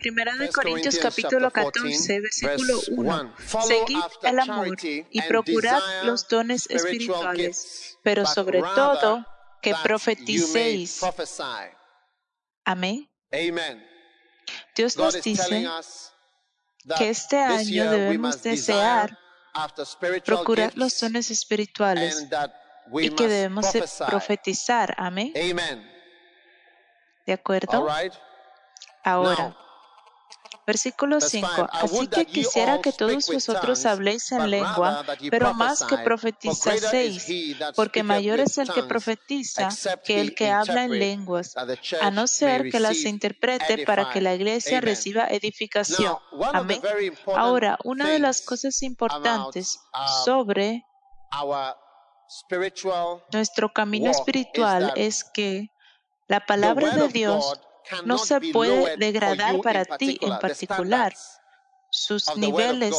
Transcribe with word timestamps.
Primera 0.00 0.34
de 0.34 0.48
Corintios 0.48 0.98
capítulo 0.98 1.50
14, 1.50 2.20
versículo 2.20 2.80
1. 2.90 3.34
Seguid 3.66 3.98
el 4.22 4.38
amor 4.38 4.68
y 4.82 5.22
procurad 5.22 5.80
los 6.04 6.26
dones 6.26 6.68
espirituales, 6.70 7.98
pero 8.02 8.24
sobre 8.24 8.60
todo 8.60 9.26
que 9.60 9.74
profeticéis. 9.82 11.02
Amén. 12.64 13.10
Dios 14.74 14.96
nos 14.96 15.22
dice 15.22 15.68
que 16.96 17.10
este 17.10 17.36
año 17.36 17.90
debemos 17.90 18.42
desear 18.42 19.18
procurar 20.24 20.72
los 20.76 20.98
dones 20.98 21.30
espirituales 21.30 22.26
y 22.94 23.10
que 23.10 23.28
debemos 23.28 23.66
profetizar. 24.08 24.94
Amén. 24.96 25.34
¿De 27.26 27.32
acuerdo? 27.34 27.86
Ahora. 29.04 29.56
Versículo 30.70 31.20
5. 31.20 31.48
Así 31.72 32.06
que 32.06 32.26
quisiera 32.26 32.80
que 32.80 32.92
todos 32.92 33.26
vosotros 33.26 33.86
habléis 33.86 34.30
en 34.30 34.50
lengua, 34.50 35.04
pero 35.28 35.52
más 35.52 35.82
que 35.82 35.98
profetizaseis, 35.98 37.26
porque 37.74 38.04
mayor 38.04 38.38
es 38.38 38.56
el 38.56 38.72
que 38.72 38.84
profetiza 38.84 39.68
que 40.04 40.20
el 40.20 40.32
que 40.32 40.52
habla 40.52 40.84
en 40.84 40.96
lenguas, 40.96 41.56
a 42.00 42.10
no 42.12 42.28
ser 42.28 42.70
que 42.70 42.78
las 42.78 42.98
interprete 42.98 43.84
para 43.84 44.10
que 44.10 44.20
la 44.20 44.32
iglesia 44.32 44.80
reciba 44.80 45.26
edificación. 45.26 46.16
Amén. 46.52 46.80
Ahora, 47.26 47.76
una 47.82 48.08
de 48.08 48.20
las 48.20 48.40
cosas 48.40 48.80
importantes 48.82 49.80
sobre 50.24 50.84
nuestro 53.32 53.72
camino 53.72 54.08
espiritual 54.08 54.92
es 54.94 55.24
que 55.24 55.72
la 56.28 56.46
palabra 56.46 56.90
de 56.90 57.08
Dios 57.08 57.60
no 58.04 58.18
se 58.18 58.40
puede 58.52 58.96
degradar 58.96 59.60
para 59.60 59.84
ti 59.84 60.18
en 60.20 60.38
particular. 60.38 61.14
Sus 61.90 62.36
niveles, 62.36 62.94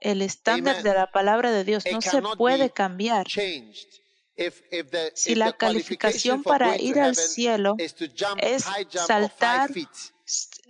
el 0.00 0.22
estándar 0.22 0.82
de 0.82 0.94
la 0.94 1.10
palabra 1.10 1.50
de 1.50 1.64
Dios 1.64 1.84
no 1.90 2.00
se 2.00 2.22
puede 2.36 2.70
cambiar. 2.70 3.26
Si 5.14 5.34
la 5.34 5.52
calificación 5.52 6.42
para 6.42 6.76
ir 6.76 6.98
al 6.98 7.14
cielo 7.16 7.76
es 7.78 8.64
saltar 9.06 9.70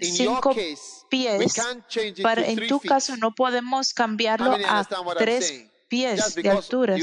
cinco 0.01 0.55
pies, 1.09 1.55
para, 2.23 2.47
en 2.47 2.67
tu 2.67 2.81
caso 2.81 3.17
no 3.17 3.35
podemos 3.35 3.95
cambiarlo 3.95 4.57
a 4.67 4.85
tres 5.17 5.67
pies 5.89 6.35
de 6.35 6.51
altura. 6.51 6.97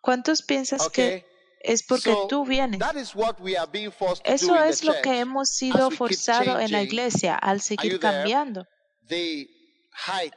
¿Cuántos 0.00 0.42
piensas 0.42 0.88
que 0.88 1.26
es 1.60 1.82
porque 1.82 2.14
tú 2.28 2.44
vienes. 2.44 2.80
Eso 4.24 4.62
es 4.62 4.84
lo 4.84 5.00
que 5.02 5.20
hemos 5.20 5.48
sido 5.48 5.90
forzados 5.90 6.60
en 6.60 6.72
la 6.72 6.82
iglesia 6.82 7.34
al 7.34 7.60
seguir 7.60 7.98
cambiando. 7.98 8.66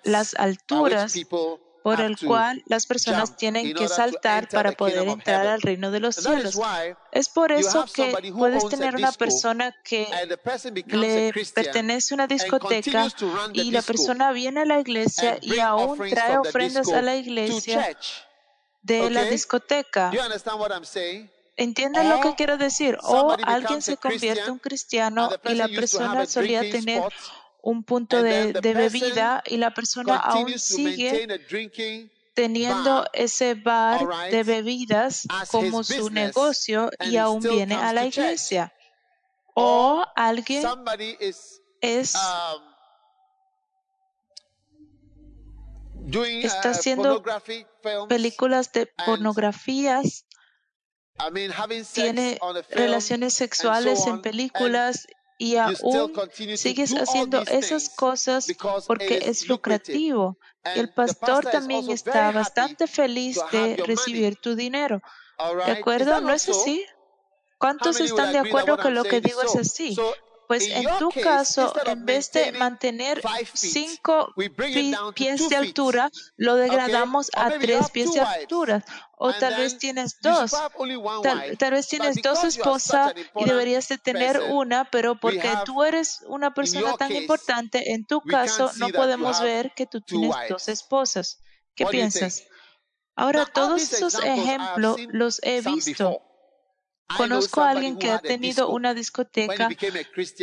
Las 0.03 0.33
alturas 0.35 1.15
por 1.83 1.99
el 1.99 2.17
cual 2.17 2.63
las 2.67 2.85
personas 2.85 3.35
tienen 3.37 3.73
que 3.73 3.87
saltar 3.87 4.47
para 4.49 4.71
poder 4.71 5.07
entrar 5.07 5.47
al 5.47 5.61
reino 5.61 5.91
de 5.91 5.99
los 5.99 6.15
cielos. 6.15 6.59
Es 7.11 7.29
por 7.29 7.51
eso 7.51 7.85
que 7.93 8.13
puedes 8.37 8.67
tener 8.69 8.95
una 8.95 9.11
persona 9.11 9.75
que 9.83 10.07
le 10.87 11.33
pertenece 11.53 12.13
a 12.13 12.15
una 12.15 12.27
discoteca 12.27 13.07
y 13.53 13.71
la 13.71 13.81
persona 13.81 14.31
viene 14.31 14.61
a 14.61 14.65
la 14.65 14.79
iglesia 14.79 15.37
y 15.41 15.59
aún 15.59 15.97
trae 16.09 16.37
ofrendas 16.37 16.89
a 16.89 17.01
la 17.01 17.15
iglesia 17.15 17.95
de 18.81 19.09
la 19.09 19.23
discoteca. 19.25 20.11
¿Entienden 21.57 22.09
lo 22.09 22.21
que 22.21 22.35
quiero 22.35 22.57
decir? 22.57 22.97
O 23.03 23.35
alguien 23.43 23.81
se 23.81 23.97
convierte 23.97 24.45
en 24.45 24.51
un 24.51 24.59
cristiano 24.59 25.29
y 25.43 25.53
la 25.55 25.67
persona 25.67 26.25
solía 26.25 26.61
tener 26.61 27.03
un 27.61 27.83
punto 27.83 28.23
de, 28.23 28.53
bebida 28.53 29.43
y 29.45 29.57
la 29.57 29.73
persona 29.73 30.15
aún 30.15 30.57
sigue 30.57 31.27
teniendo 32.33 33.05
ese 33.13 33.55
bar 33.55 34.31
de 34.31 34.43
bebidas 34.43 35.27
como 35.49 35.83
su 35.83 36.09
negocio 36.09 36.89
y 36.99 37.17
aún 37.17 37.41
viene 37.41 37.75
a 37.75 37.93
la 37.93 38.05
iglesia. 38.05 38.73
O 39.53 40.03
alguien 40.15 40.65
es 41.81 42.15
está 46.43 46.69
uh, 46.69 46.71
haciendo 46.71 47.23
películas 48.07 48.71
de 48.71 48.87
pornografías, 49.05 50.25
tiene 51.93 52.39
relaciones 52.69 53.33
sexuales 53.33 54.07
en 54.07 54.21
películas 54.21 55.07
y 55.37 55.55
aún 55.55 56.13
sigues 56.55 56.93
haciendo 56.93 57.41
esas 57.41 57.89
cosas 57.89 58.47
porque 58.87 59.21
es 59.25 59.47
lucrativo. 59.47 60.37
Y 60.75 60.79
el 60.79 60.93
pastor 60.93 61.45
también 61.49 61.89
está 61.89 62.31
bastante 62.31 62.87
feliz 62.87 63.39
de 63.51 63.77
recibir 63.77 64.35
tu 64.35 64.55
dinero. 64.55 65.01
¿De 65.65 65.71
acuerdo? 65.71 66.21
¿No 66.21 66.31
es 66.31 66.47
así? 66.47 66.85
¿Cuántos 67.57 67.99
están 67.99 68.31
de 68.31 68.39
acuerdo 68.39 68.77
que 68.77 68.89
lo 68.89 69.03
que 69.03 69.21
digo 69.21 69.41
es 69.41 69.55
así? 69.55 69.95
Pues 70.51 70.67
en 70.67 70.85
tu 70.99 71.11
caso, 71.11 71.73
en 71.85 72.05
vez 72.05 72.29
de 72.33 72.51
mantener 72.51 73.21
cinco 73.53 74.33
pies 75.15 75.47
de 75.47 75.55
altura, 75.55 76.09
lo 76.35 76.55
degradamos 76.55 77.31
a 77.33 77.51
tres 77.51 77.89
pies 77.89 78.11
de 78.11 78.19
altura. 78.19 78.83
O 79.17 79.31
tal 79.31 79.55
vez 79.55 79.77
tienes 79.77 80.17
dos. 80.19 80.51
Tal, 81.57 81.71
vez 81.71 81.87
tienes 81.87 82.21
dos 82.21 82.43
esposas 82.43 83.13
y 83.33 83.45
deberías 83.45 83.87
de 83.87 83.97
tener 83.97 84.41
una, 84.51 84.83
pero 84.91 85.17
porque 85.17 85.49
tú 85.63 85.85
eres 85.85 86.19
una 86.27 86.53
persona 86.53 86.97
tan 86.97 87.15
importante, 87.15 87.93
en 87.93 88.05
tu 88.05 88.19
caso 88.19 88.71
no 88.75 88.89
podemos 88.89 89.41
ver 89.41 89.71
que 89.73 89.85
tú 89.85 90.01
tienes 90.01 90.35
dos 90.49 90.67
esposas. 90.67 91.39
¿Qué 91.75 91.85
piensas? 91.85 92.43
Ahora, 93.15 93.45
todos 93.45 93.93
esos 93.93 94.15
ejemplos 94.21 94.97
los 95.13 95.39
he 95.43 95.61
visto. 95.61 96.21
Conozco 97.17 97.61
a 97.61 97.71
alguien 97.71 97.97
que 97.97 98.11
ha 98.11 98.19
tenido 98.19 98.69
una 98.69 98.93
discoteca. 98.93 99.69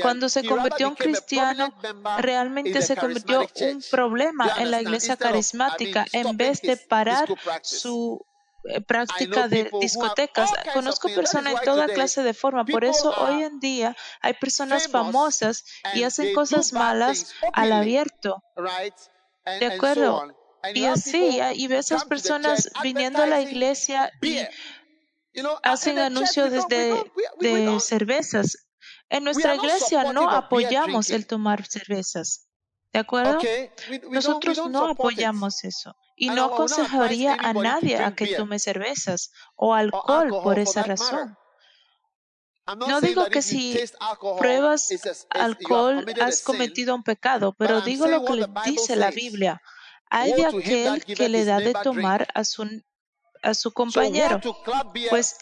Cuando 0.02 0.28
se 0.28 0.44
convirtió 0.44 0.88
en 0.88 0.94
cristiano, 0.94 1.74
realmente 2.18 2.82
se 2.82 2.96
convirtió 2.96 3.46
un 3.60 3.82
problema 3.90 4.54
en 4.58 4.70
la 4.70 4.80
iglesia 4.80 5.16
carismática 5.16 6.06
en 6.12 6.36
vez 6.36 6.62
de 6.62 6.76
parar 6.76 7.28
su 7.62 8.24
eh, 8.64 8.80
práctica 8.80 9.48
de 9.48 9.70
discotecas. 9.80 10.50
Conozco 10.74 11.08
personas 11.14 11.54
en 11.54 11.60
toda 11.64 11.86
clase 11.86 12.22
de 12.22 12.34
forma. 12.34 12.64
Por 12.64 12.84
eso 12.84 13.14
hoy 13.16 13.42
en 13.42 13.60
día 13.60 13.96
hay 14.20 14.34
personas 14.34 14.88
famosas 14.88 15.64
y 15.94 16.02
hacen 16.02 16.34
cosas 16.34 16.72
malas 16.72 17.32
al 17.52 17.72
abierto. 17.72 18.42
¿De 19.60 19.66
acuerdo? 19.66 20.34
Y 20.74 20.84
así, 20.84 21.40
y 21.54 21.66
ve 21.68 21.78
esas 21.78 22.04
personas 22.04 22.70
viniendo 22.82 23.22
a 23.22 23.26
la 23.26 23.40
iglesia 23.40 24.12
y 24.20 24.40
hacen 25.62 25.98
anuncios 25.98 26.50
desde 26.50 27.04
de 27.40 27.80
cervezas. 27.80 28.68
En 29.08 29.24
nuestra 29.24 29.54
iglesia 29.54 30.12
no 30.12 30.30
apoyamos 30.30 31.10
el 31.10 31.26
tomar 31.26 31.66
cervezas. 31.66 32.48
¿De 32.92 33.00
acuerdo? 33.00 33.38
Nosotros 34.10 34.68
no 34.68 34.88
apoyamos 34.88 35.64
eso. 35.64 35.94
Y 36.16 36.30
no 36.30 36.46
aconsejaría 36.46 37.34
a 37.34 37.52
nadie 37.52 37.98
a 37.98 38.14
que 38.14 38.34
tome 38.34 38.58
cervezas 38.58 39.30
o 39.56 39.74
alcohol 39.74 40.30
por 40.42 40.58
esa 40.58 40.82
razón. 40.82 41.36
No 42.76 43.00
digo 43.00 43.26
que 43.26 43.40
si 43.40 43.78
pruebas 44.38 44.88
alcohol 45.30 46.04
has 46.20 46.42
cometido 46.42 46.94
un 46.94 47.02
pecado, 47.02 47.54
pero 47.56 47.80
digo 47.80 48.06
lo 48.06 48.24
que 48.24 48.46
dice 48.64 48.96
la 48.96 49.10
Biblia. 49.10 49.62
Hay 50.10 50.32
de 50.32 50.46
aquel 50.46 51.04
que 51.04 51.28
le 51.28 51.44
da 51.44 51.58
de 51.58 51.74
tomar 51.74 52.28
a 52.34 52.44
su 52.44 52.66
a 53.42 53.54
su 53.54 53.72
compañero. 53.72 54.40
Pues 55.10 55.36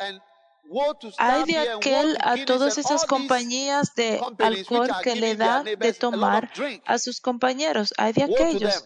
hay 1.18 1.44
de 1.44 1.58
aquel 1.58 2.18
a 2.20 2.44
todas 2.44 2.78
esas 2.78 3.04
compañías 3.04 3.94
de 3.94 4.20
alcohol 4.38 4.90
que 5.02 5.16
le 5.16 5.36
dan 5.36 5.64
de 5.64 5.92
tomar 5.92 6.50
a 6.84 6.98
sus 6.98 7.20
compañeros. 7.20 7.94
Hay 7.96 8.12
de 8.12 8.24
aquellos. 8.24 8.84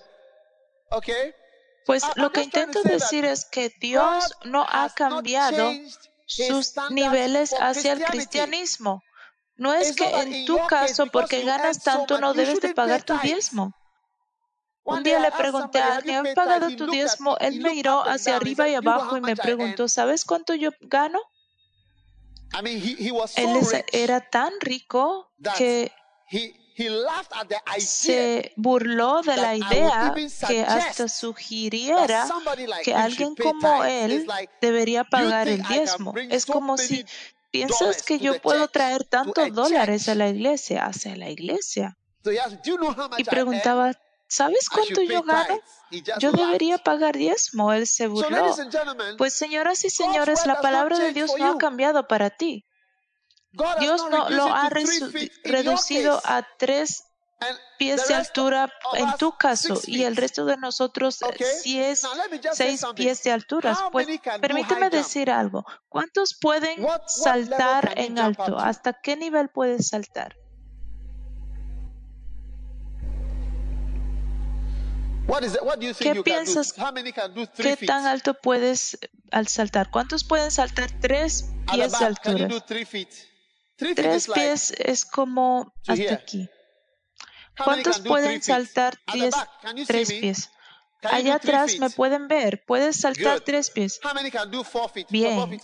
Pues 1.87 2.05
lo 2.17 2.31
que 2.31 2.43
intento 2.43 2.83
decir 2.83 3.25
es 3.25 3.45
que 3.45 3.73
Dios 3.81 4.37
no 4.45 4.67
ha 4.69 4.91
cambiado 4.91 5.73
sus 6.27 6.75
niveles 6.91 7.55
hacia 7.59 7.93
el 7.93 8.05
cristianismo. 8.05 9.03
No 9.57 9.75
es 9.75 9.95
que 9.95 10.09
en 10.09 10.47
tu 10.47 10.59
caso, 10.67 11.07
porque 11.07 11.43
ganas 11.43 11.83
tanto, 11.83 12.19
no 12.19 12.33
debes 12.33 12.61
de 12.61 12.75
pagar 12.75 13.03
tu 13.03 13.19
diezmo. 13.19 13.75
Un 14.85 15.03
día 15.03 15.21
le 15.21 15.31
pregunté 15.31 15.79
a 15.79 15.97
alguien, 15.97 16.27
¿has 16.27 16.35
pagado 16.35 16.75
tu 16.75 16.87
diezmo? 16.91 17.37
Él 17.39 17.61
me 17.61 17.71
miró 17.71 18.03
hacia 18.03 18.37
arriba 18.37 18.69
y 18.69 18.75
abajo 18.75 19.17
y 19.17 19.21
me 19.21 19.37
preguntó, 19.37 19.89
¿sabes 19.89 20.25
cuánto 20.25 20.55
yo 20.55 20.71
gano? 20.81 21.21
Él 23.37 23.85
era 23.93 24.21
tan 24.21 24.53
rico 24.61 25.33
que 25.57 25.93
se 27.79 28.53
burló 28.57 29.23
de 29.23 29.37
la 29.37 29.55
idea 29.55 30.15
que 30.49 30.63
hasta 30.63 31.09
sugiriera 31.09 32.27
que 32.83 32.95
alguien 32.95 33.35
como 33.37 33.85
él 33.85 34.27
debería 34.61 35.05
pagar 35.05 35.49
el 35.49 35.63
diezmo. 35.63 36.15
Es 36.17 36.47
como 36.47 36.77
si 36.77 37.05
piensas 37.51 38.03
que 38.03 38.19
yo 38.19 38.41
puedo 38.41 38.69
traer 38.69 39.05
tantos 39.05 39.53
dólares 39.53 40.09
a 40.09 40.15
la 40.15 40.29
iglesia, 40.29 40.87
hacia 40.87 41.17
la 41.17 41.31
iglesia. 41.31 41.97
Y 43.19 43.25
preguntaba, 43.25 43.93
¿sabes 44.31 44.69
cuánto 44.69 45.03
yo 45.03 45.23
gano? 45.23 45.61
Yo 46.19 46.33
debería 46.33 46.79
pagar 46.79 47.17
diezmo. 47.17 47.73
Él 47.73 47.87
se 47.87 48.07
burló. 48.07 48.57
Pues 49.19 49.35
señoras 49.35 49.85
y 49.85 49.91
señores, 49.91 50.47
la 50.47 50.61
palabra 50.61 50.99
de 50.99 51.13
Dios 51.13 51.33
no 51.39 51.53
ha 51.53 51.59
cambiado 51.59 52.07
para 52.09 52.31
ti. 52.31 52.65
Dios 53.81 54.09
no 54.11 54.31
lo 54.31 54.45
ha 54.45 54.71
reducido 54.71 56.23
a 56.25 56.47
tres 56.59 57.05
pies 57.79 58.07
de 58.07 58.15
altura 58.15 58.71
en 58.93 59.17
tu 59.17 59.37
caso 59.37 59.81
y 59.87 60.05
el 60.05 60.15
resto 60.15 60.45
de 60.45 60.59
nosotros 60.59 61.19
es 61.65 62.07
seis 62.53 62.85
pies 62.95 63.23
de 63.25 63.33
altura. 63.33 63.77
Pues 63.91 64.07
permíteme 64.41 64.91
decir 64.91 65.31
algo. 65.31 65.65
¿Cuántos 65.89 66.37
pueden 66.41 66.87
saltar 67.07 67.95
en 67.97 68.19
alto? 68.19 68.59
¿Hasta 68.59 68.93
qué 68.93 69.17
nivel 69.17 69.49
puedes 69.49 69.89
saltar? 69.89 70.37
¿Qué 75.99 76.23
piensas? 76.23 76.75
¿Qué 77.57 77.77
tan 77.77 78.07
alto 78.07 78.35
puedes 78.35 78.99
al 79.31 79.49
saltar? 79.49 79.91
¿Cuántos 79.91 80.25
pueden 80.25 80.51
saltar 80.51 80.91
tres 81.01 81.47
pies 81.71 81.99
de 81.99 82.05
altura? 82.05 82.49
Tres 83.77 84.29
pies 84.29 84.73
es 84.79 85.05
como 85.05 85.73
hasta 85.87 86.15
aquí. 86.15 86.49
¿Cuántos 87.57 88.01
pueden 88.01 88.43
saltar 88.43 88.99
tres 89.87 90.09
pies? 90.09 90.51
Allá 91.03 91.37
atrás 91.37 91.79
me 91.79 91.89
pueden 91.91 92.29
ver. 92.29 92.63
Puedes 92.67 93.01
saltar 93.01 93.41
tres 93.41 93.71
pies. 93.71 94.01
Bien. 95.09 95.61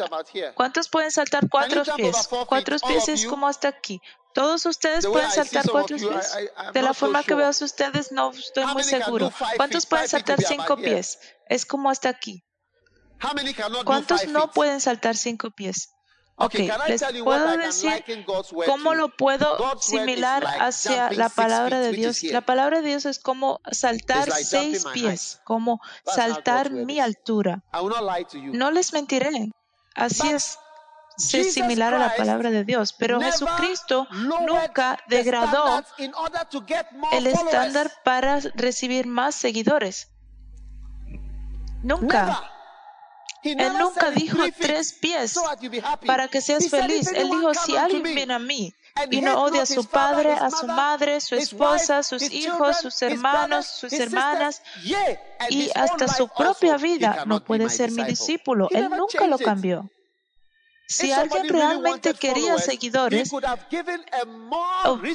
¿Cuántos 0.55 0.89
pueden 0.89 1.11
saltar 1.11 1.49
cuatro 1.51 1.83
pies? 1.97 2.29
Cuatro 2.47 2.77
pies 2.87 3.09
es 3.09 3.27
como 3.27 3.47
hasta 3.49 3.69
aquí. 3.69 4.01
¿Todos 4.37 4.67
ustedes 4.67 5.07
pueden 5.07 5.31
saltar 5.31 5.65
cuatro 5.67 5.97
pies? 5.97 6.37
De 6.75 6.83
la 6.83 6.93
forma 6.93 7.23
que 7.23 7.35
veo 7.35 7.47
a 7.47 7.51
ustedes, 7.51 8.13
no 8.13 8.33
estoy 8.33 8.67
muy 8.67 8.85
seguro. 8.85 9.33
¿Cuántos 9.57 9.87
pueden 9.87 10.07
saltar 10.07 10.43
cinco 10.43 10.77
pies? 10.77 11.19
Es 11.49 11.65
como 11.65 11.89
hasta 11.89 12.11
aquí. 12.11 12.45
¿Cuántos 13.87 14.29
no 14.29 14.51
pueden 14.51 14.83
saltar 14.83 15.17
cinco 15.17 15.51
pies? 15.53 15.89
Ok, 16.39 16.55
les 16.87 17.03
puedo 17.25 17.57
decir 17.57 18.05
cómo 18.67 18.93
lo 18.93 19.09
puedo 19.17 19.81
similar 19.81 20.47
hacia 20.61 21.11
la 21.13 21.31
palabra 21.31 21.81
de 21.81 21.93
Dios. 21.93 22.23
La 22.25 22.43
palabra 22.43 22.83
de 22.83 22.89
Dios 22.89 23.07
es 23.07 23.19
como 23.19 23.61
saltar 23.73 24.31
seis 24.31 24.85
pies, 24.93 25.41
como 25.45 25.81
saltar 26.05 26.73
mi 26.73 27.01
altura. 27.01 27.65
No 28.53 28.71
les 28.71 28.93
mentiré. 28.93 29.51
Así 29.95 30.29
es 30.29 30.59
es 31.17 31.55
similar 31.55 31.95
a 31.95 31.99
la 31.99 32.15
palabra 32.17 32.51
de 32.51 32.65
Dios, 32.65 32.93
pero 32.93 33.21
Jesucristo 33.21 34.07
nunca 34.11 34.99
degradó 35.09 35.83
el 37.13 37.27
estándar 37.27 37.91
para 38.05 38.41
recibir 38.55 39.07
más 39.07 39.35
seguidores. 39.35 40.09
Nunca. 41.83 42.53
Él 43.43 43.73
nunca 43.79 44.11
dijo 44.11 44.39
tres 44.59 44.93
pies 44.93 45.39
para 46.05 46.29
que 46.29 46.41
seas 46.41 46.69
feliz. 46.69 47.13
Él 47.13 47.31
dijo, 47.31 47.55
si 47.55 47.77
alguien 47.77 48.03
viene 48.03 48.35
a 48.35 48.39
mí 48.39 48.75
y 49.11 49.21
no 49.21 49.43
odia 49.43 49.63
a 49.63 49.67
su 49.67 49.85
padre, 49.85 50.33
a 50.33 50.51
su 50.51 50.67
madre, 50.67 51.21
su 51.21 51.37
esposa, 51.37 52.03
sus 52.03 52.23
hijos, 52.23 52.79
sus 52.81 53.01
hermanos, 53.03 53.67
sus 53.67 53.93
hermanas 53.93 54.63
y 55.49 55.71
hasta 55.75 56.09
su 56.09 56.29
propia 56.29 56.77
vida, 56.77 57.25
no 57.27 57.45
puede 57.45 57.71
ser 57.71 57.93
mi 57.93 58.03
discípulo. 58.05 58.69
Él 58.71 58.91
nunca 58.91 59.27
lo 59.27 59.39
cambió. 59.39 59.89
Si 60.89 61.13
alguien 61.13 61.49
realmente 61.49 62.15
quería 62.15 62.59
seguidores, 62.59 63.31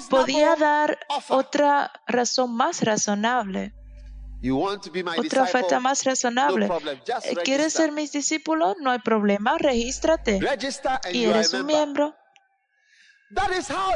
podía 0.09 0.56
dar 0.56 1.00
otra 1.29 1.91
razón 2.07 2.56
más 2.56 2.81
razonable. 2.81 3.73
Otra 5.18 5.44
oferta 5.44 5.79
más 5.79 6.03
razonable. 6.03 6.68
Eh, 7.23 7.35
¿Quieres 7.44 7.73
ser 7.73 7.91
mis 7.91 8.12
discípulos? 8.12 8.75
No 8.79 8.91
hay 8.91 9.00
problema, 9.00 9.57
regístrate. 9.57 10.39
Y 11.13 11.25
eres 11.25 11.53
un 11.53 11.65
miembro. 11.68 12.15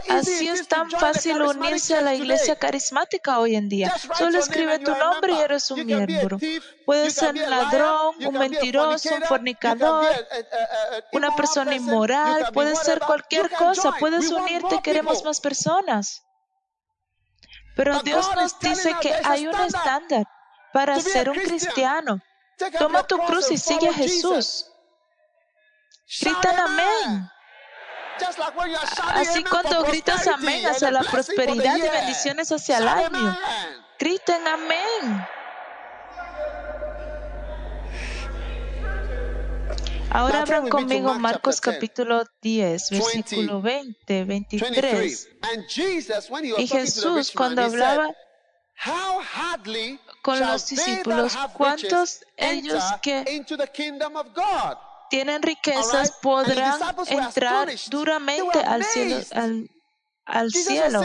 Así 0.09 0.47
es 0.47 0.67
tan 0.67 0.89
fácil 0.89 1.41
unirse 1.41 1.95
a 1.95 2.01
la 2.01 2.13
iglesia 2.13 2.55
carismática 2.55 3.39
hoy 3.39 3.55
en 3.55 3.67
día. 3.67 3.93
Solo 4.17 4.39
escribe 4.39 4.79
tu 4.79 4.95
nombre 4.95 5.33
y 5.33 5.37
eres 5.39 5.69
un 5.71 5.85
miembro. 5.85 6.37
Puedes 6.85 7.15
ser 7.15 7.35
un 7.35 7.49
ladrón, 7.49 8.15
un 8.25 8.37
mentiroso, 8.37 9.13
un 9.13 9.23
fornicador, 9.23 10.07
una 11.11 11.35
persona 11.35 11.75
inmoral, 11.75 12.49
puedes 12.53 12.79
ser 12.79 12.99
cualquier 12.99 13.49
cosa. 13.51 13.93
Puedes 13.99 14.31
unirte, 14.31 14.81
queremos 14.81 15.23
más 15.23 15.41
personas. 15.41 16.23
Pero 17.75 18.01
Dios 18.03 18.29
nos 18.35 18.57
dice 18.59 18.95
que 19.01 19.13
hay 19.23 19.47
un 19.47 19.59
estándar 19.59 20.25
para 20.71 20.99
ser 20.99 21.29
un 21.29 21.35
cristiano. 21.35 22.21
Toma 22.79 23.03
tu 23.03 23.17
cruz 23.17 23.51
y 23.51 23.57
sigue 23.57 23.89
a 23.89 23.93
Jesús. 23.93 24.65
Gritan 26.21 26.59
amén. 26.59 27.29
Así 29.13 29.43
cuando 29.43 29.83
gritas 29.83 30.27
amén 30.27 30.65
hacia 30.65 30.91
la 30.91 31.01
prosperidad 31.01 31.77
y 31.77 31.81
bendiciones 31.81 32.51
hacia 32.51 32.77
el 32.77 32.87
año, 32.87 33.37
griten 33.99 34.47
amén. 34.47 35.27
Ahora 40.11 40.41
abran 40.43 40.69
conmigo 40.69 41.13
Marcos 41.15 41.59
capítulo 41.59 42.23
10, 42.41 42.89
versículo 42.91 43.61
20, 43.61 44.23
23. 44.23 45.29
Y 46.57 46.67
Jesús 46.67 47.31
cuando 47.31 47.63
hablaba 47.63 48.13
con 50.21 50.39
los 50.39 50.67
discípulos, 50.67 51.37
¿cuántos 51.53 52.21
ellos 52.37 52.83
que 53.01 53.25
tienen 55.09 55.41
riquezas 55.41 56.11
podrán 56.21 56.79
entrar 57.07 57.69
duramente 57.89 58.59
al 58.59 58.83
cielo? 58.83 59.17
Al, 60.25 60.51
cielo. 60.51 61.01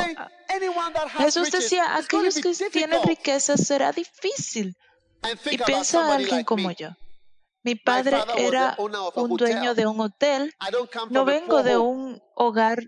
Jesús 1.18 1.50
decía, 1.50 1.96
aquellos 1.96 2.36
que 2.36 2.54
tienen 2.70 3.02
riquezas 3.02 3.66
será 3.66 3.92
difícil. 3.92 4.74
Y 5.50 5.58
piensa 5.58 6.06
en 6.06 6.10
alguien 6.12 6.44
como 6.44 6.70
yo. 6.70 6.90
Mi 7.62 7.74
padre 7.74 8.18
era 8.38 8.76
un 8.78 9.36
dueño 9.36 9.74
de 9.74 9.86
un 9.86 10.00
hotel. 10.00 10.54
No 11.10 11.24
vengo 11.24 11.62
de 11.62 11.76
un 11.76 12.22
hogar 12.34 12.82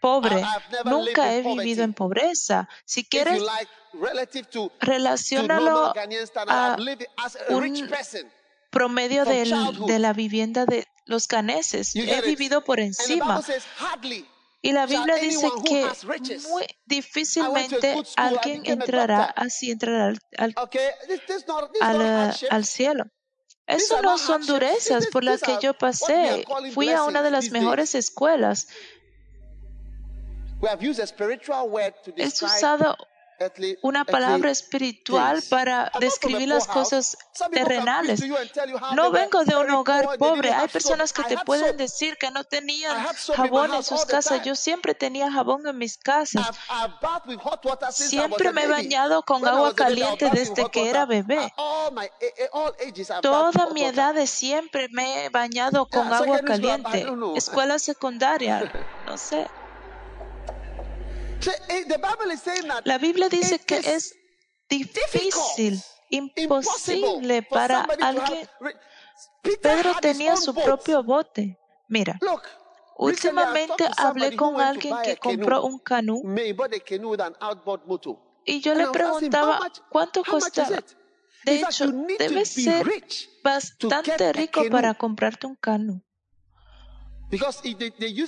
pobre. 0.00 0.42
Nunca 0.84 1.34
he 1.34 1.42
vivido 1.42 1.84
en 1.84 1.92
pobreza. 1.92 2.68
Si 2.86 3.04
quieres, 3.04 3.42
relacionalo 4.80 5.92
a 6.46 6.76
un 7.50 7.76
promedio 8.70 9.24
de 9.24 9.98
la 9.98 10.12
vivienda 10.12 10.64
de 10.66 10.86
los 11.06 11.28
ganeses. 11.28 11.94
He 11.94 12.20
vivido 12.22 12.64
por 12.64 12.80
encima. 12.80 13.42
Y 14.62 14.72
la 14.72 14.86
Biblia 14.86 15.16
dice 15.16 15.48
que 15.64 15.86
muy 16.50 16.66
difícilmente 16.84 17.96
alguien 18.16 18.62
entrará 18.66 19.24
así, 19.24 19.70
entrará 19.70 20.14
al, 20.36 20.54
al 22.50 22.64
cielo. 22.64 23.04
Eso 23.66 24.02
no 24.02 24.18
son 24.18 24.44
durezas 24.46 25.06
por 25.06 25.24
las 25.24 25.40
que 25.40 25.58
yo 25.62 25.74
pasé. 25.74 26.44
Fui 26.74 26.90
a 26.90 27.04
una 27.04 27.22
de 27.22 27.30
las 27.30 27.50
mejores 27.50 27.94
escuelas. 27.94 28.68
He 32.16 32.26
usado 32.26 32.96
una 33.82 34.04
palabra 34.04 34.50
espiritual 34.50 35.42
para 35.48 35.90
describir 35.98 36.48
las 36.48 36.66
cosas 36.66 37.16
terrenales. 37.52 38.22
No 38.94 39.10
vengo 39.10 39.44
de 39.44 39.56
un 39.56 39.70
hogar 39.70 40.18
pobre. 40.18 40.52
Hay 40.52 40.68
personas 40.68 41.12
que 41.12 41.22
te 41.24 41.38
pueden 41.38 41.76
decir 41.76 42.16
que 42.18 42.30
no 42.30 42.44
tenían 42.44 43.06
jabón 43.34 43.74
en 43.74 43.82
sus 43.82 44.04
casas. 44.04 44.42
Yo 44.44 44.54
siempre 44.54 44.94
tenía 44.94 45.30
jabón 45.30 45.66
en 45.66 45.78
mis 45.78 45.96
casas. 45.96 46.46
Siempre 47.90 48.52
me 48.52 48.64
he 48.64 48.68
bañado 48.68 49.22
con 49.22 49.46
agua 49.46 49.74
caliente 49.74 50.30
desde 50.30 50.70
que 50.70 50.90
era 50.90 51.06
bebé. 51.06 51.52
Toda 53.22 53.70
mi 53.72 53.84
edad 53.84 54.14
de 54.14 54.26
siempre 54.26 54.88
me 54.90 55.24
he 55.24 55.28
bañado 55.30 55.86
con 55.86 56.12
agua 56.12 56.40
caliente. 56.40 57.06
Escuela 57.36 57.78
secundaria, 57.78 58.70
no 59.06 59.16
sé. 59.16 59.48
La 62.84 62.98
Biblia 62.98 63.28
dice 63.28 63.58
que 63.58 63.78
es 63.78 64.14
difícil, 64.68 65.82
imposible 66.10 67.42
para 67.42 67.82
alguien. 68.00 68.48
Pedro 69.42 69.94
tenía 70.00 70.36
su 70.36 70.54
propio 70.54 71.02
bote. 71.02 71.58
Mira, 71.88 72.18
últimamente 72.96 73.84
hablé 73.96 74.36
con 74.36 74.60
alguien 74.60 74.94
que 75.02 75.16
compró 75.16 75.64
un 75.64 75.78
canú 75.78 76.22
y 78.44 78.60
yo 78.60 78.74
le 78.74 78.86
preguntaba 78.88 79.60
cuánto 79.88 80.22
costaba. 80.24 80.78
De 81.44 81.60
hecho, 81.60 81.90
debes 82.18 82.50
ser 82.50 82.86
bastante 83.42 84.32
rico 84.32 84.62
para 84.70 84.94
comprarte 84.94 85.46
un 85.46 85.56
canú. 85.56 86.02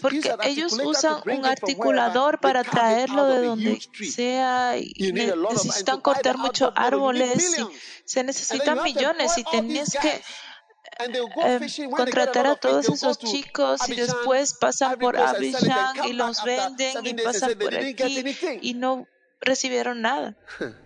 Porque 0.01 0.35
ellos 0.45 0.79
usan 0.85 1.23
un 1.27 1.45
articulador 1.45 2.39
para 2.41 2.63
traerlo 2.63 3.27
de 3.27 3.47
donde 3.47 3.81
sea 4.11 4.77
y 4.79 5.13
necesitan 5.13 6.01
cortar 6.01 6.39
muchos 6.39 6.73
árboles 6.77 7.59
y 7.59 7.67
se 8.05 8.23
necesitan 8.23 8.83
millones 8.83 9.37
y 9.39 9.45
tenías 9.45 9.97
que 10.01 10.23
eh, 10.99 11.91
contratar 11.91 12.47
a 12.47 12.57
todos 12.57 12.89
esos 12.89 13.19
chicos 13.19 13.89
y 13.89 13.97
después 13.97 14.55
pasan 14.55 14.99
por 14.99 15.17
Abidjan 15.17 16.09
y 16.09 16.13
los 16.13 16.45
venden 16.45 17.05
y 17.05 17.15
pasan 17.15 17.59
por 17.59 17.75
aquí 17.75 18.37
y 18.61 18.75
no 18.75 19.07
recibieron 19.41 20.01
nada. 20.03 20.37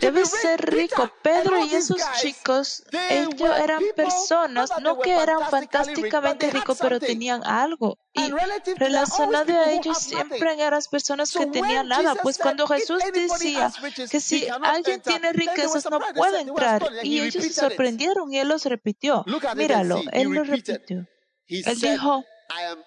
Debes 0.00 0.30
ser 0.30 0.60
rico. 0.70 1.10
Pedro 1.22 1.64
y 1.64 1.74
esos 1.74 2.00
chicos, 2.20 2.84
ellos 3.10 3.58
eran 3.58 3.82
personas, 3.94 4.70
no 4.80 4.98
que 4.98 5.12
eran 5.12 5.48
fantásticamente 5.50 6.50
ricos, 6.50 6.78
pero 6.80 6.98
tenían 6.98 7.44
algo. 7.44 7.98
Y 8.14 8.30
relacionado 8.76 9.52
a 9.52 9.70
ellos 9.70 9.98
siempre 9.98 10.54
eran 10.60 10.80
personas 10.90 11.32
que 11.32 11.46
tenían 11.46 11.88
nada. 11.88 12.14
Pues 12.16 12.38
cuando 12.38 12.66
Jesús 12.66 13.02
decía 13.12 13.72
que 14.10 14.20
si 14.20 14.48
alguien 14.48 15.00
tiene 15.00 15.32
riquezas 15.32 15.88
no 15.90 16.00
puede 16.14 16.40
entrar, 16.40 16.82
y 17.02 17.20
ellos 17.20 17.44
se 17.44 17.52
sorprendieron 17.52 18.32
y 18.32 18.38
él 18.38 18.48
los 18.48 18.64
repitió. 18.64 19.24
Míralo, 19.54 20.02
él 20.12 20.28
lo 20.28 20.44
repitió. 20.44 21.06
Él 21.46 21.80
dijo, 21.80 22.24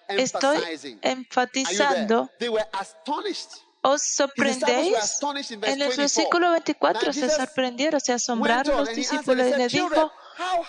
estoy 0.09 0.57
enfatizando 1.01 2.29
os 3.81 4.01
sorprendéis. 4.01 5.19
En 5.63 5.81
el 5.81 5.95
versículo 5.95 6.51
24 6.51 7.13
se 7.13 7.29
sorprendieron, 7.29 7.99
se 7.99 8.13
asombraron 8.13 8.77
los 8.77 8.95
discípulos 8.95 9.47
y 9.47 9.57
le 9.57 9.67
dijo, 9.67 10.11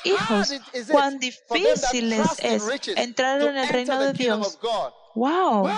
hijos, 0.04 0.54
cuán 0.90 1.18
difícil 1.18 2.12
es 2.12 2.86
entrar 2.96 3.40
en 3.42 3.56
el 3.56 3.68
reino 3.68 3.98
de 4.00 4.12
Dios. 4.12 4.58
Wow. 5.14 5.68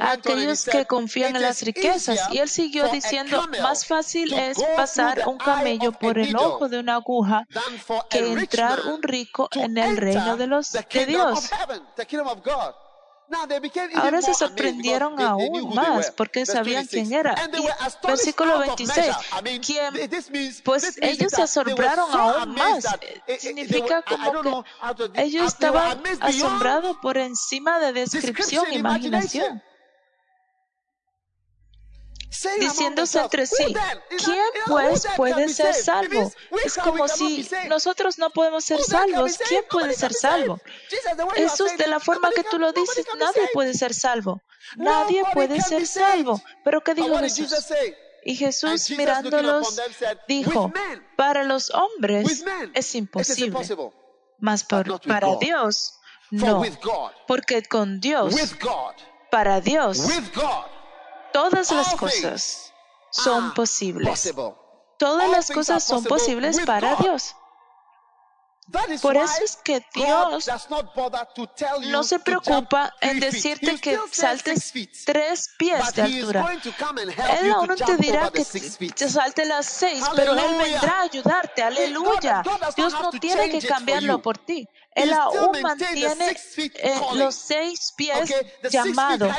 Aquellos 0.00 0.64
que 0.64 0.86
confían 0.86 1.36
en 1.36 1.42
las 1.42 1.62
riquezas. 1.62 2.32
Y 2.32 2.38
él 2.38 2.48
siguió 2.48 2.88
diciendo, 2.88 3.46
más 3.60 3.86
fácil 3.86 4.32
es 4.32 4.58
pasar 4.74 5.28
un 5.28 5.36
camello 5.36 5.92
por 5.92 6.18
el 6.18 6.34
ojo 6.34 6.68
de 6.68 6.78
una 6.78 6.94
aguja 6.94 7.46
que 8.08 8.32
entrar 8.32 8.80
un 8.86 9.02
rico 9.02 9.48
en 9.52 9.76
el 9.76 9.98
reino 9.98 10.36
de, 10.38 10.46
los, 10.46 10.72
de 10.72 11.06
Dios. 11.06 11.50
Ahora 13.94 14.22
se 14.22 14.34
sorprendieron 14.34 15.20
aún 15.20 15.74
más 15.74 16.10
porque 16.10 16.46
sabían 16.46 16.86
quién 16.86 17.12
era. 17.12 17.34
versículo 18.06 18.58
26, 18.58 19.16
pues 20.64 20.98
ellos 21.00 21.32
se 21.32 21.42
asombraron 21.42 22.10
aún 22.12 22.54
más. 22.54 22.84
Significa 23.38 24.02
como 24.02 24.62
que 24.62 25.22
ellos 25.22 25.46
estaban 25.46 26.02
asombrados 26.20 26.96
por 27.02 27.18
encima 27.18 27.78
de 27.78 27.92
descripción, 27.92 28.72
imaginación 28.72 29.62
diciéndose 32.58 33.18
entre 33.18 33.46
sí, 33.46 33.74
¿quién 34.24 34.44
pues 34.66 35.06
puede 35.16 35.48
ser 35.48 35.74
salvo? 35.74 36.32
Es 36.64 36.76
como 36.76 37.08
si 37.08 37.48
nosotros 37.68 38.18
no 38.18 38.30
podemos 38.30 38.64
ser 38.64 38.82
salvos. 38.82 39.38
¿Quién 39.48 39.64
puede 39.68 39.94
ser 39.94 40.12
salvo? 40.12 40.60
Jesús, 41.34 41.76
de 41.76 41.86
la 41.86 42.00
forma 42.00 42.30
que 42.30 42.44
tú 42.44 42.58
lo 42.58 42.72
dices, 42.72 43.06
nadie 43.18 43.48
puede 43.52 43.74
ser 43.74 43.94
salvo. 43.94 44.42
Nadie 44.76 45.22
puede 45.32 45.60
ser 45.60 45.86
salvo. 45.86 46.40
Pero 46.64 46.82
¿qué 46.82 46.94
dijo 46.94 47.16
Jesús? 47.18 47.52
Y 48.22 48.36
Jesús 48.36 48.90
mirándolos 48.90 49.80
dijo, 50.28 50.72
para 51.16 51.42
los 51.44 51.70
hombres 51.70 52.44
es 52.74 52.94
imposible, 52.94 53.58
mas 54.38 54.64
para 54.64 55.36
Dios 55.40 55.94
no, 56.30 56.62
porque 57.26 57.62
con 57.62 58.00
Dios, 58.00 58.34
para 59.30 59.60
Dios, 59.60 60.06
Todas 61.32 61.70
las 61.70 61.94
cosas 61.94 62.72
son 63.10 63.54
posibles. 63.54 64.32
Todas 64.98 65.30
las 65.30 65.50
cosas 65.50 65.82
son 65.82 66.04
posibles 66.04 66.60
para 66.66 66.96
Dios. 66.96 67.34
Por 69.02 69.16
eso 69.16 69.42
es 69.42 69.56
que 69.56 69.84
Dios 69.94 70.48
no 71.88 72.04
se 72.04 72.18
preocupa 72.20 72.94
en 73.00 73.18
decirte 73.18 73.80
que 73.80 73.98
saltes 74.12 74.72
tres 75.04 75.50
pies 75.58 75.94
de 75.94 76.02
altura. 76.02 76.46
Él 77.40 77.50
aún 77.50 77.66
no 77.66 77.76
te 77.76 77.96
dirá 77.96 78.30
que 78.30 78.44
te 78.44 79.08
salte 79.08 79.44
las 79.44 79.66
seis, 79.66 80.04
pero 80.14 80.34
Él 80.34 80.56
vendrá 80.58 81.00
a 81.00 81.02
ayudarte. 81.02 81.62
Aleluya. 81.62 82.42
Dios 82.76 82.92
no 82.92 83.10
tiene 83.10 83.50
que 83.50 83.66
cambiarlo 83.66 84.22
por 84.22 84.38
ti. 84.38 84.68
Él 85.02 85.12
aún 85.12 85.60
mantiene 85.62 86.36
eh, 86.56 87.00
los 87.14 87.34
seis 87.34 87.92
pies 87.96 88.34
llamados. 88.70 89.32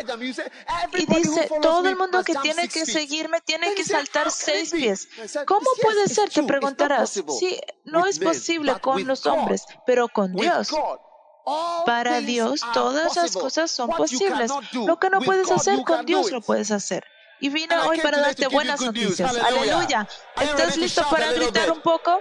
Y 0.94 1.06
dice, 1.06 1.50
todo 1.62 1.88
el 1.88 1.96
mundo 1.96 2.24
que 2.24 2.36
tiene 2.36 2.68
que 2.68 2.86
seguirme 2.86 3.42
tiene 3.42 3.74
que 3.74 3.84
saltar 3.84 4.32
seis 4.32 4.72
pies. 4.72 5.08
¿Cómo 5.46 5.68
puede 5.82 6.08
ser? 6.08 6.30
Te 6.30 6.44
preguntarás. 6.44 7.12
Sí, 7.40 7.60
no 7.86 8.06
es 8.06 8.20
posible 8.20 8.80
con 8.80 9.06
los 9.06 9.26
hombres, 9.26 9.66
pero 9.86 10.08
con 10.10 10.34
Dios. 10.34 10.70
Para 11.86 12.22
Dios 12.22 12.62
todas 12.74 13.16
las 13.16 13.32
cosas 13.34 13.72
son 13.72 13.90
posibles. 13.90 14.52
Lo 14.74 15.00
que 15.00 15.10
no 15.10 15.22
puedes 15.22 15.52
hacer 15.52 15.82
con 15.84 16.06
Dios 16.06 16.32
lo 16.32 16.42
puedes 16.42 16.72
hacer. 16.72 17.04
Y 17.42 17.50
vine 17.50 17.76
hoy 17.80 18.00
para 18.00 18.20
darte 18.20 18.48
buenas 18.48 18.80
noticias. 18.82 19.36
Aleluya. 19.36 20.08
¿Estás 20.40 20.78
listo 20.78 21.04
para 21.10 21.32
gritar 21.34 21.72
un 21.72 21.82
poco? 21.82 22.20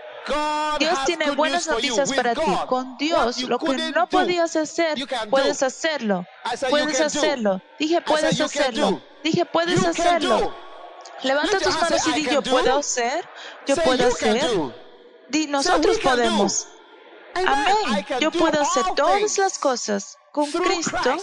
Dios 0.78 1.04
tiene 1.06 1.30
buenas 1.32 1.66
noticias 1.66 2.12
para 2.12 2.34
ti. 2.34 2.40
Con 2.66 2.96
Dios, 2.96 3.42
lo 3.42 3.58
que 3.58 3.92
no 3.92 4.08
podías 4.08 4.56
hacer, 4.56 4.98
puedes 5.28 5.62
hacerlo. 5.62 6.26
Puedes 6.68 7.00
hacerlo. 7.00 7.62
Dije, 7.78 8.00
puedes 8.00 8.40
hacerlo. 8.40 9.02
Dije, 9.22 9.44
puedes 9.44 9.84
hacerlo. 9.84 10.54
Levanta 11.22 11.58
tus 11.58 11.80
manos 11.80 12.06
y 12.06 12.12
di, 12.12 12.24
yo 12.30 12.42
puedo 12.42 12.78
hacer. 12.78 13.28
Yo 13.66 13.76
puedo 13.76 14.08
hacer. 14.08 14.42
Di, 15.28 15.46
nosotros 15.46 15.98
podemos. 15.98 16.68
Amén. 17.34 18.06
Yo 18.20 18.30
puedo 18.30 18.60
hacer 18.60 18.84
todas 18.96 19.38
las 19.38 19.58
cosas 19.58 20.16
con 20.32 20.50
Cristo 20.50 21.16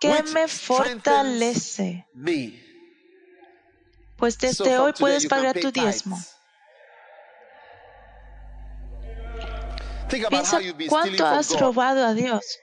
que 0.00 0.22
me 0.34 0.48
fortalece. 0.48 2.06
Pues 4.16 4.38
desde 4.38 4.78
hoy 4.78 4.92
puedes 4.98 5.26
pagar 5.26 5.58
tu 5.58 5.70
diezmo. 5.70 6.20
Piensa 10.28 10.60
cuánto 10.88 11.26
has 11.26 11.58
robado 11.58 12.04
a 12.06 12.14
Dios. 12.14 12.58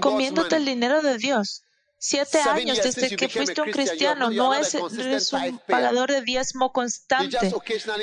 Comiéndote 0.00 0.56
el 0.56 0.64
dinero 0.64 1.02
de 1.02 1.18
Dios. 1.18 1.62
Siete 2.00 2.40
años 2.40 2.78
desde 2.80 3.16
que 3.16 3.28
fuiste 3.28 3.60
un 3.60 3.72
cristiano, 3.72 4.30
no 4.30 4.54
es, 4.54 4.74
un 4.74 5.60
pagador 5.66 6.12
de 6.12 6.22
diezmo 6.22 6.72
constante, 6.72 7.52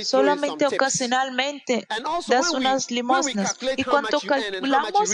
solamente 0.04 0.68
ocasionalmente 0.68 1.88
das 2.28 2.50
unas 2.50 2.92
limosnas. 2.92 3.56
Y 3.78 3.86
cuando 3.86 4.20
calculamos 4.20 5.12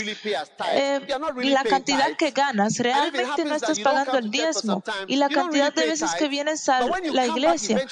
eh, 0.72 1.00
la 1.44 1.62
cantidad 1.62 2.16
que 2.16 2.32
ganas, 2.32 2.78
realmente 2.78 3.44
no 3.44 3.54
estás 3.54 3.78
pagando 3.78 4.18
el 4.18 4.32
diezmo. 4.32 4.82
Y 5.06 5.14
la 5.14 5.28
cantidad 5.28 5.72
de 5.72 5.86
veces 5.86 6.10
que 6.16 6.26
vienes 6.26 6.68
a 6.68 6.80
la 6.80 7.26
iglesia, 7.26 7.86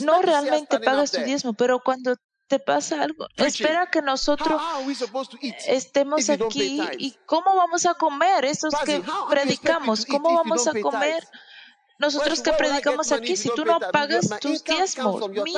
no 0.00 0.20
realmente 0.20 0.78
pagas 0.78 1.10
tu 1.10 1.22
diezmo, 1.22 1.54
pero 1.54 1.80
cuando 1.80 2.16
te 2.48 2.58
pasa 2.58 3.02
algo. 3.02 3.28
Espera 3.36 3.88
que 3.90 4.02
nosotros 4.02 4.60
estemos 5.66 6.28
aquí 6.30 6.80
y 6.98 7.16
cómo 7.26 7.54
vamos 7.54 7.86
a 7.86 7.94
comer. 7.94 8.44
Esos 8.44 8.74
que 8.84 9.02
predicamos, 9.28 10.04
cómo 10.06 10.34
vamos 10.34 10.66
a 10.66 10.72
comer 10.80 11.22
nosotros 11.98 12.40
que 12.42 12.52
predicamos 12.52 13.12
aquí, 13.12 13.36
si 13.36 13.50
tú 13.50 13.64
no 13.64 13.80
pagas 13.80 14.28
tus 14.40 14.62
diezmos, 14.62 15.28
mi, 15.30 15.54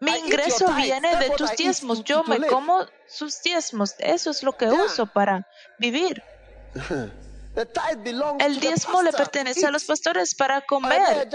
mi 0.00 0.12
ingreso 0.12 0.72
viene 0.74 1.16
de 1.16 1.30
tus 1.30 1.50
diezmos, 1.56 2.04
yo 2.04 2.22
me 2.22 2.46
como 2.46 2.86
sus 3.06 3.42
diezmos, 3.42 3.94
eso 3.98 4.30
es 4.30 4.44
lo 4.44 4.56
que 4.56 4.66
uso 4.66 5.06
para 5.06 5.46
vivir. 5.78 6.22
El 8.38 8.60
diezmo 8.60 9.02
le 9.02 9.10
pertenece 9.10 9.66
a 9.66 9.72
los 9.72 9.82
pastores 9.84 10.32
para 10.36 10.60
comer. 10.60 11.28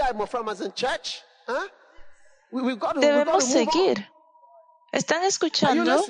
Debemos 2.96 3.44
seguir. 3.44 4.08
¿Están 4.94 5.24
escuchando? 5.24 6.04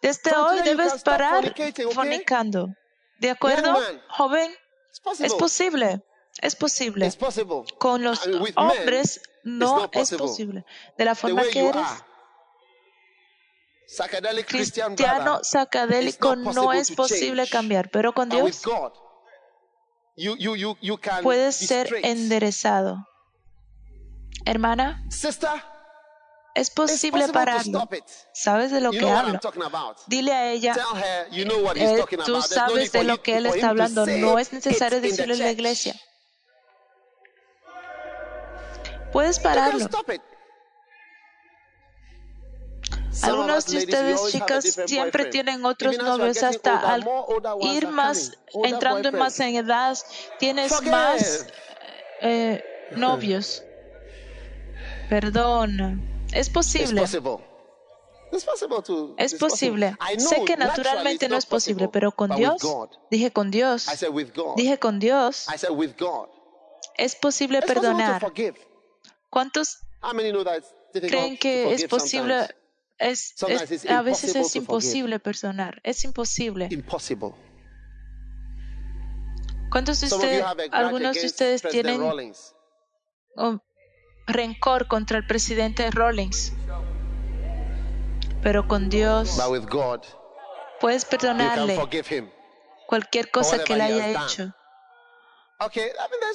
Desde 0.00 0.36
hoy 0.36 0.60
debes 0.62 1.02
parar 1.02 1.52
fornicando. 1.92 2.68
¿De 3.18 3.30
acuerdo, 3.30 3.76
joven? 4.08 4.54
Es 5.18 5.34
posible. 5.34 6.00
Es 6.40 6.54
posible. 6.54 7.10
Con 7.78 8.04
los 8.04 8.28
hombres 8.54 9.20
no 9.42 9.90
es 9.90 10.12
posible. 10.12 10.64
De 10.96 11.04
la 11.04 11.16
forma 11.16 11.42
que 11.52 11.68
eres. 11.68 11.88
Cristiano 14.46 15.40
sacadélico 15.42 16.36
no 16.36 16.72
es 16.72 16.92
posible 16.92 17.48
cambiar, 17.48 17.90
pero 17.90 18.12
con 18.12 18.28
Dios 18.28 18.62
puedes 21.22 21.56
ser 21.56 21.92
enderezado. 22.04 23.04
Hermana, 24.44 25.04
es 26.58 26.70
posible 26.70 27.28
pararlo. 27.28 27.88
¿Sabes 28.32 28.70
de 28.72 28.80
lo 28.80 28.90
que 28.90 29.08
hablo? 29.08 29.38
Dile 30.06 30.32
a 30.32 30.50
ella, 30.50 30.74
eh, 31.76 32.04
tú 32.26 32.42
sabes 32.42 32.92
de 32.92 33.04
lo 33.04 33.22
que 33.22 33.36
él 33.36 33.46
está 33.46 33.70
hablando. 33.70 34.06
No 34.06 34.38
es 34.38 34.52
necesario 34.52 35.00
decirlo 35.00 35.34
en 35.34 35.40
la 35.40 35.50
iglesia. 35.50 35.94
Puedes 39.12 39.38
pararlo. 39.38 39.88
Algunos 43.22 43.66
de 43.66 43.78
ustedes, 43.78 44.20
chicas, 44.30 44.64
siempre 44.86 45.26
tienen 45.26 45.64
otros 45.64 45.98
novios 45.98 46.42
hasta 46.42 46.78
al 46.78 47.08
ir 47.62 47.88
más, 47.88 48.32
entrando 48.64 49.10
más 49.12 49.40
en 49.40 49.56
edad, 49.56 49.96
tienes 50.38 50.82
más 50.82 51.46
eh, 52.20 52.62
novios. 52.92 53.64
Perdona. 55.08 55.98
Es 56.32 56.50
posible. 56.50 57.02
Es 59.16 59.34
posible. 59.34 59.96
Sé 60.18 60.44
que 60.44 60.56
naturalmente 60.56 61.28
no 61.28 61.36
es 61.36 61.46
posible, 61.46 61.88
pero 61.88 62.12
con 62.12 62.34
Dios, 62.36 62.60
dije 63.10 63.32
con 63.32 63.50
Dios, 63.50 63.86
dije 64.56 64.78
con 64.78 64.98
Dios, 64.98 65.46
es 66.96 67.14
posible 67.16 67.62
perdonar. 67.62 68.32
¿Cuántos 69.30 69.78
creen 70.92 71.38
que 71.38 71.72
es 71.72 71.84
posible? 71.84 72.54
Es, 72.98 73.34
a 73.88 74.02
veces 74.02 74.34
es 74.34 74.56
imposible 74.56 75.20
perdonar. 75.20 75.80
Es 75.84 76.04
imposible. 76.04 76.68
¿Cuántos 79.70 80.00
de 80.00 80.06
ustedes, 80.06 80.44
algunos 80.72 81.14
de 81.14 81.26
ustedes 81.26 81.62
tienen 81.62 82.00
rencor 84.28 84.86
contra 84.86 85.18
el 85.18 85.26
presidente 85.26 85.90
Rawlings. 85.90 86.52
Pero 88.42 88.68
con 88.68 88.88
Dios 88.88 89.36
puedes 90.80 91.04
perdonarle 91.04 91.76
cualquier 92.86 93.30
cosa 93.30 93.64
que 93.64 93.74
le 93.74 93.82
haya 93.82 94.10
hecho. 94.10 94.54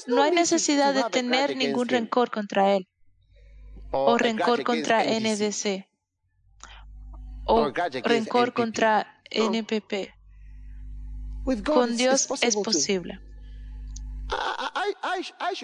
No 0.08 0.22
hay 0.22 0.32
necesidad 0.32 0.94
de 0.94 1.04
tener 1.10 1.56
ningún 1.56 1.88
rencor 1.88 2.30
contra 2.30 2.76
él 2.76 2.90
o 3.92 4.18
rencor 4.18 4.64
contra 4.64 5.04
NDC 5.04 5.88
o 7.46 7.72
rencor 8.04 8.54
contra 8.54 9.22
NPP. 9.30 10.14
Con 11.66 11.96
Dios 11.96 12.30
es 12.42 12.56
posible. 12.56 13.22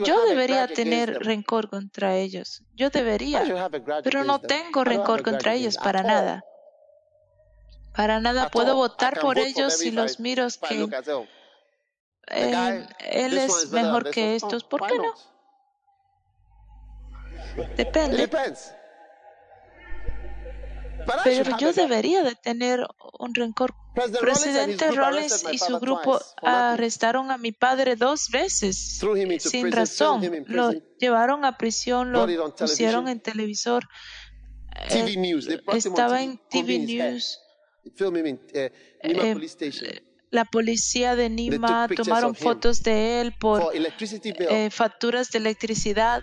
Yo 0.04 0.26
debería 0.26 0.68
tener 0.68 1.20
rencor 1.20 1.70
contra 1.70 2.16
ellos. 2.16 2.64
Yo 2.74 2.90
debería. 2.90 3.44
Pero 4.04 4.24
no 4.24 4.40
tengo 4.40 4.84
rencor 4.84 5.24
contra 5.24 5.54
ellos 5.54 5.78
para 5.78 6.04
nada. 6.04 6.44
Para 7.96 8.20
nada 8.20 8.50
puedo 8.50 8.76
votar 8.76 9.20
por 9.20 9.40
ellos 9.40 9.78
si 9.78 9.92
los 9.92 10.20
miro 10.20 10.48
que 10.68 10.88
eh, 12.32 12.88
él 13.00 13.38
es 13.38 13.72
mejor 13.72 14.10
que 14.12 14.36
estos. 14.36 14.64
¿Por 14.64 14.86
qué 14.88 14.98
no? 14.98 15.14
Depende. 17.76 18.30
Pero 21.24 21.58
yo 21.58 21.74
debería 21.74 22.24
de 22.24 22.36
tener 22.36 22.86
un 23.18 23.34
rencor. 23.34 23.76
Presidente 23.94 24.92
Rollins 24.92 25.46
y 25.52 25.58
su 25.58 25.80
grupo 25.80 26.20
arrestaron 26.42 27.32
a 27.32 27.38
mi 27.38 27.52
padre 27.52 27.96
dos 27.96 28.30
veces 28.30 29.02
sin 29.40 29.72
razón. 29.72 30.46
Lo 30.48 30.72
llevaron 31.00 31.46
a 31.46 31.58
prisión, 31.58 32.12
lo 32.12 32.28
pusieron 32.58 33.08
en 33.08 33.20
televisor. 33.20 33.88
Eh, 34.76 35.60
estaba 35.74 36.22
en 36.22 36.40
TV 36.50 36.80
News. 36.80 37.40
Eh, 38.54 38.72
eh, 39.02 40.02
la 40.30 40.46
policía 40.46 41.16
de 41.16 41.30
Nima 41.30 41.88
tomaron 41.88 42.36
fotos 42.36 42.84
de 42.84 43.22
él 43.22 43.34
por 43.40 43.74
facturas 44.70 45.32
de 45.32 45.40
electricidad. 45.40 46.22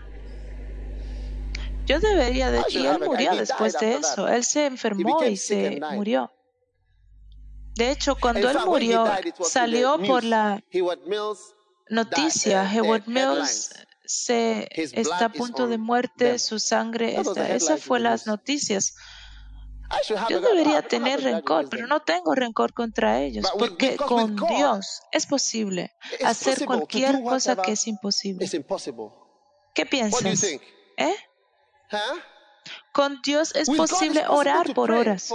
Yo 1.87 2.00
debería 2.00 2.50
de... 2.50 2.62
Y 2.70 2.85
él 2.85 2.98
murió 3.05 3.37
después 3.37 3.79
de 3.79 3.94
eso. 3.94 4.29
Él 4.29 4.44
se 4.44 4.66
enfermó 4.66 5.22
y 5.24 5.37
se 5.37 5.81
murió. 5.92 6.33
De 7.77 7.91
hecho, 7.91 8.17
cuando 8.17 8.51
él 8.51 8.59
murió, 8.65 9.05
salió 9.43 9.99
por 10.03 10.25
la 10.25 10.62
noticia, 11.91 12.62
uh, 12.62 12.79
Howard 12.79 13.07
Mills 13.07 13.71
se 14.05 14.69
está 14.73 15.27
a 15.27 15.29
punto 15.29 15.67
de 15.67 15.77
muerte, 15.79 16.39
su 16.39 16.59
sangre 16.59 17.21
está. 17.21 17.49
Esas 17.55 17.83
fueron 17.83 18.05
las 18.05 18.27
noticias. 18.27 18.95
Yo 20.29 20.41
debería 20.41 20.83
tener 20.83 21.23
rencor, 21.23 21.69
pero 21.69 21.87
no 21.87 22.01
tengo 22.01 22.35
rencor 22.35 22.73
contra 22.73 23.21
ellos, 23.21 23.47
porque 23.59 23.97
con 23.97 24.37
Dios 24.37 25.03
es 25.12 25.27
posible 25.27 25.95
hacer 26.25 26.65
cualquier 26.65 27.23
cosa 27.23 27.57
que 27.57 27.73
es 27.73 27.87
imposible. 27.87 28.49
¿Qué 29.75 29.87
piensas? 29.87 30.43
¿Eh? 30.97 31.15
Con 32.93 33.21
Dios 33.23 33.55
es 33.55 33.69
posible 33.69 34.25
orar 34.27 34.73
por 34.75 34.91
horas. 34.91 35.31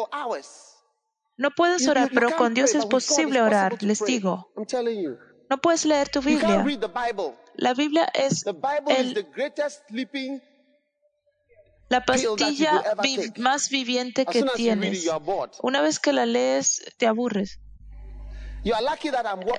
No 1.42 1.50
puedes 1.50 1.88
orar, 1.88 2.12
pero 2.14 2.36
con 2.38 2.54
Dios 2.54 2.76
es 2.76 2.86
posible 2.86 3.42
orar, 3.42 3.82
les 3.82 4.06
digo. 4.06 4.52
No 5.50 5.58
puedes 5.60 5.86
leer 5.86 6.08
tu 6.08 6.22
Biblia. 6.22 6.64
La 7.56 7.74
Biblia 7.74 8.06
es 8.14 8.46
la 11.90 12.06
pastilla 12.06 12.84
más 13.38 13.70
viviente 13.72 14.28
que 14.28 14.44
tienes. 14.56 15.10
Una 15.64 15.82
vez 15.82 16.00
que 16.00 16.14
la 16.14 16.28
lees, 16.28 16.94
te 16.98 17.08
aburres. 17.08 17.60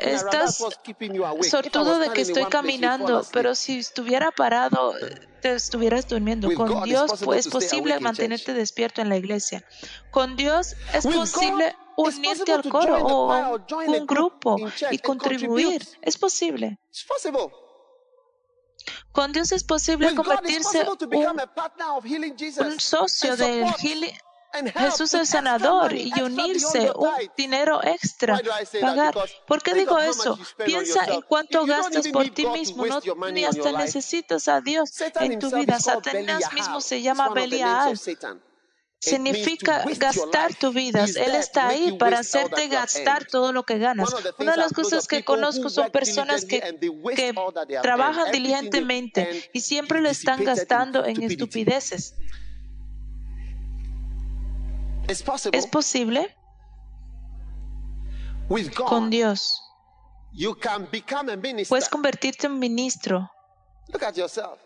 Estás 0.03 0.65
sortudo 1.41 1.99
de 1.99 2.11
que 2.11 2.21
estoy 2.21 2.45
caminando, 2.45 3.27
pero 3.33 3.57
si 3.57 3.81
estuviera 3.81 4.31
parado, 4.31 4.95
te 5.43 5.55
estuvieras 5.55 6.09
durmiendo. 6.09 6.55
Con 6.55 6.85
Dios 6.85 7.11
es 7.37 7.49
posible 7.49 8.01
mantenerte 8.01 8.55
despierto 8.55 9.03
en 9.03 9.11
la 9.11 9.17
iglesia. 9.17 9.63
Con 10.11 10.37
Dios 10.37 10.75
es 10.95 11.05
posible 11.05 11.77
unirte 11.97 12.53
al 12.53 12.63
coro 12.69 12.97
o 13.05 13.33
a 13.33 13.51
un 13.87 14.07
grupo 14.07 14.57
y 14.91 14.99
contribuir. 14.99 15.87
Es 16.01 16.17
posible. 16.17 16.79
Con 19.11 19.33
Dios 19.33 19.53
es 19.53 19.65
posible 19.65 20.15
convertirse 20.15 20.87
un, 20.89 22.67
un 22.67 22.81
socio 22.81 23.37
del 23.37 23.67
healing 23.75 24.17
Jesús 24.75 25.15
es 25.15 25.29
sanador 25.31 25.95
y 25.95 26.13
unirse 26.21 26.91
un 26.95 27.11
dinero 27.37 27.81
extra, 27.83 28.41
pagar. 28.81 29.15
¿Por 29.47 29.63
qué 29.63 29.75
digo 29.75 29.99
eso? 29.99 30.39
Piensa 30.65 31.05
en 31.07 31.23
cuánto 31.23 31.65
gastas 31.65 32.09
por 32.09 32.29
ti 32.31 32.47
mismo, 32.47 32.87
no 32.87 33.01
ni 33.31 33.45
hasta 33.45 33.73
necesitas 33.73 34.49
a 34.49 34.61
Dios 34.61 34.93
en 35.21 35.39
tu 35.39 35.51
vida. 35.51 35.79
Satanás 35.79 36.53
mismo 36.53 36.81
se 36.81 37.01
llama 37.03 37.31
Belial. 37.31 37.99
Significa 38.99 39.85
gastar 39.99 40.55
tu 40.55 40.73
vida. 40.73 41.05
Él 41.05 41.35
está 41.35 41.69
ahí 41.69 41.99
para 41.99 42.21
hacerte 42.21 42.69
gastar 42.69 43.25
todo 43.27 43.53
lo 43.53 43.65
que 43.65 43.79
ganas. 43.79 44.15
Una 44.39 44.53
de 44.53 44.59
las 44.59 44.73
cosas 44.73 45.09
que 45.09 45.25
conozco 45.25 45.71
son 45.71 45.91
personas 45.91 46.45
que, 46.45 46.61
que 47.17 47.35
trabajan 47.83 48.31
diligentemente 48.31 49.51
y 49.53 49.61
siempre 49.61 50.01
lo 50.01 50.09
están 50.09 50.45
gastando 50.45 51.05
en 51.05 51.21
estupideces. 51.23 52.15
¿Es 55.53 55.67
posible? 55.67 56.37
Con 58.89 59.11
Dios. 59.11 59.63
Puedes 61.69 61.89
convertirte 61.89 62.47
en 62.47 62.59
ministro. 62.59 63.31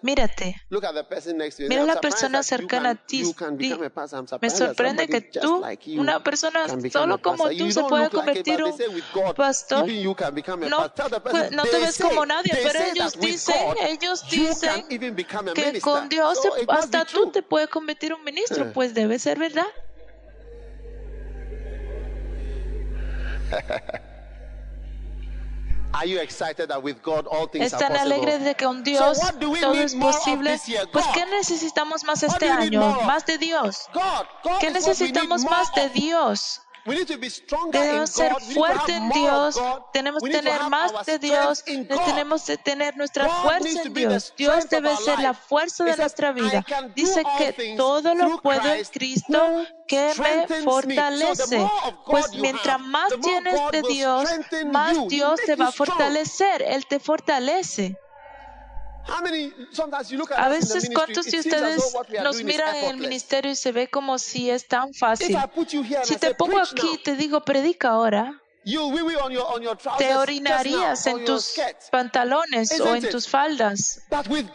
Mírate. 0.02 0.62
Mira 1.68 1.82
a 1.82 1.86
la 1.86 2.00
persona 2.00 2.42
cercana 2.42 2.90
a 2.90 2.94
ti. 2.94 3.24
Me 4.40 4.50
sorprende 4.50 5.08
que 5.08 5.20
tú, 5.22 5.64
una 5.98 6.22
persona 6.22 6.66
solo 6.92 7.20
como 7.22 7.48
tú, 7.48 7.70
se 7.72 7.82
puede 7.88 8.10
convertir 8.10 8.60
en 8.60 8.66
un 8.66 9.34
pastor. 9.34 9.86
No, 10.68 10.90
no 11.50 11.62
te 11.64 11.78
ves 11.80 11.98
como 11.98 12.26
nadie, 12.26 12.52
pero 12.62 12.78
ellos 12.84 13.18
dicen, 13.18 13.56
ellos 13.80 14.28
dicen 14.30 14.86
que 15.54 15.80
con 15.80 16.08
Dios 16.08 16.38
hasta 16.68 17.04
tú 17.06 17.30
te 17.32 17.42
puedes 17.42 17.68
convertir 17.68 18.12
en 18.12 18.18
un 18.18 18.24
ministro. 18.24 18.72
Pues 18.72 18.94
debe 18.94 19.18
ser 19.18 19.38
verdad. 19.38 19.66
¿Están 27.54 27.96
alegres 27.96 28.44
de 28.44 28.54
que 28.54 28.64
con 28.64 28.84
Dios 28.84 29.18
todo 29.40 29.74
es 29.74 29.94
posible? 29.94 30.60
Pues 30.92 31.06
¿qué 31.14 31.26
necesitamos 31.26 32.04
más 32.04 32.22
este 32.22 32.48
año? 32.50 33.00
Más 33.02 33.24
de 33.24 33.38
Dios. 33.38 33.88
¿Qué 34.60 34.70
necesitamos 34.70 35.44
más 35.44 35.74
de 35.74 35.88
Dios? 35.90 36.60
Debemos 36.86 38.10
ser 38.10 38.34
fuertes 38.54 38.96
en 38.96 39.08
Dios, 39.10 39.60
tenemos 39.92 40.22
que 40.22 40.30
tener 40.30 40.62
más 40.68 41.04
de 41.04 41.18
Dios, 41.18 41.64
tenemos 41.64 42.44
que 42.44 42.56
tener 42.58 42.96
nuestra 42.96 43.28
fuerza 43.28 43.82
en 43.82 43.92
Dios. 43.92 44.32
Dios 44.36 44.68
debe 44.68 44.96
ser 44.96 45.18
la 45.18 45.34
fuerza 45.34 45.84
de 45.84 45.96
nuestra 45.96 46.32
vida. 46.32 46.64
Dice 46.94 47.22
que 47.38 47.74
todo 47.76 48.14
lo 48.14 48.40
puedo 48.40 48.72
en 48.72 48.84
Cristo 48.84 49.64
que 49.88 50.12
me 50.18 50.62
fortalece. 50.62 51.66
Pues 52.06 52.32
mientras 52.34 52.80
más 52.80 53.12
tienes 53.20 53.60
de 53.72 53.82
Dios, 53.82 54.28
más 54.66 55.08
Dios 55.08 55.40
te 55.44 55.56
va 55.56 55.68
a 55.68 55.72
fortalecer. 55.72 56.62
Él 56.62 56.86
te 56.86 57.00
fortalece. 57.00 57.96
A 60.36 60.48
veces, 60.48 60.90
¿cuántos 60.92 61.26
de 61.26 61.38
ustedes 61.38 61.94
nos 62.22 62.42
miran 62.42 62.74
en 62.76 62.84
el 62.90 62.96
ministerio 62.96 63.50
y 63.52 63.56
se 63.56 63.72
ve 63.72 63.88
como 63.88 64.18
si 64.18 64.50
es 64.50 64.66
tan 64.66 64.94
fácil? 64.94 65.36
Si 66.02 66.16
te 66.16 66.34
pongo 66.34 66.58
aquí 66.58 66.94
y 66.94 66.98
te 66.98 67.16
digo, 67.16 67.44
predica 67.44 67.90
ahora, 67.90 68.40
te 69.98 70.16
orinarías 70.16 71.06
en 71.06 71.24
tus 71.24 71.54
pantalones 71.90 72.80
o 72.80 72.96
en 72.96 73.08
tus 73.08 73.28
faldas. 73.28 74.02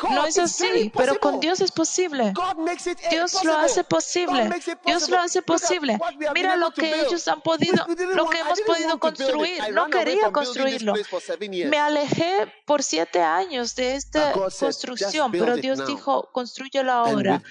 No 0.10 0.26
es 0.26 0.38
así, 0.38 0.92
pero 0.96 1.18
con 1.20 1.40
Dios 1.40 1.62
es 1.62 1.72
posible. 1.72 2.34
Dios 3.10 3.44
lo 3.46 3.58
hace 3.58 3.86
posible. 3.86 4.50
Dios 4.86 5.08
lo 5.08 5.18
hace 5.18 5.42
posible. 5.42 5.98
Mira 6.34 6.58
lo 6.58 6.72
que 6.72 7.02
ellos 7.02 7.26
han 7.30 7.42
podido, 7.42 7.86
lo 8.14 8.30
que 8.30 8.40
hemos 8.40 8.62
podido 8.62 9.00
construir. 9.00 9.74
No 9.74 9.88
quería 9.90 10.30
construirlo. 10.32 10.94
Me 11.68 11.78
alejé 11.78 12.54
por 12.66 12.84
siete 12.84 13.22
años 13.22 13.76
de 13.76 13.96
esta 13.96 14.34
construcción, 14.34 15.32
pero 15.32 15.56
Dios 15.56 15.86
dijo, 15.88 16.30
construyelo 16.34 16.92
ahora. 16.92 17.42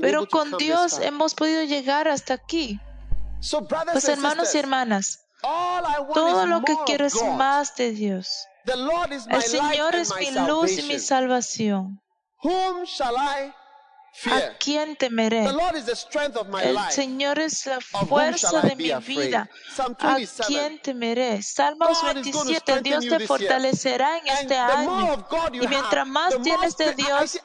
Pero 0.00 0.28
con 0.28 0.56
Dios 0.58 1.00
hemos 1.00 1.34
podido 1.34 1.64
llegar 1.64 2.06
hasta 2.06 2.34
aquí. 2.34 2.78
Pues 3.92 4.08
hermanos 4.08 4.54
y 4.54 4.58
hermanas, 4.58 5.27
todo 5.40 6.46
lo 6.46 6.62
que 6.62 6.76
quiero 6.86 7.06
es 7.06 7.22
más 7.36 7.74
de 7.76 7.92
Dios. 7.92 8.46
El 8.66 9.42
Señor 9.42 9.94
es 9.94 10.14
mi 10.16 10.30
luz 10.30 10.78
y 10.78 10.82
mi 10.82 10.98
salvación. 10.98 12.00
¿A 14.26 14.58
quién 14.58 14.96
temeré? 14.96 15.44
El 15.44 16.78
Señor 16.90 17.38
es 17.38 17.66
la 17.66 17.80
fuerza 17.80 18.60
de 18.62 18.74
mi 18.74 18.92
vida. 19.06 19.48
¿A 20.00 20.16
quién 20.46 20.80
temeré? 20.80 21.42
Salmos 21.42 22.02
27. 22.02 22.82
Dios 22.82 23.06
te 23.06 23.20
fortalecerá 23.26 24.18
en 24.18 24.26
este 24.26 24.56
año. 24.56 25.26
Y 25.52 25.68
mientras 25.68 26.06
más 26.06 26.34
tienes 26.42 26.76
de 26.76 26.94
Dios, 26.94 27.40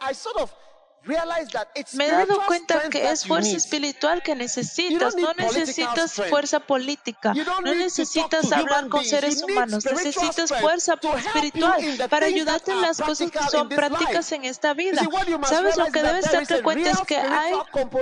me 1.94 2.08
he 2.08 2.12
dado 2.12 2.46
cuenta 2.48 2.90
que 2.90 3.10
es 3.10 3.26
fuerza 3.26 3.58
espiritual 3.58 4.24
que 4.24 4.36
necesitas. 4.36 5.16
No 5.16 5.34
necesitas 5.34 6.14
fuerza 6.14 6.60
política. 6.62 7.34
No 7.34 7.76
necesitas 7.76 8.52
hablar 8.52 8.88
con 8.90 9.04
seres 9.04 9.44
humanos. 9.44 9.86
Necesitas 9.86 10.54
fuerza 10.60 11.00
espiritual 11.18 12.08
para 12.10 12.28
ayudarte 12.28 12.72
en 12.72 12.82
las 12.82 13.02
cosas 13.02 13.32
que 13.32 13.40
son 13.52 13.70
prácticas 13.70 14.32
en 14.32 14.46
esta 14.46 14.74
vida. 14.74 15.02
¿Sabes 15.48 15.78
lo 15.78 15.86
que 15.88 16.02
debes 16.02 16.32
darte 16.32 16.62
cuenta? 16.62 16.92
Es 16.92 17.02
que 17.02 17.18
hay 17.18 17.54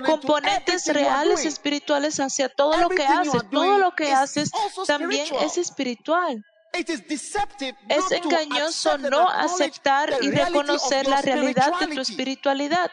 componentes 0.06 0.88
reales 0.88 1.46
espirituales 1.46 2.20
hacia 2.20 2.50
todo 2.50 2.78
lo 2.78 2.90
que 2.90 3.06
haces. 3.06 3.42
Todo 3.52 3.78
lo 3.78 3.96
que 3.96 4.12
haces 4.12 4.52
también 4.88 5.28
es 5.42 5.58
espiritual. 5.58 6.44
Es 6.74 8.12
engañoso 8.12 8.98
no 8.98 9.30
aceptar 9.30 10.14
y 10.22 10.32
reconocer 10.32 11.08
la 11.08 11.22
realidad 11.22 11.72
de 11.80 11.88
tu 11.88 12.02
espiritualidad. 12.02 12.90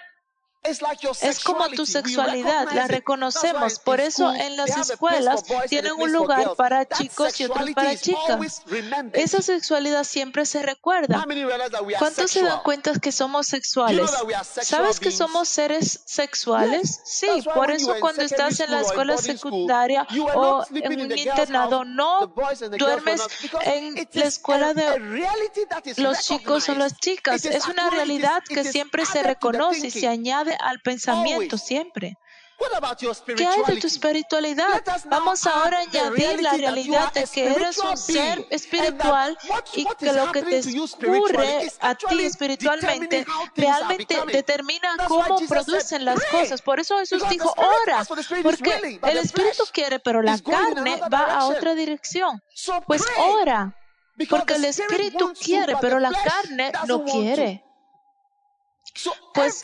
Es 0.62 1.44
como 1.44 1.68
tu 1.71 1.87
sexualidad, 1.87 2.68
la 2.73 2.88
reconocemos. 2.88 3.79
Por 3.79 4.01
eso 4.01 4.33
en 4.33 4.57
las 4.57 4.77
escuelas 4.77 5.42
tienen 5.68 5.92
un 5.92 6.12
lugar 6.12 6.55
para 6.57 6.87
chicos 6.87 7.40
y 7.40 7.44
otros 7.44 7.71
para 7.71 7.97
chicas. 7.97 8.62
Esa 9.12 9.40
sexualidad 9.40 10.05
siempre 10.05 10.44
se 10.47 10.62
recuerda. 10.62 11.25
¿Cuántos 11.99 12.31
se 12.31 12.42
dan 12.42 12.61
cuenta 12.62 12.92
que 12.99 13.12
somos 13.12 13.47
sexuales? 13.47 14.11
¿Sabes 14.62 15.01
que 15.01 15.11
somos 15.11 15.49
seres 15.49 16.03
sexuales? 16.05 17.01
Sí, 17.05 17.29
por 17.55 17.71
eso 17.71 17.94
cuando 18.01 18.23
estás 18.23 18.61
en 18.61 18.71
la 18.71 18.81
escuela 18.81 19.16
secundaria 19.16 20.07
o 20.35 20.64
en 20.75 21.01
un 21.01 21.16
internado, 21.16 21.85
no 21.85 22.35
duermes 22.79 23.23
en 23.62 24.09
la 24.12 24.25
escuela 24.25 24.75
de 24.75 25.25
los 25.97 26.18
chicos 26.21 26.68
o 26.68 26.75
las 26.75 26.97
chicas. 26.99 27.44
Es 27.44 27.66
una 27.66 27.90
realidad 27.90 28.42
que 28.47 28.64
siempre 28.64 29.07
se 29.07 29.23
reconoce 29.23 29.87
y 29.87 29.90
se 29.90 30.09
añade 30.09 30.47
al 30.61 30.80
pensamiento 30.80 31.58
siempre. 31.58 32.16
¿Qué 33.37 33.46
hay 33.46 33.62
de 33.68 33.80
tu 33.80 33.87
espiritualidad? 33.87 34.82
Vamos 35.06 35.46
ahora 35.46 35.78
a 35.78 35.82
añadir 35.82 36.42
la 36.42 36.52
realidad 36.54 37.12
de 37.12 37.24
que 37.24 37.52
eres 37.52 37.78
un 37.78 37.96
ser 37.96 38.44
espiritual 38.50 39.38
y 39.74 39.84
que 39.84 40.12
lo 40.12 40.32
que 40.32 40.42
te 40.42 40.61
ocurre 40.82 41.70
a 41.80 41.94
ti 41.94 42.20
espiritualmente 42.22 43.24
realmente 43.54 44.18
determina 44.32 44.96
cómo 45.06 45.38
producen 45.48 46.04
las 46.04 46.24
cosas. 46.24 46.61
Por 46.61 46.80
eso 46.80 46.98
Jesús 46.98 47.22
dijo, 47.30 47.54
ora, 47.56 48.04
porque 48.42 48.98
el 49.04 49.18
espíritu 49.18 49.64
quiere, 49.72 50.00
pero 50.00 50.20
la 50.20 50.38
carne 50.38 51.00
va 51.12 51.38
a 51.38 51.46
otra 51.46 51.76
dirección. 51.76 52.42
Pues 52.88 53.04
ora, 53.18 53.76
porque 54.28 54.54
el 54.54 54.64
espíritu 54.64 55.32
quiere, 55.40 55.76
pero 55.80 56.00
la 56.00 56.11
carne 56.11 56.72
no 56.88 57.04
quiere. 57.04 57.62
Pues 59.35 59.62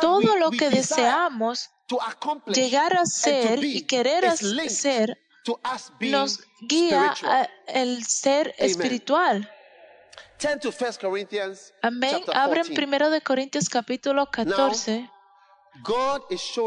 todo 0.00 0.36
lo 0.36 0.50
que 0.50 0.70
deseamos 0.70 1.70
llegar 2.46 2.96
a 2.96 3.04
ser 3.06 3.64
y 3.64 3.86
querer 3.86 4.26
hacer 4.26 5.18
nos 6.00 6.40
guía 6.60 7.14
al 7.68 8.04
ser 8.04 8.54
espiritual. 8.58 9.50
Amén. 11.82 12.24
Abren 12.34 12.74
primero 12.74 13.10
de 13.10 13.20
Corintios 13.20 13.68
capítulo 13.68 14.30
14. 14.30 15.10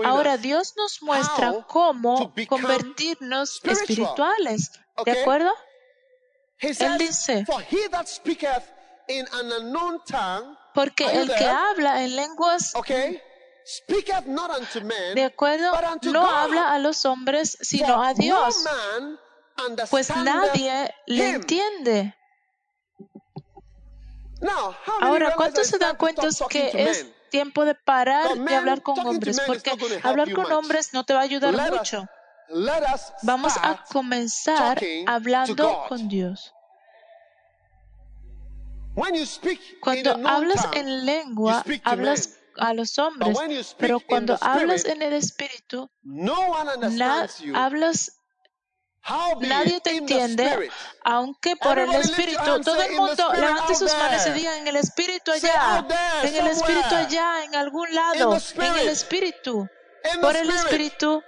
Ahora 0.05 0.37
Dios 0.37 0.73
nos 0.77 1.01
muestra 1.01 1.65
cómo 1.67 2.33
convertirnos 2.47 3.59
espirituales. 3.63 4.71
¿De 5.05 5.21
acuerdo? 5.21 5.51
Él 6.59 6.97
dice, 6.97 7.45
porque 10.79 11.03
el 11.03 11.27
que 11.35 11.45
habla 11.45 12.05
en 12.05 12.15
lenguas 12.15 12.73
de 15.13 15.23
acuerdo, 15.25 15.73
no 16.03 16.25
habla 16.25 16.73
a 16.73 16.79
los 16.79 17.03
hombres, 17.05 17.57
sino 17.59 18.01
a 18.01 18.13
Dios, 18.13 18.63
pues 19.89 20.09
nadie 20.15 20.95
le 21.05 21.31
entiende. 21.31 22.15
Ahora, 25.01 25.35
¿cuántos 25.35 25.67
se 25.67 25.77
dan 25.77 25.97
cuenta 25.97 26.29
que 26.49 26.71
es 26.73 27.05
tiempo 27.29 27.65
de 27.65 27.75
parar 27.75 28.37
de 28.37 28.55
hablar 28.55 28.81
con 28.81 28.97
hombres? 29.05 29.41
Porque 29.45 29.73
hablar 30.01 30.31
con 30.31 30.49
hombres 30.49 30.93
no 30.93 31.03
te 31.03 31.13
va 31.13 31.19
a 31.19 31.23
ayudar 31.23 31.53
mucho. 31.73 32.07
Vamos 33.23 33.53
a 33.61 33.83
comenzar 33.91 34.81
hablando 35.07 35.83
con 35.89 36.07
Dios. 36.07 36.53
Cuando 39.81 40.27
hablas 40.27 40.67
en 40.73 41.05
lengua, 41.05 41.63
hablas 41.83 42.37
a 42.57 42.73
los 42.73 42.97
hombres, 42.99 43.75
pero 43.77 43.99
cuando 43.99 44.37
hablas 44.41 44.85
en 44.85 45.01
el 45.01 45.13
Espíritu, 45.13 45.89
hablas 47.53 48.11
Nadie 49.39 49.79
te 49.81 49.97
entiende, 49.97 50.69
aunque 51.03 51.55
por 51.55 51.79
el 51.79 51.91
Espíritu, 51.93 52.61
todo 52.61 52.81
el 52.81 52.95
mundo 52.95 53.31
levante 53.33 53.73
sus 53.75 53.91
manos 53.95 54.27
y 54.27 54.31
diga 54.31 54.57
en 54.57 54.67
el 54.67 54.75
Espíritu 54.75 55.31
allá, 55.31 55.85
en 56.23 56.35
el 56.35 56.47
Espíritu 56.47 56.95
allá, 56.95 57.43
en 57.45 57.55
algún 57.55 57.93
lado, 57.93 58.37
en 58.55 58.75
el 58.75 58.89
Espíritu, 58.89 59.67
por 60.21 60.35
el 60.35 60.49
Espíritu, 60.49 61.23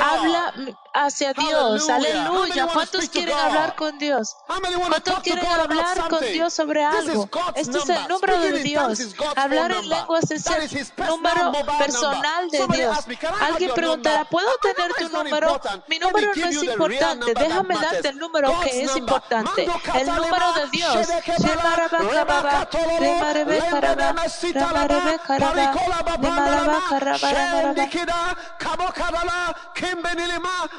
habla 0.00 0.54
hacia 0.94 1.32
Dios. 1.32 1.88
Aleluya. 1.88 2.68
¿Cuántos 2.72 3.08
quieren 3.08 3.36
hablar 3.36 3.74
con 3.74 3.98
Dios? 3.98 4.36
¿Cuántos 4.46 5.20
quieren 5.20 5.46
hablar 5.46 6.08
con 6.08 6.20
Dios 6.20 6.54
sobre 6.54 6.84
algo? 6.84 7.28
Este 7.56 7.78
es 7.78 7.88
el 7.88 8.08
número 8.08 8.40
de 8.40 8.62
Dios. 8.62 9.14
Hablar 9.36 9.72
en 9.72 9.88
lenguas 9.88 10.30
es 10.30 10.46
el 10.46 11.06
número 11.06 11.52
personal 11.78 12.48
de 12.50 12.66
Dios. 12.68 12.98
Alguien 13.40 13.72
preguntará, 13.74 14.24
¿puedo 14.24 14.50
tener 14.62 14.92
tu 14.94 15.08
número? 15.08 15.60
Mi 15.88 15.98
número 15.98 16.32
no 16.34 16.48
es 16.48 16.62
importante. 16.62 17.34
Déjame 17.34 17.74
darte 17.74 18.08
el 18.08 18.18
número 18.18 18.60
que 18.60 18.82
es 18.82 18.96
importante. 18.96 19.68
El 19.94 20.06
número 20.06 20.52
de 20.52 20.68
Dios. 20.70 21.08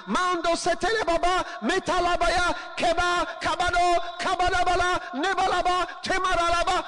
Mando 0.08 0.56
setele 0.56 1.04
baba, 1.06 1.46
metalabaya, 1.62 2.56
keba, 2.76 3.40
kabado, 3.42 4.02
kabadabala, 4.20 5.02
nebalaba, 5.14 5.88
temaralaba. 6.04 6.86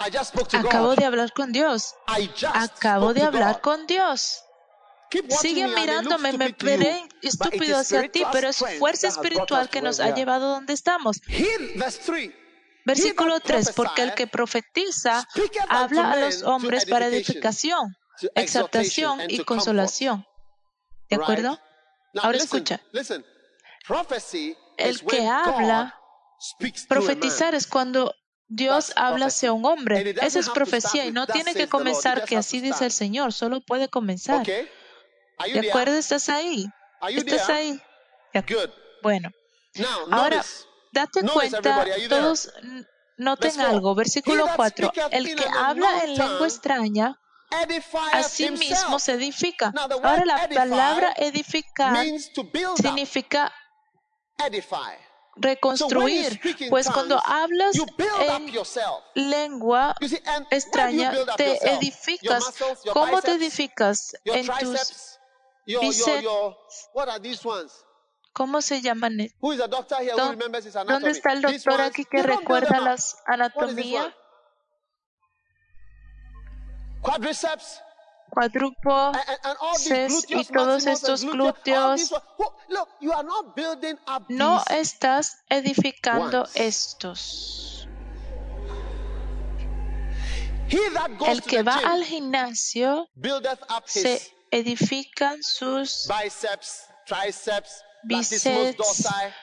I 0.00 0.10
just 0.10 0.32
spoke 0.32 0.48
to 0.48 0.58
Acabo 0.58 0.94
de 0.96 1.04
hablar 1.04 1.32
con 1.32 1.52
Dios. 1.52 1.94
I 2.08 2.28
just 2.28 2.54
Acabo 2.54 3.14
de 3.14 3.22
hablar 3.22 3.60
con 3.60 3.86
Dios. 3.86 4.42
Keep 5.10 5.30
watching 5.30 5.54
Sigue 5.54 5.66
me 5.68 5.72
and 5.72 5.72
it 5.72 6.04
looks 6.04 6.22
mirándome, 6.22 6.32
me 6.32 6.54
veré 6.58 7.08
estúpido 7.22 7.78
hacia 7.78 8.10
ti, 8.10 8.24
pero 8.32 8.48
es 8.48 8.64
fuerza 8.78 9.08
espiritual 9.08 9.68
que 9.68 9.80
nos 9.80 10.00
ha 10.00 10.14
llevado 10.14 10.50
donde 10.50 10.72
estamos. 10.72 11.20
Here, 11.28 11.72
verse 11.76 12.00
3. 12.04 12.30
Versículo 12.84 13.40
3, 13.40 13.72
porque 13.74 14.02
el 14.02 14.14
que 14.14 14.26
profetiza 14.26 15.26
habla 15.68 16.12
a 16.12 16.16
los 16.16 16.42
hombres 16.42 16.84
para 16.84 17.06
edificación, 17.06 17.96
exaltación 18.34 19.20
y 19.28 19.42
consolación. 19.44 20.26
¿De 21.08 21.16
acuerdo? 21.16 21.58
Ahora 22.22 22.38
escucha. 22.38 22.80
El 24.76 25.00
que 25.04 25.26
habla. 25.26 25.98
Profetizar 26.88 27.54
es 27.54 27.66
cuando 27.66 28.14
Dios 28.48 28.92
habla 28.96 29.26
hacia 29.26 29.52
un 29.52 29.64
hombre. 29.64 30.14
Esa 30.20 30.38
es 30.38 30.50
profecía 30.50 31.06
y 31.06 31.12
no 31.12 31.26
"Thus 31.26 31.34
tiene 31.34 31.52
que 31.52 31.52
the 31.52 31.58
Lord." 31.60 31.66
It 31.66 31.70
comenzar 31.70 32.24
que 32.24 32.36
así 32.36 32.60
dice 32.60 32.84
el 32.84 32.92
Señor, 32.92 33.32
solo 33.32 33.60
puede 33.60 33.88
comenzar. 33.88 34.44
¿De 34.44 35.68
acuerdo? 35.68 35.96
¿Estás 35.96 36.28
ahí? 36.28 36.66
¿Estás 37.08 37.48
ahí? 37.48 37.80
Bueno, 39.02 39.30
ahora 40.10 40.44
date 40.92 41.22
cuenta, 41.22 41.84
todos 42.08 42.52
noten 43.16 43.60
algo. 43.60 43.94
Versículo 43.94 44.44
He 44.44 44.48
that 44.48 44.56
4. 44.56 44.88
speaketh 44.88 45.12
El 45.12 45.36
que 45.36 45.44
habla 45.46 46.04
en 46.04 46.18
lengua 46.18 46.46
extraña, 46.46 47.20
a 48.12 48.22
sí 48.22 48.50
mismo 48.50 48.98
se 48.98 49.12
edifica. 49.12 49.72
Ahora 50.02 50.24
la 50.24 50.48
palabra 50.48 51.14
edificar 51.16 52.06
significa 52.76 53.52
reconstruir, 55.36 56.40
pues 56.70 56.88
cuando 56.90 57.20
hablas 57.24 57.76
en 58.20 59.30
lengua 59.30 59.94
extraña, 60.50 61.12
te 61.36 61.72
edificas. 61.72 62.54
¿Cómo 62.92 63.20
te 63.22 63.32
edificas? 63.32 64.16
En 64.24 64.46
tus, 64.46 65.18
bíceps. 65.66 66.24
¿cómo 68.34 68.60
se 68.60 68.82
llaman? 68.82 69.16
¿Dónde 69.40 71.10
está 71.10 71.32
el 71.32 71.42
doctor 71.42 71.80
aquí 71.80 72.04
que 72.04 72.22
recuerda 72.22 72.80
las 72.80 73.16
anatomía? 73.26 74.14
Quadriceps, 77.04 77.82
Cuadrupo, 78.30 79.12
y 80.28 80.44
todos 80.46 80.86
estos 80.86 81.22
glúteos. 81.22 82.10
no 84.30 84.64
estás 84.70 85.36
edificando 85.50 86.48
estos. 86.54 87.86
El 91.26 91.42
que 91.42 91.62
va 91.62 91.76
al 91.76 92.04
gimnasio 92.04 93.06
se 93.84 94.22
edifican 94.50 95.42
sus 95.42 96.08
biceps, 96.08 96.84
triceps, 97.06 97.84
bíceps, 98.04 98.78
muscles, 98.78 99.34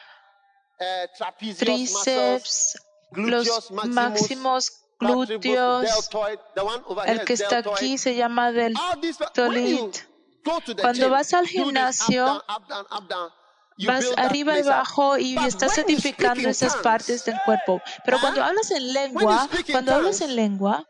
tríceps, 1.59 2.81
los 3.11 3.71
máximos 3.71 4.80
glúteos. 5.01 5.83
deltoid. 5.83 6.39
El 7.07 7.25
que 7.25 7.33
está 7.33 7.55
deltoid. 7.55 7.75
aquí 7.75 7.97
se 7.97 8.15
llama 8.15 8.51
del 8.51 8.73
All 8.77 9.01
these, 9.01 9.19
when 9.19 9.53
you 9.53 9.77
tolit. 9.77 10.07
go 10.45 10.59
to 10.61 10.75
the 10.75 10.81
Cuando 10.81 11.09
vas 11.09 11.33
al 11.33 11.47
gimnasio, 11.47 12.43
Vas 13.87 14.05
arriba 14.17 14.59
y 14.59 14.61
abajo 14.61 15.17
y 15.17 15.37
estás 15.37 15.77
edificando 15.77 16.49
esas 16.49 16.75
partes 16.77 17.25
del 17.25 17.37
cuerpo. 17.45 17.81
Pero 18.05 18.17
¿ah? 18.17 18.21
cuando 18.21 18.43
hablas 18.43 18.69
en 18.71 18.93
lengua, 18.93 19.49
cuando 19.71 19.95
hablas 19.95 20.21
en 20.21 20.35
lengua, 20.35 20.85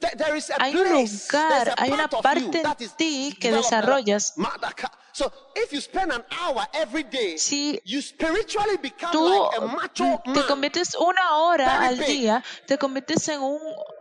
There- 0.00 0.16
there 0.16 0.36
is 0.36 0.50
a 0.50 0.56
hay 0.58 0.74
un 0.74 0.88
lugar, 0.90 1.74
hay 1.78 1.90
una 1.92 2.08
parte 2.08 2.62
is 2.78 2.94
ti 2.96 3.36
que 3.40 3.52
desarrollas. 3.52 4.32
Madaka. 4.36 4.90
So 5.12 5.32
if 5.54 5.72
you 5.72 5.80
spend 5.80 6.10
an 6.12 6.24
hour 6.40 6.66
every 6.72 7.04
day, 7.04 7.38
Si 7.38 7.80
you 7.84 8.02
spiritually 8.02 8.76
become 8.82 9.12
tú 9.12 9.28
like 9.28 9.56
a 9.56 9.60
macho 9.60 10.20
te 10.34 10.42
conviertes 10.46 10.96
una 10.96 11.36
hora 11.38 11.86
al 11.86 11.98
día, 11.98 12.42
te 12.66 12.76
conviertes 12.78 13.28
en 13.28 13.40
un 13.40 13.60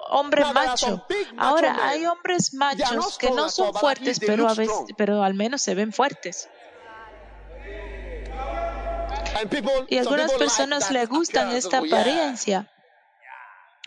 hombre 0.09 0.43
macho. 0.45 1.05
Ahora, 1.37 1.77
hay 1.87 2.05
hombres 2.07 2.53
machos 2.55 3.17
que 3.19 3.29
no 3.29 3.49
son 3.49 3.73
fuertes, 3.75 4.19
pero, 4.19 4.49
a 4.49 4.55
veces, 4.55 4.75
pero 4.97 5.23
al 5.23 5.35
menos 5.35 5.61
se 5.61 5.75
ven 5.75 5.93
fuertes. 5.93 6.49
And 9.35 9.49
people, 9.49 9.85
Y 9.89 9.97
a 9.97 10.01
algunas 10.01 10.31
personas 10.33 10.85
that 10.87 10.91
le 10.91 11.05
gustan 11.05 11.51
esta 11.55 11.81
Oh, 11.81 11.85
apariencia, 11.85 12.69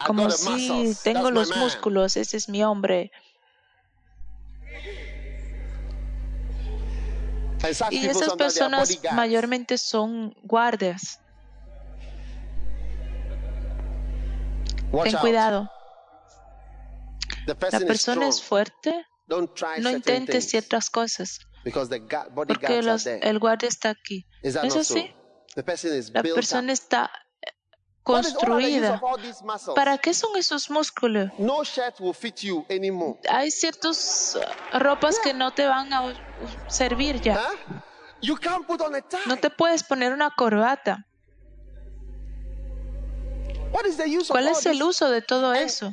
como 0.05 0.25
si 0.59 0.69
tengo 1.03 1.31
los 1.31 1.49
músculos, 1.65 2.17
ese 2.17 2.37
es 2.37 2.49
mi 2.49 2.63
hombre. 2.65 3.11
Y 7.91 7.99
esas 8.11 8.29
personas 8.37 8.89
mayormente 9.15 9.79
son 9.79 10.35
guardias. 10.43 11.21
Ten 15.05 15.13
cuidado. 15.21 15.71
La 17.73 17.79
persona 17.87 18.29
es 18.29 18.43
fuerte, 18.43 19.07
no 19.83 19.91
intentes 19.97 20.45
ciertas 20.51 20.91
cosas, 20.91 21.41
porque 22.47 22.83
los- 22.83 23.03
el 23.23 23.39
guardia 23.39 23.69
está 23.69 23.91
aquí. 23.91 24.27
¿Es 24.67 24.75
así? 24.81 25.15
La 26.13 26.23
persona 26.35 26.73
está 26.73 27.11
construida. 28.07 29.01
¿Para 29.75 29.99
qué 29.99 30.15
son 30.15 30.37
esos 30.37 30.71
músculos? 30.71 31.31
No 31.39 31.65
shirt 31.65 31.99
will 32.01 32.15
fit 32.15 32.37
you 32.41 32.65
anymore. 32.71 33.19
Hay 33.29 33.51
ciertas 33.51 34.37
uh, 34.37 34.79
ropas 34.79 35.19
que 35.19 35.35
no 35.35 35.51
te 35.53 35.67
van 35.67 35.93
a 35.93 36.07
u- 36.07 36.15
servir 36.69 37.21
ya. 37.21 37.35
Huh? 37.37 37.75
You 38.23 38.37
can't 38.37 38.65
put 38.67 38.81
on 38.81 38.95
a 38.95 39.01
tie. 39.03 39.19
No 39.27 39.37
te 39.37 39.51
puedes 39.51 39.83
poner 39.83 40.13
una 40.13 40.31
corbata. 40.31 41.05
¿Cuál 44.29 44.49
es 44.49 44.65
el 44.67 44.83
uso 44.83 45.11
de 45.11 45.21
todo 45.21 45.53
eso? 45.53 45.93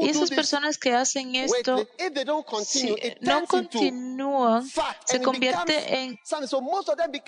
Y 0.00 0.08
esas 0.08 0.30
personas 0.30 0.78
que 0.78 0.94
hacen 0.94 1.34
esto, 1.34 1.74
weightlifting, 1.74 2.06
if 2.06 2.14
they 2.14 2.24
don't 2.24 2.46
continue, 2.46 2.96
si 2.96 3.14
no 3.20 3.44
continúan, 3.46 4.70
se 5.04 5.20
convierte 5.20 6.00
en, 6.02 6.18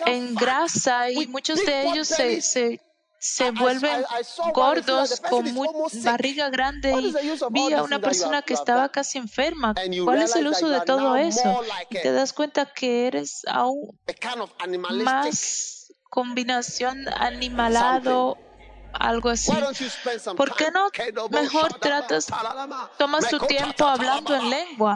en 0.07 0.35
grasa 0.35 1.11
y 1.11 1.27
muchos 1.27 1.63
de 1.67 1.83
ellos 1.89 2.09
se, 2.09 2.41
se, 2.41 2.81
se 3.21 3.51
vuelven 3.51 4.03
gordos 4.55 5.21
con 5.21 5.53
muy, 5.53 5.69
barriga 6.03 6.49
grande 6.49 6.91
y 6.93 7.15
vi 7.51 7.73
a 7.75 7.83
una 7.83 8.01
persona 8.01 8.41
que 8.41 8.55
estaba 8.55 8.89
casi 8.89 9.19
enferma. 9.19 9.75
¿Cuál 10.05 10.23
es 10.23 10.35
el 10.37 10.49
uso 10.49 10.71
de 10.71 10.81
todo 10.81 11.17
eso? 11.17 11.63
Y 11.91 12.01
te 12.01 12.13
das 12.13 12.33
cuenta 12.33 12.73
que 12.73 13.07
eres 13.07 13.43
aún 13.47 13.99
más 15.05 15.93
combinación 16.05 17.07
animalado, 17.15 18.39
algo 18.95 19.29
así. 19.29 19.53
¿Por 20.35 20.57
qué 20.57 20.71
no 20.71 20.89
mejor 21.29 21.75
tratas, 21.75 22.27
tomas 22.97 23.29
tu 23.29 23.39
tiempo 23.41 23.85
hablando 23.85 24.35
en 24.35 24.49
lengua? 24.49 24.95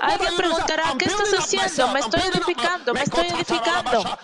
Alguien 0.00 0.36
preguntará, 0.36 0.94
¿qué 0.98 1.06
estás 1.06 1.32
haciendo? 1.38 1.88
Me 1.88 2.00
estoy 2.00 2.20
edificando, 2.20 2.94
me 2.94 3.02
estoy 3.02 3.26
edificando. 3.26 4.18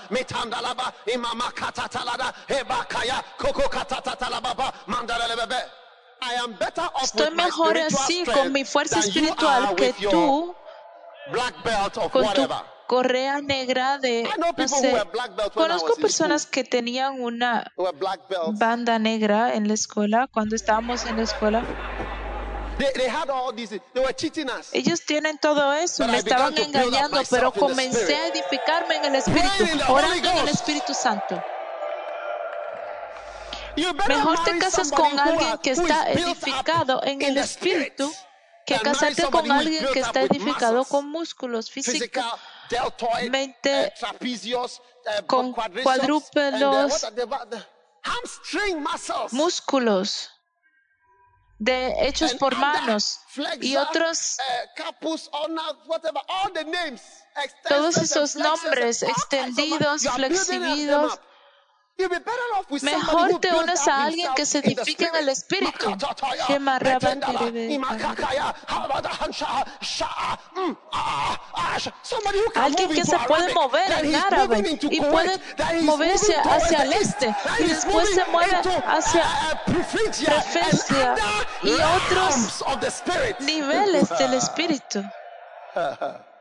Estoy 7.02 7.30
mejor 7.32 7.78
así 7.78 8.24
con 8.24 8.52
mi 8.52 8.64
fuerza 8.64 9.00
espiritual 9.00 9.74
que 9.76 9.92
tú 9.92 10.54
black 11.30 11.62
belt 11.64 11.96
of 11.96 12.12
con 12.12 12.32
tu 12.34 12.48
correa 12.86 13.40
negra 13.40 13.98
de, 13.98 14.28
no 14.56 14.68
sé, 14.68 14.94
conozco 15.54 15.96
personas 15.96 16.46
que 16.46 16.62
tenían 16.62 17.20
una 17.20 17.72
banda 18.52 18.98
negra 19.00 19.54
en 19.54 19.66
la 19.66 19.74
escuela 19.74 20.28
cuando 20.32 20.54
estábamos 20.54 21.04
en 21.06 21.16
la 21.16 21.22
escuela. 21.22 21.64
Ellos 24.72 25.00
tienen 25.06 25.38
todo 25.38 25.72
eso, 25.74 26.06
me 26.06 26.18
estaban 26.18 26.56
engañando, 26.58 27.20
pero 27.30 27.52
comencé 27.52 28.16
a 28.16 28.26
edificarme 28.28 28.96
en 28.96 29.04
el 29.06 29.14
Espíritu, 29.16 29.64
orando 29.88 30.30
en 30.30 30.38
el 30.38 30.48
Espíritu 30.48 30.94
Santo. 30.94 31.42
Mejor 34.08 34.44
te 34.44 34.58
casas 34.58 34.90
con 34.90 35.18
alguien 35.18 35.58
que 35.58 35.70
está 35.70 36.10
edificado 36.10 37.02
en 37.02 37.22
el 37.22 37.38
Espíritu 37.38 38.12
que 38.66 38.78
casarte 38.80 39.24
con 39.30 39.50
alguien 39.50 39.86
que 39.92 40.00
está 40.00 40.22
edificado 40.22 40.84
con 40.84 41.08
músculos 41.08 41.70
físicamente, 41.70 43.92
con 45.26 45.54
cuadrúpedos, 45.82 47.06
músculos 49.30 50.35
de 51.58 52.06
hechos 52.06 52.34
por 52.34 52.56
manos 52.56 53.20
y 53.60 53.76
otros 53.76 54.36
todos 57.68 57.96
esos 57.96 58.36
nombres 58.36 59.02
extendidos, 59.02 60.02
flexibidos 60.14 61.18
Mejor 62.82 63.40
te 63.40 63.54
unes 63.54 63.88
a 63.88 64.04
alguien 64.04 64.34
que 64.34 64.44
se 64.44 64.58
edifique 64.58 65.06
en 65.06 65.16
el 65.16 65.28
Espíritu. 65.30 65.96
Alguien 72.54 72.90
que 72.90 73.04
se 73.04 73.18
puede 73.20 73.54
mover 73.54 73.92
en 74.04 74.14
árabe 74.14 74.78
y 74.82 75.00
puede 75.00 75.40
moverse 75.82 76.36
hacia 76.36 76.82
el 76.82 76.92
este. 76.92 77.34
Y 77.60 77.64
después 77.64 78.14
se 78.14 78.24
mueve 78.26 78.60
hacia 78.86 79.24
Prefecia 79.64 81.14
y 81.62 81.72
otros 81.72 82.64
niveles 83.40 84.08
del 84.18 84.34
Espíritu. 84.34 85.02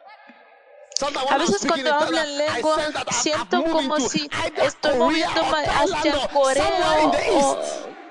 A 1.29 1.37
veces 1.37 1.65
cuando 1.67 1.93
hablo 1.93 2.17
en 2.17 2.37
lengua 2.37 2.77
siento 3.11 3.63
como 3.65 3.99
si 3.99 4.29
estoy 4.55 4.97
moviéndome 4.97 5.65
hacia 5.65 6.27
Corea 6.29 7.11
o, 7.33 7.57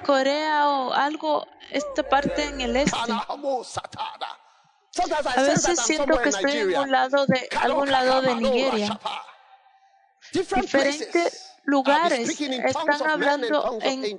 Corea 0.04 0.68
o 0.68 0.92
algo, 0.92 1.46
esta 1.70 2.02
parte 2.02 2.44
en 2.44 2.60
el 2.60 2.76
este. 2.76 2.98
A 5.36 5.42
veces 5.42 5.80
siento 5.80 6.18
que 6.18 6.28
estoy 6.28 6.52
en 6.52 6.78
un 6.78 6.90
lado 6.90 7.26
de 7.26 7.48
algún 7.60 7.90
lado 7.90 8.20
de 8.20 8.34
Nigeria. 8.34 9.00
Diferentes 10.32 11.54
lugares 11.64 12.38
están 12.38 13.02
hablando 13.02 13.78
en 13.80 14.18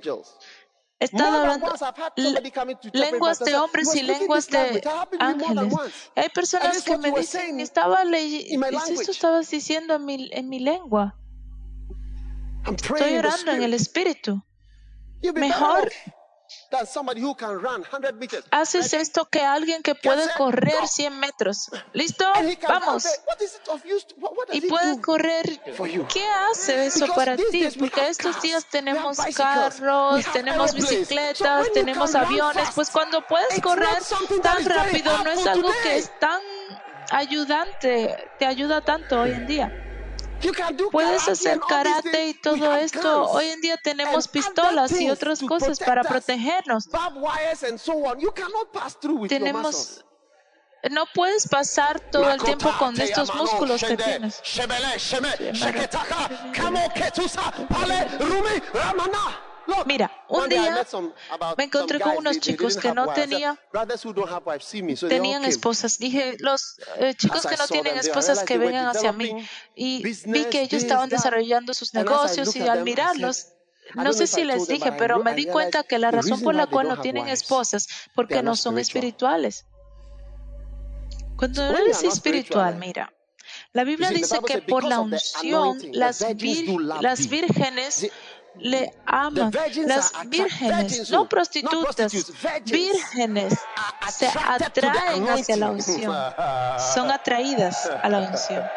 están 0.98 1.34
hablando 1.34 1.72
lenguas 2.92 3.38
de 3.38 3.56
hombres 3.56 3.94
y 3.94 4.02
lenguas 4.02 4.48
de 4.48 4.82
ángeles. 5.18 5.74
Hay 6.14 6.28
personas 6.30 6.82
que 6.82 6.96
me 6.96 7.10
dicen, 7.12 7.60
estaba 7.60 8.04
leyendo, 8.04 8.66
esto 8.66 9.10
estabas 9.10 9.50
diciendo 9.50 9.94
en 9.94 10.04
mi, 10.04 10.28
en 10.32 10.48
mi 10.48 10.60
lengua. 10.60 11.16
Estoy 12.66 13.16
orando 13.16 13.52
en 13.52 13.62
el 13.62 13.74
Espíritu. 13.74 14.42
Mejor 15.34 15.90
Haces 18.50 18.92
esto 18.92 19.24
que 19.26 19.40
alguien 19.40 19.82
que 19.82 19.94
puede 19.94 20.28
correr 20.36 20.86
100 20.86 21.18
metros. 21.18 21.70
¿Listo? 21.92 22.24
Vamos. 22.68 23.06
Y 24.52 24.60
puede 24.62 25.00
correr. 25.00 25.60
¿Qué 26.12 26.26
hace 26.26 26.86
eso 26.86 27.06
para 27.14 27.36
ti? 27.36 27.68
Porque 27.78 28.08
estos 28.08 28.40
días 28.42 28.66
tenemos 28.66 29.18
carros, 29.34 30.24
tenemos 30.32 30.74
bicicletas, 30.74 31.72
tenemos 31.72 32.14
aviones. 32.14 32.68
Pues 32.74 32.90
cuando 32.90 33.26
puedes 33.26 33.60
correr 33.60 33.98
tan 34.42 34.64
rápido, 34.64 35.22
no 35.24 35.30
es 35.30 35.46
algo 35.46 35.70
que 35.82 35.96
es 35.98 36.18
tan 36.18 36.40
ayudante, 37.10 38.30
te 38.38 38.46
ayuda 38.46 38.80
tanto 38.80 39.20
hoy 39.20 39.30
en 39.30 39.46
día. 39.46 39.85
Puedes 40.92 41.28
hacer 41.28 41.60
karate 41.68 42.28
y 42.28 42.34
todo 42.34 42.74
esto. 42.76 43.30
Hoy 43.30 43.46
en 43.46 43.60
día 43.60 43.76
tenemos 43.82 44.28
pistolas 44.28 44.92
y 45.00 45.10
otras 45.10 45.40
cosas 45.40 45.78
para 45.78 46.02
protegernos. 46.02 46.88
Tenemos 49.28 50.04
no 50.90 51.04
puedes 51.14 51.48
pasar 51.48 52.00
todo 52.00 52.30
el 52.30 52.40
tiempo 52.40 52.72
con 52.78 53.00
estos 53.00 53.34
músculos 53.34 53.82
que 53.82 53.96
tienes. 53.96 54.42
Mira, 59.86 60.10
un 60.28 60.48
día 60.48 60.86
me 61.56 61.64
encontré 61.64 62.00
con 62.00 62.16
unos 62.16 62.38
chicos 62.40 62.76
que 62.76 62.92
no 62.92 63.12
tenían, 63.12 63.58
tenían 65.08 65.44
esposas. 65.44 65.98
Dije, 65.98 66.36
los 66.40 66.78
eh, 66.98 67.14
chicos 67.14 67.46
que 67.46 67.56
no 67.56 67.66
tienen 67.66 67.96
esposas 67.98 68.44
que 68.44 68.58
vengan 68.58 68.86
hacia 68.86 69.12
mí. 69.12 69.46
Y 69.74 70.02
vi 70.26 70.44
que 70.46 70.62
ellos 70.62 70.82
estaban 70.82 71.08
desarrollando 71.08 71.74
sus 71.74 71.94
negocios 71.94 72.54
y 72.56 72.62
al 72.62 72.84
mirarlos, 72.84 73.48
no 73.94 74.12
sé 74.12 74.26
si 74.26 74.44
les 74.44 74.66
dije, 74.68 74.92
pero 74.92 75.22
me 75.22 75.34
di 75.34 75.46
cuenta 75.46 75.82
que 75.82 75.98
la 75.98 76.10
razón 76.10 76.42
por 76.42 76.54
la 76.54 76.66
cual 76.66 76.88
no 76.88 77.00
tienen 77.00 77.28
esposas, 77.28 77.88
porque 78.14 78.42
no 78.42 78.56
son 78.56 78.78
espirituales. 78.78 79.66
Cuando 81.36 81.62
eres 81.62 82.02
espiritual, 82.02 82.76
mira, 82.76 83.12
la 83.72 83.84
Biblia 83.84 84.10
dice 84.10 84.38
que 84.46 84.62
por 84.62 84.84
la 84.84 85.00
unción 85.00 85.78
las, 85.92 86.24
las 87.00 87.28
vírgenes 87.28 88.10
le 88.58 88.92
aman. 89.06 89.52
Las 89.86 90.12
vírgenes, 90.26 91.10
no 91.10 91.28
prostitutas, 91.28 92.12
vírgenes 92.64 93.54
se 94.10 94.28
atraen 94.28 95.28
hacia 95.28 95.56
la 95.56 95.70
unción. 95.70 96.14
Son 96.94 97.10
atraídas 97.10 97.90
a 98.02 98.08
la 98.08 98.18
unción. 98.18 98.64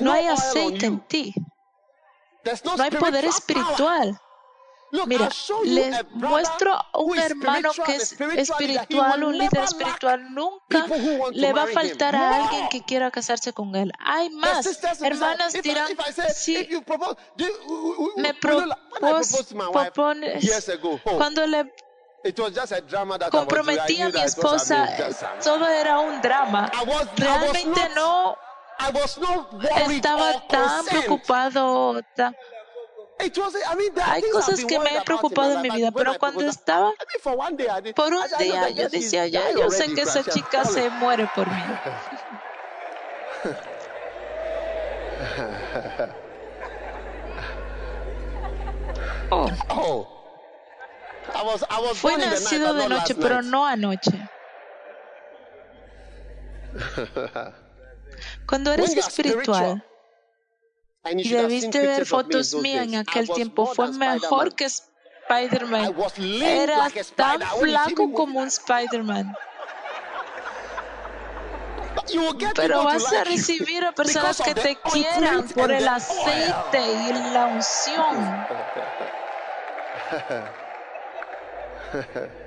No 0.00 0.12
hay 0.12 0.26
aceite 0.26 0.86
en 0.86 1.00
ti. 1.00 1.34
No 2.64 2.82
hay 2.82 2.90
poder 2.90 3.24
espiritual. 3.24 4.18
Mira, 5.06 5.30
les 5.64 6.04
muestro 6.10 6.74
a 6.74 6.98
un 6.98 7.18
hermano 7.18 7.70
que 7.86 7.96
es 7.96 8.12
espiritual, 8.36 9.24
un 9.24 9.38
líder 9.38 9.64
espiritual. 9.64 10.34
Nunca 10.34 10.86
le 11.32 11.52
va 11.54 11.62
a 11.62 11.66
faltar 11.68 12.14
a 12.14 12.36
alguien 12.44 12.68
que 12.68 12.82
quiera 12.84 13.10
casarse 13.10 13.54
con 13.54 13.74
él. 13.74 13.90
Hay 13.98 14.28
más. 14.30 14.66
Hermanas 15.00 15.54
dirán, 15.54 15.88
si 16.34 16.68
me 18.16 18.34
propones, 18.34 18.92
cuando 21.02 21.46
le 21.46 21.72
comprometí 23.30 24.02
a 24.02 24.10
mi 24.10 24.20
esposa, 24.20 24.88
todo 25.42 25.66
era 25.68 26.00
un 26.00 26.20
drama. 26.20 26.70
Realmente 27.16 27.88
no 27.94 28.36
estaba 29.88 30.46
tan 30.48 30.84
preocupado. 30.84 31.98
Hay 34.04 34.22
cosas 34.30 34.64
que 34.64 34.78
me 34.78 34.90
han 34.90 35.04
preocupado 35.04 35.54
en 35.54 35.62
mi 35.62 35.70
vida, 35.70 35.90
pero 35.92 36.18
cuando 36.18 36.42
estaba 36.42 36.92
por 37.94 38.12
un 38.12 38.24
día, 38.38 38.68
yo 38.70 38.88
decía, 38.88 39.26
ya, 39.26 39.52
yo 39.52 39.70
sé 39.70 39.94
que 39.94 40.02
esa 40.02 40.24
chica 40.24 40.64
se 40.64 40.90
muere 40.90 41.28
por 41.34 41.48
mí. 41.48 41.56
Oh. 49.34 49.48
Fue 51.94 52.18
nacido 52.18 52.74
de 52.74 52.88
noche, 52.88 53.14
pero 53.14 53.40
no 53.40 53.66
anoche. 53.66 54.28
Cuando 58.46 58.72
eres 58.72 58.96
espiritual, 58.96 59.84
y 61.10 61.28
debiste 61.28 61.80
ver 61.80 62.06
fotos 62.06 62.54
mías 62.54 62.86
en 62.86 62.96
aquel 62.96 63.28
tiempo. 63.28 63.66
Fue 63.66 63.90
mejor 63.92 64.54
que 64.54 64.66
Spider-Man. 64.66 65.94
Era 66.42 66.88
tan 67.16 67.40
flaco 67.40 68.12
como 68.12 68.40
un 68.40 68.48
Spider-Man. 68.48 69.36
Pero 72.54 72.84
vas 72.84 73.12
a 73.12 73.24
recibir 73.24 73.84
a 73.84 73.92
personas 73.94 74.40
que 74.40 74.54
te 74.54 74.76
quieran 74.76 75.48
por 75.48 75.70
el 75.70 75.86
aceite 75.86 76.80
y 76.80 77.12
la 77.32 77.46
unción. 77.46 78.46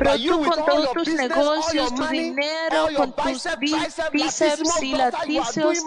Pero 0.00 0.16
tú 0.16 0.44
con 0.44 0.64
todos 0.64 0.92
tus 0.92 1.08
negocios, 1.08 1.94
tu 1.94 2.06
dinero, 2.06 2.88
con 2.96 3.12
tus 3.12 3.44
bíceps 3.58 4.82
y 4.82 4.94
laticios, 4.94 5.78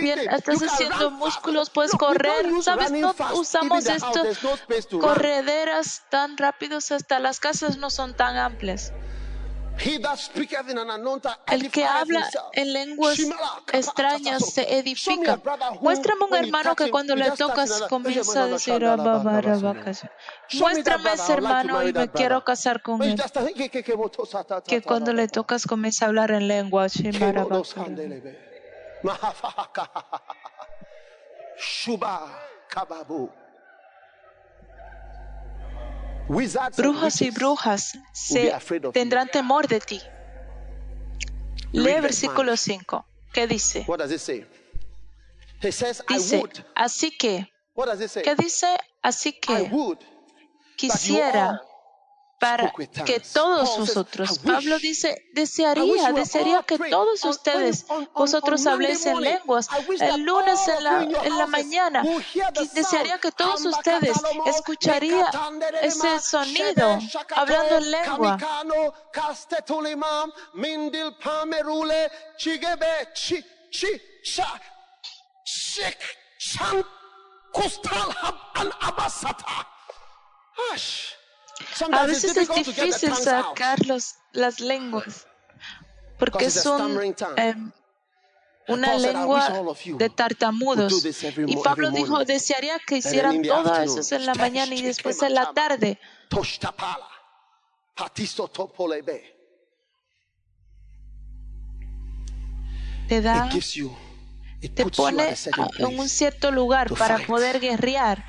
eh, 0.00 0.26
estás 0.32 0.62
haciendo 0.62 1.10
músculos, 1.10 1.68
puedes 1.68 1.92
correr. 1.92 2.46
¿Sabes? 2.62 2.90
No 2.90 3.14
usamos 3.34 3.84
estos 3.86 4.38
correderas 4.98 6.02
tan 6.08 6.38
rápidos, 6.38 6.90
hasta 6.90 7.18
las 7.18 7.38
casas 7.38 7.76
no 7.76 7.90
son 7.90 8.14
tan 8.14 8.38
amplias. 8.38 8.92
El 11.46 11.70
que 11.70 11.84
habla 11.84 12.28
en 12.52 12.72
lenguas 12.72 13.18
extrañas 13.72 14.52
se 14.52 14.78
edifica. 14.78 15.40
Muéstrame 15.80 16.24
un 16.24 16.34
hermano 16.34 16.74
que 16.74 16.90
cuando 16.90 17.14
le 17.14 17.30
tocas 17.32 17.82
comienza 17.88 18.44
a 18.44 18.46
decir 18.46 18.82
Muéstrame 20.58 21.12
ese 21.12 21.32
hermano 21.32 21.82
y 21.82 21.92
me 21.92 22.10
quiero 22.10 22.44
casar 22.44 22.82
con 22.82 23.02
él. 23.02 23.20
Que 24.66 24.82
cuando 24.82 25.12
le 25.12 25.28
tocas 25.28 25.66
comienza 25.66 26.06
a 26.06 26.08
hablar 26.08 26.30
en 26.32 26.48
lengua. 26.48 26.86
Brujas 36.28 37.22
y 37.22 37.30
brujas 37.30 37.98
se 38.12 38.52
tendrán 38.92 39.28
temor 39.28 39.66
de 39.66 39.80
ti. 39.80 40.00
Lee 41.72 42.00
versículo 42.00 42.56
5. 42.56 43.06
¿Qué 43.32 43.46
dice? 43.46 43.86
Dice, 45.60 45.92
así 46.74 47.10
que, 47.16 47.52
¿qué 48.22 48.34
dice? 48.36 48.78
Así 49.02 49.32
que 49.32 49.70
quisiera 50.76 51.60
para 52.38 52.72
que 53.04 53.20
todos 53.20 53.76
vosotros, 53.78 54.38
Pablo 54.38 54.78
dice, 54.78 55.28
desearía, 55.32 56.12
desearía 56.12 56.62
que 56.62 56.78
todos 56.78 57.24
ustedes, 57.24 57.84
vosotros 58.14 58.64
habléis 58.66 59.04
en 59.06 59.20
lenguas, 59.20 59.68
el 60.00 60.22
lunes 60.22 60.68
en 60.68 60.84
la, 60.84 61.02
en 61.02 61.38
la 61.38 61.46
mañana, 61.46 62.02
desearía 62.72 63.18
que 63.18 63.32
todos 63.32 63.64
ustedes 63.64 64.16
escucharían 64.46 65.26
ese 65.82 66.20
sonido 66.20 66.98
hablando 67.34 67.78
en 67.78 67.90
lengua. 67.90 68.38
A 81.92 82.06
veces 82.06 82.36
es 82.36 82.48
difícil 82.54 83.14
sacar 83.14 83.78
las 84.32 84.60
lenguas 84.60 85.26
porque 86.18 86.50
son 86.50 86.98
em, 87.36 87.72
una 88.66 88.98
lengua 88.98 89.62
de 89.98 90.10
tartamudos. 90.10 91.04
Y 91.46 91.56
Pablo 91.56 91.90
dijo, 91.90 92.24
desearía 92.24 92.78
que 92.86 92.98
hicieran 92.98 93.42
todo 93.42 93.74
eso 93.76 94.14
en 94.14 94.26
la 94.26 94.34
mañana 94.34 94.74
y 94.74 94.82
después 94.82 95.22
en 95.22 95.34
la 95.34 95.52
tarde. 95.52 95.98
Te 103.08 103.22
da, 103.22 103.48
te 104.74 104.86
pone 104.90 105.34
en 105.78 105.98
un 105.98 106.08
cierto 106.08 106.50
lugar 106.50 106.92
para 106.94 107.18
poder 107.18 107.58
guerrear 107.60 108.24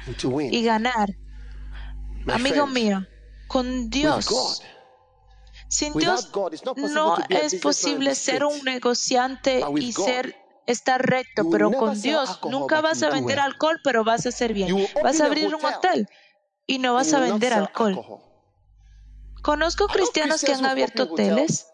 y 0.51 0.63
ganar. 0.63 1.17
Amigo 2.27 2.67
mío, 2.67 3.05
con 3.49 3.89
Dios. 3.89 4.61
Sin 5.67 5.93
Dios 5.93 6.31
no 6.77 7.17
es 7.29 7.55
posible 7.55 8.15
ser 8.15 8.45
un 8.45 8.63
negociante 8.63 9.61
y 9.75 9.91
ser 9.91 10.37
estar 10.65 11.05
recto, 11.05 11.49
pero 11.49 11.71
con 11.71 11.99
Dios 11.99 12.39
nunca 12.49 12.79
vas 12.79 13.03
a 13.03 13.09
vender 13.09 13.39
alcohol, 13.39 13.81
pero 13.83 14.05
vas 14.05 14.25
a 14.25 14.31
ser 14.31 14.53
bien. 14.53 14.87
Vas 15.03 15.19
a 15.19 15.25
abrir 15.25 15.53
un 15.53 15.65
hotel 15.65 16.07
y 16.65 16.79
no 16.79 16.93
vas 16.93 17.13
a 17.13 17.19
vender 17.19 17.53
alcohol. 17.53 17.99
Conozco 19.41 19.87
cristianos 19.87 20.41
que 20.43 20.53
han 20.53 20.65
abierto 20.65 21.03
hoteles 21.03 21.65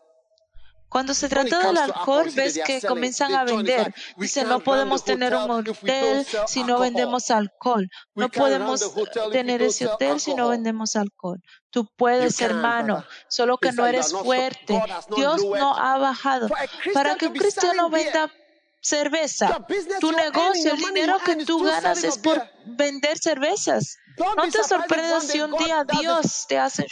cuando 0.95 1.13
se 1.13 1.27
trata 1.27 1.67
del 1.67 1.75
alcohol, 1.75 2.29
ves 2.33 2.57
que 2.65 2.79
comienzan 2.81 3.35
a 3.35 3.43
vender. 3.43 3.93
Dicen, 4.15 4.47
no 4.47 4.61
podemos 4.61 5.03
tener 5.03 5.35
un 5.35 5.51
hotel 5.51 6.25
si 6.47 6.63
no 6.63 6.79
vendemos 6.79 7.31
alcohol. 7.31 7.89
No 8.13 8.29
podemos 8.29 8.93
tener 9.29 9.61
ese 9.61 9.87
hotel 9.87 10.21
si 10.21 10.33
no 10.35 10.47
vendemos 10.47 10.95
alcohol. 10.95 11.41
Tú 11.75 11.85
puedes, 11.97 12.39
hermano, 12.39 13.03
solo 13.27 13.57
que 13.57 13.73
no 13.73 13.85
eres 13.85 14.13
fuerte. 14.13 14.81
Dios 15.13 15.43
no 15.43 15.75
ha 15.75 15.97
bajado. 15.97 16.47
Para 16.93 17.15
que 17.15 17.27
un 17.27 17.33
cristiano 17.33 17.89
venda 17.89 18.31
cerveza. 18.79 19.67
Tu 19.99 20.09
negocio, 20.13 20.71
el 20.71 20.77
dinero 20.77 21.17
que 21.25 21.35
tú 21.43 21.61
ganas 21.61 22.01
es 22.05 22.17
por 22.17 22.41
vender 22.63 23.17
cervezas. 23.17 23.97
No 24.17 24.49
te 24.49 24.63
sorprendas 24.63 25.27
si 25.27 25.41
un 25.41 25.51
día 25.57 25.83
Dios 25.99 26.45
te 26.47 26.57
hace 26.57 26.87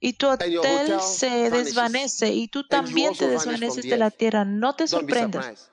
y 0.00 0.14
tu 0.14 0.28
hotel 0.28 0.98
se 1.02 1.50
desvanece 1.50 2.28
y 2.28 2.48
tú 2.48 2.66
también 2.66 3.14
te 3.14 3.28
desvaneces 3.28 3.84
de 3.84 3.98
la 3.98 4.10
tierra. 4.10 4.46
No 4.46 4.74
te 4.74 4.88
sorprendas. 4.88 5.70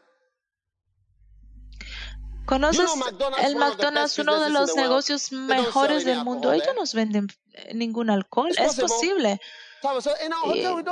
¿Conoces 2.45 2.89
el 3.41 3.55
McDonald's, 3.55 4.19
uno 4.19 4.39
de 4.39 4.49
los 4.49 4.75
negocios 4.75 5.31
mejores 5.31 6.05
del 6.05 6.23
mundo? 6.23 6.51
Ellos 6.51 6.75
no 6.75 6.83
venden 6.93 7.27
ningún 7.73 8.09
alcohol. 8.09 8.51
Es 8.57 8.75
posible. 8.75 9.39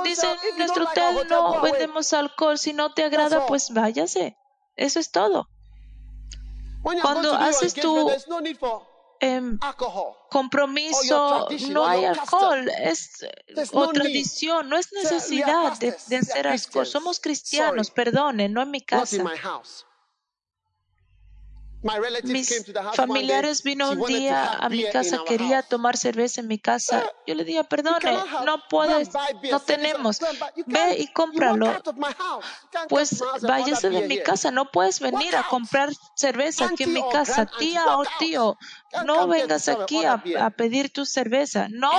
Dicen, 0.03 0.35
en 0.51 0.57
nuestro 0.57 0.85
hotel 0.85 1.27
no 1.29 1.61
vendemos 1.61 2.13
alcohol. 2.13 2.57
Si 2.57 2.73
no 2.73 2.93
te 2.93 3.03
agrada, 3.03 3.45
pues 3.45 3.69
váyase. 3.71 4.37
Eso 4.75 4.99
es 4.99 5.11
todo. 5.11 5.47
Cuando 7.01 7.33
haces 7.33 7.73
tu 7.73 8.09
Em, 9.23 9.59
compromiso, 10.31 11.47
no 11.69 11.85
hay 11.85 12.05
alcohol, 12.05 12.67
es 12.69 13.23
o 13.71 13.87
tradición, 13.89 14.67
no 14.67 14.77
es 14.77 14.91
necesidad 14.93 15.77
de, 15.77 15.95
de 16.07 16.17
hacer 16.17 16.47
alcohol. 16.47 16.87
Somos 16.87 17.19
cristianos, 17.19 17.91
perdone, 17.91 18.49
no 18.49 18.63
en 18.63 18.71
mi 18.71 18.81
casa. 18.81 19.23
Mis 22.23 22.63
familiares 22.93 23.63
vino 23.63 23.91
un 23.91 24.05
día 24.05 24.53
a 24.53 24.69
mi 24.69 24.83
casa, 24.89 25.19
quería 25.25 25.63
tomar 25.63 25.97
cerveza 25.97 26.41
en 26.41 26.47
mi 26.47 26.59
casa. 26.59 27.03
Yo 27.25 27.33
le 27.33 27.43
dije, 27.43 27.63
perdone, 27.63 28.17
no 28.45 28.63
puedes, 28.69 29.09
no 29.49 29.59
tenemos. 29.59 30.19
Ve 30.67 30.97
y 30.99 31.11
cómpralo. 31.11 31.81
Pues 32.87 33.23
váyase 33.41 33.89
de 33.89 34.07
mi 34.07 34.21
casa, 34.21 34.51
no 34.51 34.69
puedes 34.71 34.99
venir 34.99 35.35
a 35.35 35.47
comprar 35.47 35.89
cerveza 36.15 36.65
aquí 36.65 36.83
en 36.83 36.93
mi 36.93 37.03
casa. 37.11 37.49
Tía 37.57 37.97
o 37.97 38.03
tío, 38.19 38.57
no 39.05 39.27
vengas 39.27 39.67
aquí 39.67 40.03
a, 40.05 40.49
pedir 40.51 40.91
tu 40.91 41.05
cerveza. 41.05 41.67
No 41.69 41.91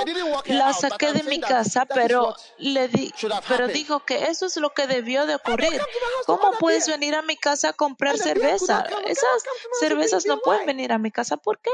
la 0.45 0.73
saqué 0.73 1.13
de 1.13 1.23
mi 1.23 1.39
casa, 1.39 1.85
pero 1.85 2.35
le 2.57 2.87
di, 2.87 3.13
pero 3.47 3.67
dijo 3.67 4.05
que 4.05 4.25
eso 4.25 4.45
es 4.45 4.57
lo 4.57 4.71
que 4.71 4.87
debió 4.87 5.25
de 5.25 5.35
ocurrir. 5.35 5.81
¿Cómo 6.25 6.51
puedes 6.59 6.87
venir 6.87 7.15
a 7.15 7.21
mi 7.21 7.37
casa 7.37 7.69
a 7.69 7.73
comprar 7.73 8.17
cerveza? 8.17 8.85
Esas 9.05 9.43
cervezas 9.79 10.25
no 10.25 10.39
pueden 10.39 10.65
venir 10.65 10.91
a 10.91 10.97
mi 10.97 11.11
casa. 11.11 11.37
¿Por 11.37 11.59
qué? 11.59 11.71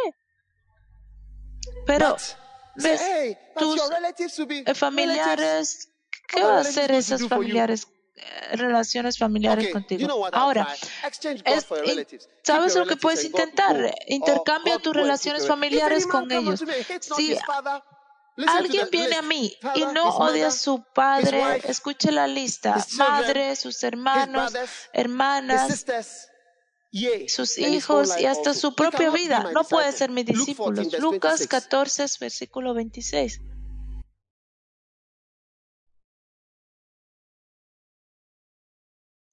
Pero, 1.86 2.16
¿ves? 2.76 3.02
Tus 3.58 3.82
familiares, 4.76 5.90
¿qué 6.28 6.44
van 6.44 6.58
a 6.58 6.60
hacer 6.62 6.92
esos 6.92 7.28
familiares? 7.28 7.88
Eh, 8.20 8.56
relaciones 8.58 9.18
familiares 9.18 9.72
contigo. 9.72 10.28
Ahora, 10.32 10.68
¿sabes 12.44 12.76
lo 12.76 12.86
que 12.86 12.98
puedes 12.98 13.24
intentar? 13.24 13.94
Intercambia 14.08 14.80
tus 14.80 14.96
relaciones 14.96 15.48
familiares 15.48 16.06
con 16.06 16.32
ellos. 16.32 16.64
Si 17.16 17.38
alguien 18.48 18.88
viene 18.92 19.16
a 19.16 19.22
mí 19.22 19.56
y 19.76 19.86
no 19.94 20.10
odia 20.10 20.48
a 20.48 20.52
su 20.52 20.84
padre, 20.94 21.62
escuche 21.66 22.12
la 22.12 22.28
lista, 22.28 22.86
madre, 22.96 23.56
sus 23.56 23.84
hermanos, 23.84 24.54
hermanas, 24.94 25.86
sus 27.28 27.58
hijos 27.58 28.20
y 28.20 28.26
hasta 28.26 28.54
su 28.54 28.74
propia 28.74 29.12
vida. 29.12 29.52
No 29.54 29.64
puede 29.64 29.92
ser 29.92 30.10
mi 30.10 30.24
discípulo. 30.24 30.82
Lucas 31.00 31.48
14, 31.48 32.06
versículo 32.20 32.74
26. 32.74 33.42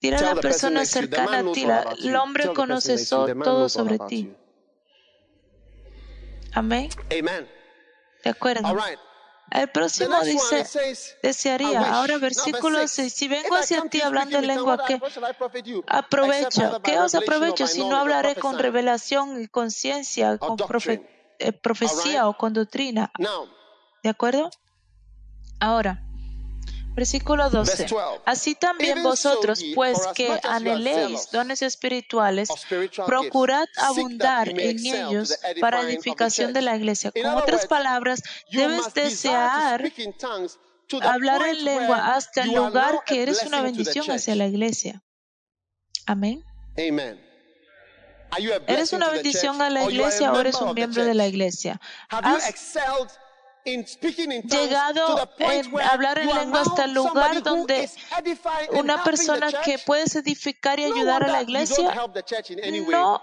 Dirá 0.07 0.35
la 0.35 0.41
persona 0.41 0.85
cercana 0.85 1.39
a 1.39 1.53
ti, 1.53 1.67
el 2.05 2.17
hombre 2.17 2.53
conoce 2.53 3.05
todo 3.07 3.69
sobre 3.69 3.99
ti. 3.99 4.33
Amén. 6.53 6.89
De 8.25 8.31
acuerdo. 8.31 8.77
El 9.51 9.69
próximo 9.71 10.21
dice, 10.23 10.67
desearía, 11.23 11.95
ahora 11.95 12.19
versículo 12.19 12.87
6, 12.87 13.13
si 13.13 13.29
vengo 13.29 13.55
hacia 13.55 13.81
ti 13.89 14.01
hablando 14.01 14.39
en 14.39 14.47
lengua, 14.47 14.85
¿qué 14.87 15.01
aprovecho? 15.87 16.81
¿Qué 16.83 16.99
os 16.99 17.15
aprovecho 17.15 17.67
si 17.67 17.85
no 17.85 17.97
hablaré 17.97 18.35
con 18.35 18.59
revelación 18.59 19.41
y 19.41 19.47
conciencia, 19.47 20.39
con 20.39 20.57
eh, 21.39 21.53
profecía 21.53 22.29
o 22.29 22.37
con 22.37 22.53
doctrina? 22.53 23.13
¿De 24.03 24.09
acuerdo? 24.09 24.51
Ahora, 25.61 26.06
Versículo 26.97 27.51
12. 27.51 27.87
Así 28.25 28.55
también 28.55 29.03
vosotros, 29.03 29.63
pues 29.75 29.99
que 30.15 30.41
anheléis 30.43 31.31
dones 31.31 31.61
espirituales, 31.61 32.49
procurad 33.05 33.69
abundar 33.77 34.49
en 34.49 34.79
ellos 34.79 35.39
para 35.61 35.83
edificación 35.83 36.55
de 36.55 36.63
la 36.63 36.75
iglesia. 36.75 37.13
Con 37.13 37.35
otras 37.35 37.67
palabras, 37.67 38.23
debes 38.51 38.95
desear 38.95 39.93
hablar 41.03 41.43
en 41.47 41.65
lengua 41.65 42.15
hasta 42.15 42.45
el 42.45 42.55
lugar 42.55 43.01
que 43.05 43.23
eres 43.23 43.45
una 43.45 43.61
bendición 43.61 44.11
hacia 44.11 44.35
la 44.35 44.47
iglesia. 44.47 45.03
Amén. 46.07 46.43
¿Eres 48.67 48.95
una 48.95 49.11
bendición 49.11 49.61
a 49.61 49.69
la 49.69 49.85
iglesia 49.85 50.33
o 50.33 50.41
eres 50.41 50.59
un 50.63 50.73
miembro 50.73 51.05
de 51.05 51.13
la 51.13 51.27
iglesia? 51.27 51.79
Llegado 53.67 55.29
en 55.39 55.81
hablar 55.81 56.19
en 56.19 56.29
lengua 56.29 56.61
hasta 56.61 56.85
el 56.85 56.93
lugar 56.95 57.43
donde 57.43 57.91
una 58.73 59.03
persona 59.03 59.49
que 59.65 59.79
puedes 59.79 60.15
edificar 60.15 60.79
y 60.79 60.85
ayudar 60.85 61.25
a 61.25 61.29
la 61.29 61.43
iglesia, 61.43 61.93
no 62.89 63.23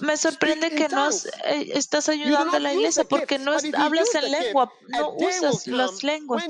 me 0.00 0.16
sorprende 0.16 0.70
que 0.70 0.88
no 0.88 1.08
eh, 1.10 1.70
estás 1.74 2.08
ayudando 2.08 2.56
a 2.56 2.60
la 2.60 2.74
iglesia 2.74 3.04
porque 3.04 3.38
no 3.38 3.52
hablas 3.52 4.14
en 4.14 4.30
lengua, 4.30 4.72
no 4.88 5.10
usas 5.12 5.66
las 5.66 6.02
lenguas. 6.02 6.44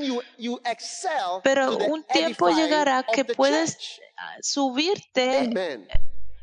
Pero 1.42 1.76
un 1.76 2.02
tiempo 2.04 2.48
llegará 2.50 3.04
que 3.04 3.24
puedes 3.24 4.00
subirte, 4.42 5.50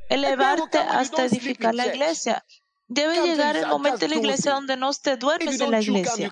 elevarte 0.09 0.77
hasta 0.77 1.25
edificar 1.25 1.75
la 1.75 1.87
iglesia. 1.87 2.43
Debe 2.87 3.21
llegar 3.21 3.57
el 3.57 3.67
momento 3.67 4.05
en 4.05 4.11
la 4.11 4.17
iglesia 4.17 4.53
donde 4.53 4.77
no 4.77 4.91
te 4.93 5.17
duermes 5.17 5.59
en 5.59 5.71
la 5.71 5.81
iglesia. 5.81 6.31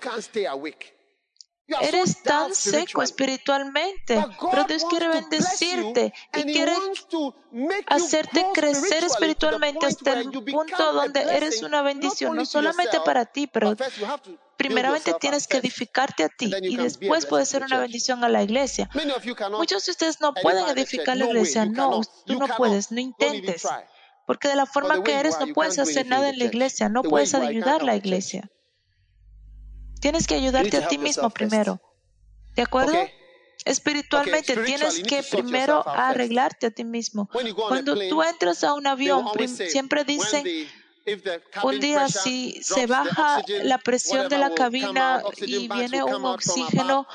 Eres 1.82 2.22
tan 2.22 2.54
seco 2.54 3.02
espiritualmente, 3.02 4.24
pero 4.52 4.66
Dios 4.66 4.86
quiere 4.88 5.08
bendecirte 5.08 6.14
y 6.36 6.44
quiere 6.44 6.74
hacerte 7.88 8.46
crecer 8.54 9.04
espiritualmente 9.04 9.86
hasta 9.88 10.14
el 10.14 10.30
punto 10.30 10.94
donde 10.94 11.22
eres 11.22 11.64
una 11.64 11.82
bendición, 11.82 12.36
no 12.36 12.46
solamente 12.46 13.00
para 13.04 13.26
ti, 13.26 13.48
pero 13.48 13.76
primeramente 14.58 15.16
tienes 15.20 15.48
que 15.48 15.58
edificarte 15.58 16.24
a 16.24 16.30
ti 16.30 16.54
y 16.62 16.78
después 16.78 17.26
puedes 17.26 17.50
ser 17.50 17.64
una 17.64 17.80
bendición 17.80 18.24
a 18.24 18.30
la 18.30 18.44
iglesia. 18.44 18.88
Muchos 19.52 19.86
de 19.86 19.92
ustedes 19.92 20.22
no 20.22 20.36
pueden 20.36 20.68
edificar 20.68 21.18
la 21.18 21.26
iglesia, 21.26 21.66
no, 21.66 22.02
tú 22.26 22.38
no 22.38 22.48
puedes, 22.56 22.92
no 22.92 23.00
intentes. 23.00 23.64
Porque 24.26 24.48
de 24.48 24.56
la 24.56 24.66
forma 24.66 25.04
que 25.04 25.14
eres 25.20 25.40
no 25.40 25.54
puedes 25.54 25.78
hacer 25.80 26.08
nada 26.08 26.30
en 26.30 26.40
la 26.40 26.46
iglesia, 26.46 26.90
no 26.90 27.04
puedes 27.04 27.34
ayudar 27.34 27.82
a 27.82 27.86
la 27.86 27.96
iglesia. 27.96 28.50
Tienes 30.00 30.28
que 30.28 30.36
ayudarte 30.36 30.78
a 30.78 30.88
ti 30.88 30.98
mismo 30.98 31.30
primero. 31.30 31.82
¿De 32.56 32.62
acuerdo? 32.62 32.98
Espiritualmente 33.66 34.56
tienes 34.58 35.02
que 35.04 35.24
primero 35.24 35.88
arreglarte 35.88 36.68
a 36.68 36.72
ti 36.72 36.84
mismo. 36.84 37.30
Cuando 37.68 37.96
tú 38.10 38.22
entras 38.22 38.64
a 38.64 38.74
un 38.74 38.88
avión, 38.88 39.26
siempre 39.70 40.04
dicen, 40.04 40.46
un 41.64 41.80
día 41.80 42.08
si 42.08 42.64
se 42.64 42.88
baja 42.88 43.42
la 43.64 43.78
presión 43.78 44.28
de 44.28 44.38
la 44.38 44.54
cabina 44.54 45.22
y 45.38 45.68
viene 45.68 46.04
un 46.04 46.26
oxígeno, 46.26 47.08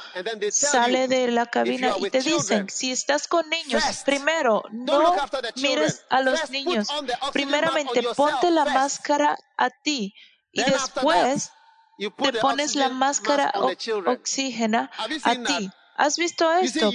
sale 0.51 1.09
de 1.09 1.29
la 1.29 1.47
cabina 1.47 1.95
y 1.99 2.11
te 2.11 2.21
dicen, 2.21 2.69
si 2.69 2.93
estás 2.93 3.27
con 3.27 3.49
niños, 3.49 3.83
primero 4.05 4.63
no 4.71 5.17
mires 5.57 6.05
a 6.09 6.21
los 6.21 6.51
niños, 6.51 6.89
primeramente 7.33 8.03
ponte 8.17 8.51
la 8.51 8.65
máscara 8.67 9.37
a 9.57 9.71
ti. 9.71 10.15
Y 10.53 10.63
después 10.65 11.53
te 11.99 12.33
pones 12.35 12.75
la 12.75 12.89
máscara 12.89 13.53
oxígena 14.07 14.91
a 15.25 15.35
ti. 15.35 15.71
¿Has 16.01 16.17
visto 16.17 16.51
esto? 16.51 16.91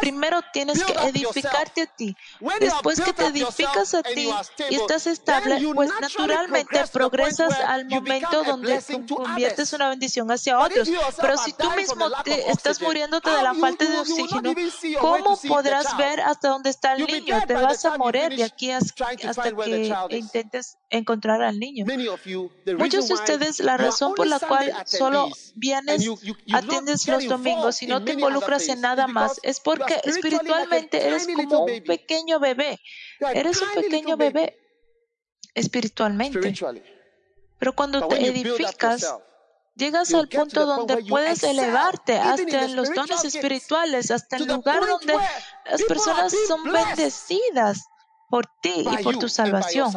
Primero 0.00 0.40
tienes 0.52 0.84
que 0.84 0.92
edificarte 0.92 1.82
a 1.82 1.86
ti. 1.86 2.14
Después 2.60 3.00
que 3.00 3.14
te 3.14 3.24
edificas 3.24 3.94
a 3.94 4.02
ti 4.02 4.28
y 4.68 4.74
estás 4.74 5.06
estable, 5.06 5.58
pues 5.74 5.90
naturalmente 5.98 6.84
progresas 6.92 7.58
al 7.60 7.86
momento 7.86 8.44
donde 8.44 8.82
conviertes 9.08 9.72
una 9.72 9.88
bendición 9.88 10.30
hacia 10.30 10.58
otros. 10.58 10.86
Pero 11.18 11.38
si 11.38 11.54
tú 11.54 11.70
mismo 11.70 12.10
te 12.24 12.50
estás 12.50 12.82
muriéndote 12.82 13.30
de 13.30 13.42
la 13.42 13.54
falta 13.54 13.86
de 13.86 14.00
oxígeno, 14.00 14.52
¿cómo 15.00 15.40
podrás 15.48 15.96
ver 15.96 16.20
hasta 16.20 16.48
dónde 16.50 16.68
está 16.68 16.92
el 16.92 17.06
niño? 17.06 17.40
Te 17.46 17.54
vas 17.54 17.86
a 17.86 17.96
morir 17.96 18.36
de 18.36 18.44
aquí 18.44 18.70
hasta 18.70 19.14
que 19.16 19.96
intentes 20.10 20.76
encontrar 20.90 21.40
al 21.40 21.58
niño. 21.58 21.86
Muchos 22.76 23.08
de 23.08 23.14
ustedes, 23.14 23.60
la 23.60 23.78
razón 23.78 24.14
por 24.14 24.26
la 24.26 24.40
cual 24.40 24.74
solo 24.84 25.30
vienes, 25.54 26.06
atiendes 26.52 27.08
los 27.08 27.24
domingos 27.26 27.82
y 27.82 27.86
no 27.86 28.04
te 28.04 28.25
involucras 28.26 28.68
en 28.68 28.80
nada 28.80 29.06
más 29.06 29.40
es 29.42 29.60
porque 29.60 30.00
espiritualmente 30.04 31.06
eres 31.06 31.26
como 31.26 31.64
un 31.64 31.82
pequeño 31.82 32.38
bebé. 32.40 32.80
Eres 33.34 33.60
un 33.62 33.70
pequeño 33.74 34.16
bebé 34.16 34.58
espiritualmente. 35.54 36.54
Pero 37.58 37.74
cuando 37.74 38.06
te 38.08 38.26
edificas, 38.26 39.14
llegas 39.74 40.12
al 40.12 40.28
punto 40.28 40.66
donde 40.66 41.04
puedes 41.04 41.42
elevarte 41.42 42.18
hasta 42.18 42.68
los 42.68 42.92
dones 42.92 43.24
espirituales, 43.24 44.10
hasta 44.10 44.36
el 44.36 44.46
lugar 44.46 44.86
donde 44.86 45.14
las 45.64 45.82
personas 45.84 46.34
son 46.46 46.64
bendecidas 46.64 47.86
por 48.28 48.46
ti 48.60 48.84
y 48.98 49.02
por 49.02 49.18
tu 49.18 49.28
salvación. 49.28 49.92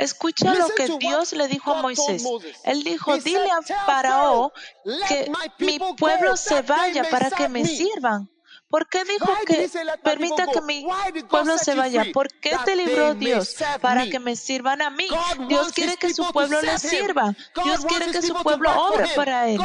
Escucha 0.00 0.54
lo 0.54 0.68
que 0.68 0.88
Dios 0.98 1.32
le 1.32 1.46
dijo 1.48 1.72
a 1.72 1.82
Moisés. 1.82 2.24
Él 2.64 2.82
dijo, 2.82 3.16
dile 3.18 3.50
a 3.50 3.62
Faraón 3.62 4.50
que 5.08 5.30
mi 5.58 5.78
pueblo 5.96 6.36
se 6.36 6.62
vaya 6.62 7.08
para 7.10 7.30
que 7.30 7.48
me 7.48 7.64
sirvan. 7.64 8.28
¿Por 8.70 8.86
qué 8.86 9.02
dijo 9.02 9.26
que 9.46 9.68
permita 10.04 10.46
que 10.46 10.60
mi 10.60 10.86
pueblo 11.28 11.58
se 11.58 11.74
vaya? 11.74 12.04
¿Por 12.12 12.28
qué 12.28 12.56
te 12.64 12.76
libró 12.76 13.14
Dios? 13.14 13.56
Para 13.80 14.08
que 14.08 14.20
me 14.20 14.36
sirvan 14.36 14.80
a 14.80 14.90
mí. 14.90 15.08
Dios 15.48 15.72
quiere 15.72 15.96
que 15.96 16.14
su 16.14 16.24
pueblo 16.32 16.62
le 16.62 16.78
sirva. 16.78 17.34
Dios 17.64 17.84
quiere 17.84 18.12
que 18.12 18.22
su 18.22 18.32
pueblo 18.34 18.70
obre 18.80 19.08
para 19.16 19.48
Él. 19.48 19.60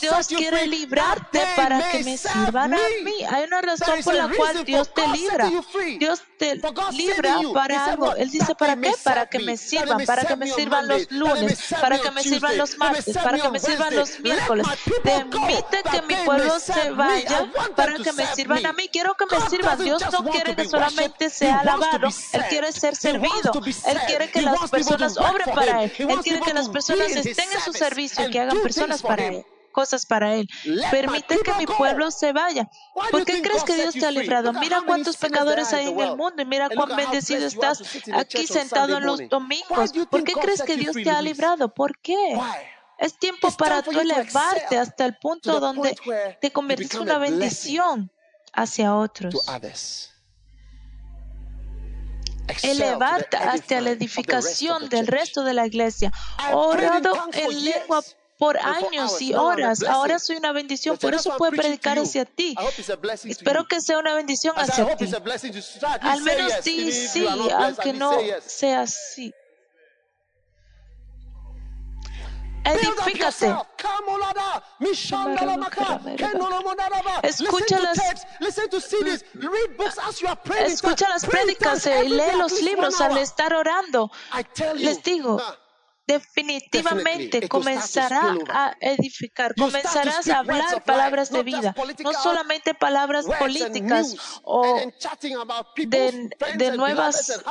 Dios 0.00 0.28
quiere 0.28 0.68
librarte 0.68 1.40
para 1.56 1.90
que 1.90 2.04
me 2.04 2.16
sirvan 2.16 2.74
a 2.74 2.78
mí. 3.02 3.24
Hay 3.28 3.42
una 3.42 3.60
razón 3.60 4.00
por 4.04 4.14
la 4.14 4.28
cual 4.28 4.64
Dios 4.64 4.94
te 4.94 5.08
libra. 5.08 5.50
Dios 5.98 6.22
te 6.38 6.60
libra 6.92 7.40
para 7.52 7.86
algo. 7.86 8.14
Él 8.14 8.30
dice, 8.30 8.54
¿para 8.54 8.76
qué? 8.76 8.92
Para 9.02 9.26
que 9.26 9.40
me 9.40 9.56
sirvan, 9.56 10.04
para 10.06 10.26
que 10.26 10.36
me 10.36 10.46
sirvan 10.46 10.86
los 10.86 11.10
lunes, 11.10 11.74
para 11.80 11.98
que 11.98 12.10
me 12.12 12.22
sirvan 12.22 12.56
los 12.56 12.78
martes, 12.78 13.18
para 13.18 13.40
que 13.40 13.50
me 13.50 13.58
sirvan 13.58 13.96
los 13.96 14.20
miércoles. 14.20 14.64
Permite 15.02 15.82
que 15.90 16.02
mi 16.02 16.14
pueblo 16.24 16.60
se 16.60 16.90
vaya 16.90 17.50
para 17.74 17.96
que 17.96 18.12
me 18.12 18.26
sirvan 18.26 18.43
a 18.50 18.72
mí, 18.72 18.88
quiero 18.88 19.14
que 19.14 19.26
me 19.26 19.48
sirvan. 19.48 19.78
Dios 19.82 20.02
no 20.12 20.30
quiere 20.30 20.56
que 20.56 20.66
solamente 20.66 21.30
sea 21.30 21.60
alabado, 21.60 22.08
Él 22.32 22.44
quiere 22.48 22.72
ser 22.72 22.96
servido. 22.96 23.52
Él 23.86 23.98
quiere 24.06 24.30
que 24.30 24.42
las 24.42 24.70
personas 24.70 25.16
obren 25.16 25.54
para 25.54 25.84
Él. 25.84 25.92
Él 25.98 26.18
quiere 26.22 26.40
que 26.40 26.54
las 26.54 26.68
personas 26.68 27.10
estén 27.10 27.50
en 27.52 27.60
su 27.60 27.72
servicio 27.72 28.26
y 28.26 28.30
que 28.30 28.40
hagan 28.40 28.60
personas 28.60 29.02
para 29.02 29.26
Él 29.26 29.46
cosas 29.74 30.06
para 30.06 30.36
Él. 30.36 30.48
Permite 30.90 31.38
que 31.40 31.52
mi 31.54 31.66
pueblo 31.66 32.10
se 32.10 32.32
vaya. 32.32 32.70
¿Por 33.10 33.26
qué 33.26 33.42
crees 33.42 33.64
que 33.64 33.74
Dios 33.74 33.92
te 33.92 34.06
ha 34.06 34.10
librado? 34.10 34.54
Mira 34.54 34.80
cuántos 34.86 35.18
pecadores 35.18 35.74
hay 35.74 35.88
en 35.88 36.00
el 36.00 36.16
mundo 36.16 36.40
y 36.40 36.46
mira 36.46 36.70
cuán 36.70 36.96
bendecido 36.96 37.46
estás 37.46 37.82
aquí 38.14 38.46
sentado 38.46 38.96
en 38.96 39.04
los 39.04 39.28
domingos. 39.28 39.92
¿Por 40.08 40.24
qué 40.24 40.32
crees 40.32 40.62
que 40.62 40.76
Dios 40.76 40.94
te 40.94 41.10
ha 41.10 41.20
librado? 41.20 41.74
¿Por 41.74 41.98
qué? 41.98 42.38
Es 42.96 43.18
tiempo 43.18 43.50
para 43.50 43.82
tú 43.82 43.98
elevarte 43.98 44.78
hasta 44.78 45.04
el 45.04 45.16
punto 45.16 45.58
donde 45.58 45.96
te 46.40 46.52
conviertes 46.52 46.94
en 46.94 47.00
una 47.00 47.18
bendición 47.18 48.10
hacia 48.54 48.94
otros. 48.94 49.34
Elevarte 52.62 53.36
hasta 53.36 53.80
la 53.80 53.90
edificación 53.90 54.88
del 54.88 55.06
resto 55.06 55.44
de 55.44 55.54
la 55.54 55.66
iglesia. 55.66 56.12
Orado 56.52 57.14
en 57.32 57.64
lengua 57.64 58.02
por 58.38 58.58
años 58.58 59.20
y 59.22 59.34
horas. 59.34 59.82
Ahora 59.82 60.18
soy 60.18 60.36
una 60.36 60.52
bendición, 60.52 60.98
por 60.98 61.14
eso 61.14 61.36
puedo 61.36 61.52
predicar 61.52 61.98
hacia 61.98 62.24
ti. 62.24 62.54
Espero 63.24 63.66
que 63.66 63.80
sea 63.80 63.98
una 63.98 64.14
bendición 64.14 64.54
hacia 64.56 64.96
ti. 64.96 65.10
Al 66.00 66.22
menos 66.22 66.52
sí, 66.62 66.92
sí, 66.92 67.26
aunque 67.26 67.92
no 67.92 68.18
sea 68.44 68.82
así. 68.82 69.32
Edifícate. 72.64 73.54
Escucha 77.22 77.78
las, 77.80 77.98
escucha 80.66 81.08
las 81.08 81.26
prédicas 81.26 81.86
y 81.86 82.08
lee 82.08 82.36
los 82.38 82.62
libros 82.62 83.00
al 83.00 83.18
estar 83.18 83.54
orando. 83.54 84.10
Les 84.76 85.02
digo, 85.02 85.40
definitivamente 86.06 87.48
comenzará 87.48 88.36
a 88.50 88.76
edificar, 88.80 89.54
comenzarás 89.54 90.28
a 90.28 90.38
hablar 90.38 90.84
palabras 90.84 91.30
de 91.30 91.42
vida, 91.42 91.74
no 92.02 92.12
solamente 92.12 92.74
palabras 92.74 93.26
políticas 93.38 94.16
o 94.42 94.80
de, 95.76 96.30
de 96.56 96.76
nuevas 96.76 97.42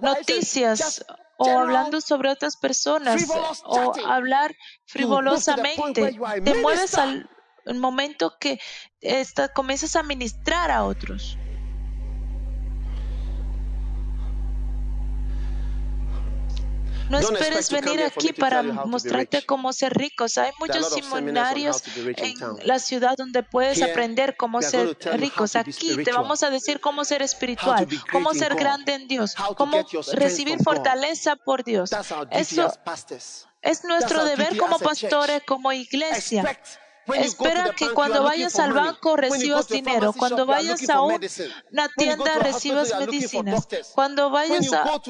noticias 0.00 1.04
o 1.36 1.58
hablando 1.58 2.00
sobre 2.00 2.30
otras 2.30 2.56
personas 2.56 3.26
o 3.64 3.92
hablar 4.06 4.54
frivolosamente. 4.86 6.18
Te 6.44 6.54
mueves 6.54 6.94
al 6.94 7.28
momento 7.74 8.36
que 8.40 8.58
esta, 9.00 9.48
comienzas 9.52 9.96
a 9.96 10.02
ministrar 10.02 10.70
a 10.70 10.84
otros. 10.84 11.38
No 17.08 17.18
esperes 17.18 17.70
venir 17.70 18.02
aquí 18.02 18.32
para 18.32 18.62
mostrarte 18.62 19.44
cómo 19.44 19.72
ser 19.72 19.94
ricos. 19.94 20.38
Hay 20.38 20.50
muchos 20.58 20.90
seminarios 20.90 21.82
en 21.96 22.34
la 22.64 22.78
ciudad 22.78 23.14
donde 23.16 23.42
puedes 23.42 23.82
aprender 23.82 24.36
cómo 24.36 24.62
ser 24.62 24.96
ricos. 25.14 25.56
Aquí 25.56 26.02
te 26.02 26.12
vamos 26.12 26.42
a 26.42 26.50
decir 26.50 26.80
cómo 26.80 27.04
ser 27.04 27.22
espiritual, 27.22 27.86
cómo 28.12 28.34
ser 28.34 28.54
grande 28.54 28.94
en 28.94 29.08
Dios, 29.08 29.34
cómo 29.56 29.84
recibir 30.12 30.58
fortaleza 30.62 31.36
por 31.36 31.64
Dios. 31.64 31.90
Eso 32.30 32.72
es 33.62 33.84
nuestro 33.84 34.24
deber 34.24 34.56
como 34.56 34.78
pastores, 34.78 35.42
como 35.46 35.72
iglesia. 35.72 36.58
Espera 37.14 37.74
que 37.74 37.90
cuando 37.92 38.22
vayas 38.22 38.58
al 38.58 38.72
banco 38.72 39.16
recibas 39.16 39.68
dinero, 39.68 40.12
cuando 40.12 40.46
vayas 40.46 40.88
a 40.88 41.02
una 41.02 41.88
tienda 41.96 42.38
recibas 42.38 42.92
medicinas, 42.98 43.68
cuando 43.94 44.30
vayas 44.30 44.72
a 44.72 45.00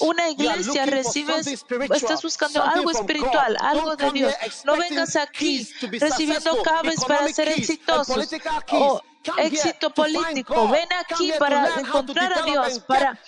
una 0.00 0.30
iglesia 0.30 0.86
recibes, 0.86 1.46
estás 1.94 2.22
buscando 2.22 2.62
algo 2.62 2.90
espiritual, 2.90 3.56
algo 3.60 3.96
de 3.96 4.10
Dios. 4.10 4.34
No 4.64 4.76
vengas 4.76 5.16
aquí 5.16 5.68
recibiendo 5.82 6.62
cables 6.62 7.04
para 7.04 7.28
ser 7.28 7.48
exitosos. 7.48 8.28
o 8.72 9.02
éxito 9.36 9.90
político. 9.90 10.68
Ven 10.68 10.88
aquí 10.98 11.32
para 11.38 11.80
encontrar 11.80 12.32
a 12.38 12.42
Dios, 12.42 12.80
para 12.80 13.18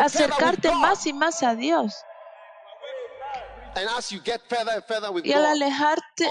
acercarte 0.00 0.72
más 0.72 1.06
y 1.06 1.12
más 1.12 1.42
a 1.42 1.54
Dios. 1.54 1.94
Y 5.24 5.32
al 5.32 5.46
alejarte 5.46 6.28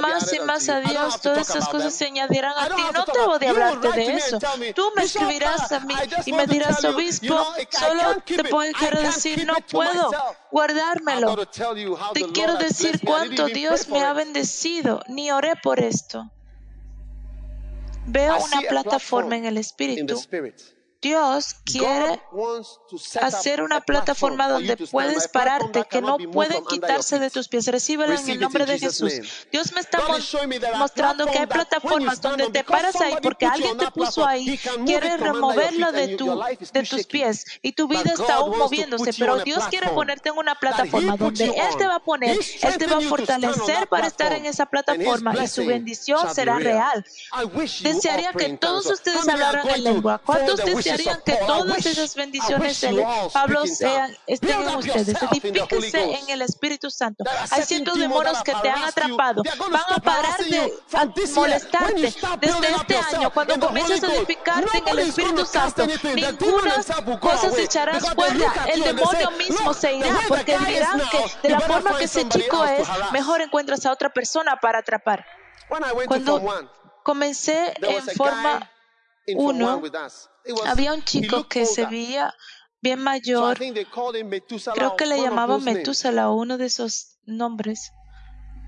más 0.00 0.32
y 0.32 0.40
más 0.40 0.68
a 0.68 0.80
Dios, 0.80 1.20
todas 1.20 1.50
esas 1.50 1.68
cosas 1.68 1.94
se 1.94 2.06
añadirán 2.06 2.54
a 2.56 2.74
ti. 2.74 2.82
No 2.94 3.04
debo 3.12 3.38
de 3.38 3.48
hablarte 3.48 3.92
de 3.92 4.14
eso. 4.14 4.38
Tú 4.74 4.90
me 4.96 5.04
escribirás 5.04 5.70
a 5.72 5.80
mí 5.80 5.94
y 6.26 6.32
me 6.32 6.46
dirás, 6.46 6.84
obispo, 6.84 7.46
solo 7.70 8.22
te 8.24 8.36
quiero 8.78 9.00
decir, 9.00 9.46
no 9.46 9.54
puedo 9.70 10.10
guardármelo. 10.50 11.36
Te 12.14 12.24
quiero 12.32 12.56
decir 12.56 13.00
cuánto 13.04 13.46
Dios 13.46 13.88
me 13.88 14.02
ha 14.02 14.12
bendecido. 14.12 15.02
Ni 15.08 15.30
oré 15.30 15.54
por 15.62 15.80
esto. 15.80 16.30
Veo 18.06 18.38
una 18.42 18.60
plataforma 18.62 19.36
en 19.36 19.44
el 19.44 19.58
Espíritu 19.58 20.18
Dios 21.00 21.54
quiere 21.64 22.20
hacer 23.20 23.62
una 23.62 23.80
plataforma 23.80 24.48
donde 24.48 24.76
puedes 24.76 25.28
pararte, 25.28 25.84
que 25.88 26.00
no 26.00 26.18
pueden 26.18 26.64
quitarse 26.64 27.20
de 27.20 27.30
tus 27.30 27.46
pies. 27.46 27.66
Recíbelo 27.66 28.14
en 28.14 28.28
el 28.28 28.40
nombre 28.40 28.66
de 28.66 28.80
Jesús. 28.80 29.12
Dios 29.52 29.72
me 29.72 29.80
está 29.80 30.00
mostrando 30.76 31.26
que 31.26 31.38
hay 31.38 31.46
plataformas 31.46 32.20
donde 32.20 32.50
te 32.50 32.64
paras 32.64 33.00
ahí 33.00 33.14
porque 33.22 33.46
alguien 33.46 33.78
te 33.78 33.90
puso 33.92 34.26
ahí, 34.26 34.58
quiere 34.84 35.16
removerlo 35.16 35.92
de, 35.92 36.16
tu, 36.16 36.42
de 36.72 36.82
tus 36.82 37.06
pies. 37.06 37.44
Y 37.62 37.72
tu 37.72 37.86
vida 37.86 38.12
está 38.12 38.34
aún 38.34 38.58
moviéndose, 38.58 39.12
pero 39.16 39.38
Dios 39.44 39.64
quiere 39.68 39.88
ponerte 39.90 40.30
en 40.30 40.38
una 40.38 40.56
plataforma 40.56 41.16
donde 41.16 41.44
Él 41.44 41.76
te 41.78 41.86
va 41.86 41.96
a 41.96 42.00
poner, 42.00 42.36
Él 42.62 42.78
te 42.78 42.86
va 42.88 42.98
a 42.98 43.00
fortalecer 43.02 43.88
para 43.88 44.08
estar 44.08 44.32
en 44.32 44.46
esa 44.46 44.66
plataforma. 44.66 45.34
Y 45.44 45.46
su 45.46 45.64
bendición 45.64 46.34
será 46.34 46.58
real. 46.58 47.06
Desearía 47.82 48.32
que 48.32 48.48
todos 48.56 48.86
ustedes 48.86 49.28
hablaran 49.28 49.68
en 49.68 49.84
lengua. 49.84 50.20
¿Cuántos 50.24 50.58
ustedes 50.58 50.87
desearían 50.90 51.22
que 51.24 51.36
todas 51.46 51.86
esas 51.86 52.14
bendiciones 52.14 52.80
de 52.80 53.06
Pablo 53.32 53.66
sean, 53.66 54.16
estén 54.26 54.62
en 54.62 54.76
ustedes. 54.76 55.08
Edifíquense 55.08 56.18
en 56.18 56.30
el 56.30 56.42
Espíritu 56.42 56.90
Santo. 56.90 57.24
Hay 57.50 57.62
cientos 57.62 57.98
de 57.98 58.08
moros 58.08 58.42
que 58.42 58.54
te 58.62 58.70
han 58.70 58.84
atrapado. 58.84 59.42
Van 59.42 59.82
a 59.88 59.98
parar 59.98 60.38
de 60.44 60.72
molestarte 61.34 62.14
desde 62.40 62.68
este 62.76 62.96
año. 62.96 63.30
Cuando 63.30 63.58
comiences 63.58 64.02
a 64.02 64.14
edificarte 64.14 64.78
en 64.78 64.88
el 64.88 64.98
Espíritu 65.00 65.44
Santo, 65.44 65.86
ninguna 66.14 66.74
cosa 67.20 67.50
se 67.50 67.64
echará 67.64 68.00
fuera. 68.00 68.66
El 68.72 68.82
demonio 68.82 69.30
mismo 69.32 69.74
se 69.74 69.94
irá 69.94 70.18
porque 70.28 70.58
dirán 70.58 71.00
que 71.10 71.48
de 71.48 71.50
la 71.50 71.60
forma 71.60 71.96
que 71.98 72.04
ese 72.04 72.28
chico 72.28 72.64
es, 72.64 72.88
mejor 73.12 73.40
encuentras 73.40 73.84
a 73.86 73.92
otra 73.92 74.10
persona 74.10 74.56
para 74.60 74.80
atrapar. 74.80 75.24
Cuando 76.06 76.42
comencé 77.02 77.74
en 77.82 78.06
forma 78.16 78.70
uno, 79.34 79.82
había 80.66 80.92
un 80.92 81.02
chico 81.02 81.48
que 81.48 81.66
se 81.66 81.86
veía 81.86 82.34
bien 82.80 83.00
mayor. 83.00 83.58
Creo 83.58 84.96
que 84.96 85.06
le 85.06 85.20
llamaban 85.20 85.62
Metusala, 85.64 86.30
uno 86.30 86.58
de 86.58 86.66
esos 86.66 87.18
nombres. 87.24 87.92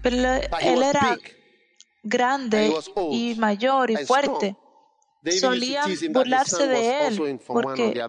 Pero 0.02 0.16
él 0.16 0.82
era 0.82 1.18
grande 2.02 2.74
y 3.10 3.34
mayor 3.36 3.90
y 3.90 3.96
fuerte. 3.98 4.56
Solían 5.38 5.90
burlarse 6.10 6.66
de 6.66 7.06
él 7.08 7.40
porque 7.46 8.02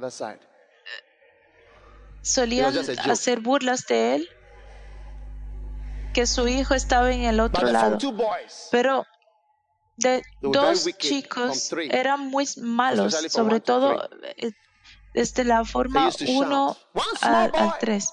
solían 2.22 2.74
hacer 3.10 3.42
burlas 3.42 3.86
de 3.88 4.16
él 4.16 4.30
que 6.14 6.28
su 6.28 6.48
hijo 6.48 6.74
estaba 6.74 7.12
en 7.12 7.24
el 7.24 7.40
otro 7.40 7.68
lado. 7.68 7.98
Pero 8.72 9.06
de 10.02 10.24
dos 10.42 10.86
chicos 10.98 11.72
eran 11.90 12.28
muy 12.28 12.46
malos, 12.58 13.16
sobre 13.30 13.60
todo 13.60 14.10
eh, 14.38 14.52
desde 15.14 15.44
la 15.44 15.66
forma 15.66 16.10
1 16.28 16.78
al 17.22 17.52
3. 17.80 18.10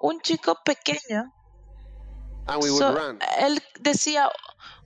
Un 0.00 0.20
chico 0.20 0.58
pequeño, 0.64 1.32
él 3.38 3.62
decía, 3.80 4.30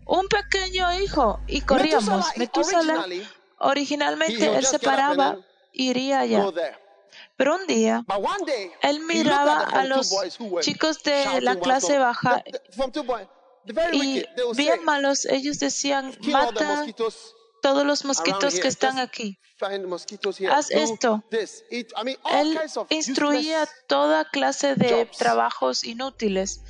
un 0.07 0.27
pequeño 0.29 0.93
hijo, 1.01 1.41
y 1.47 1.61
corríamos. 1.61 2.27
Metusala, 2.37 3.07
originalmente 3.59 4.57
él 4.57 4.65
se 4.65 4.79
paraba 4.79 5.39
y 5.73 5.91
iría 5.91 6.21
allá. 6.21 6.47
Pero 7.37 7.57
un 7.57 7.67
día, 7.67 8.05
él 8.83 9.01
miraba 9.01 9.61
a 9.61 9.85
los 9.85 10.15
chicos 10.61 11.03
de 11.03 11.41
la 11.41 11.57
clase 11.57 11.99
baja 11.99 12.43
y 13.93 14.25
bien 14.57 14.85
malos, 14.85 15.25
ellos 15.27 15.59
decían, 15.59 16.17
mata 16.23 16.87
todos 17.63 17.87
los 17.87 18.05
mosquitos 18.05 18.59
que 18.59 18.69
están 18.69 18.99
aquí. 18.99 19.39
Haz 20.51 20.71
esto. 20.71 21.23
Él 21.31 22.61
instruía 22.89 23.69
toda 23.87 24.29
clase 24.29 24.75
de 24.75 25.07
trabajos 25.07 25.85
inútiles 25.85 26.63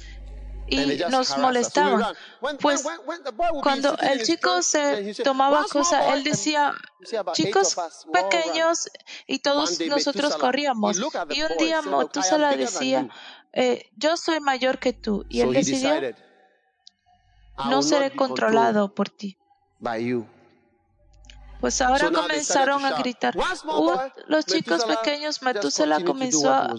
y 0.68 1.02
nos 1.10 1.36
molestaban. 1.38 2.14
Pues 2.60 2.84
cuando 3.62 3.96
el 3.98 4.22
chico 4.22 4.62
se 4.62 5.14
tomaba 5.22 5.64
cosas, 5.64 6.14
él 6.14 6.24
decía, 6.24 6.74
chicos 7.32 7.76
pequeños, 8.12 8.90
y 9.26 9.38
todos 9.40 9.80
nosotros 9.80 10.36
corríamos. 10.36 11.00
Y 11.30 11.42
un 11.42 11.56
día 11.58 11.82
Motusala 11.82 12.56
decía, 12.56 13.08
eh, 13.52 13.90
yo 13.96 14.16
soy 14.16 14.40
mayor 14.40 14.78
que 14.78 14.92
tú. 14.92 15.24
Y 15.28 15.40
él 15.40 15.52
decidió, 15.52 15.94
no 17.68 17.82
seré 17.82 18.14
controlado 18.14 18.94
por 18.94 19.08
ti. 19.08 19.38
Pues 21.60 21.80
ahora 21.80 22.10
comenzaron 22.10 22.84
a 22.84 22.98
gritar. 22.98 23.36
Uh, 23.36 23.92
los 24.26 24.46
chicos 24.46 24.84
pequeños, 24.84 25.42
Metusela 25.42 26.02
comenzó 26.04 26.52
a, 26.52 26.74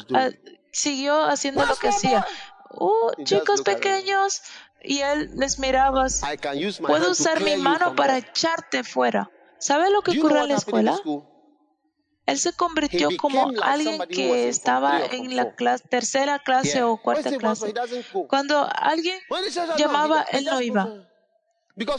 siguió 0.72 1.24
haciendo 1.24 1.66
lo 1.66 1.76
que 1.76 1.88
hacía. 1.88 2.26
Uh, 2.72 3.24
chicos 3.24 3.62
pequeños, 3.62 4.42
y 4.82 5.00
él 5.00 5.32
les 5.36 5.60
miraba. 5.60 6.08
Puedo 6.86 7.12
usar 7.12 7.42
mi 7.42 7.56
mano 7.56 7.96
para 7.96 8.18
echarte 8.18 8.84
fuera. 8.84 9.32
¿Sabe 9.58 9.90
lo 9.90 10.02
que 10.02 10.20
ocurre 10.20 10.42
en 10.42 10.50
la 10.50 10.56
escuela? 10.56 11.00
Él 12.26 12.40
se 12.40 12.54
convirtió 12.54 13.10
como 13.18 13.52
alguien 13.62 14.02
que 14.08 14.48
estaba 14.48 15.06
en 15.06 15.36
la 15.36 15.54
tercera 15.90 16.40
clase 16.40 16.82
o 16.84 16.98
cuarta 16.98 17.38
clase. 17.38 17.74
Cuando 18.28 18.68
alguien 18.74 19.20
llamaba, 19.78 20.26
él 20.32 20.46
no 20.46 20.62
iba. 20.62 20.90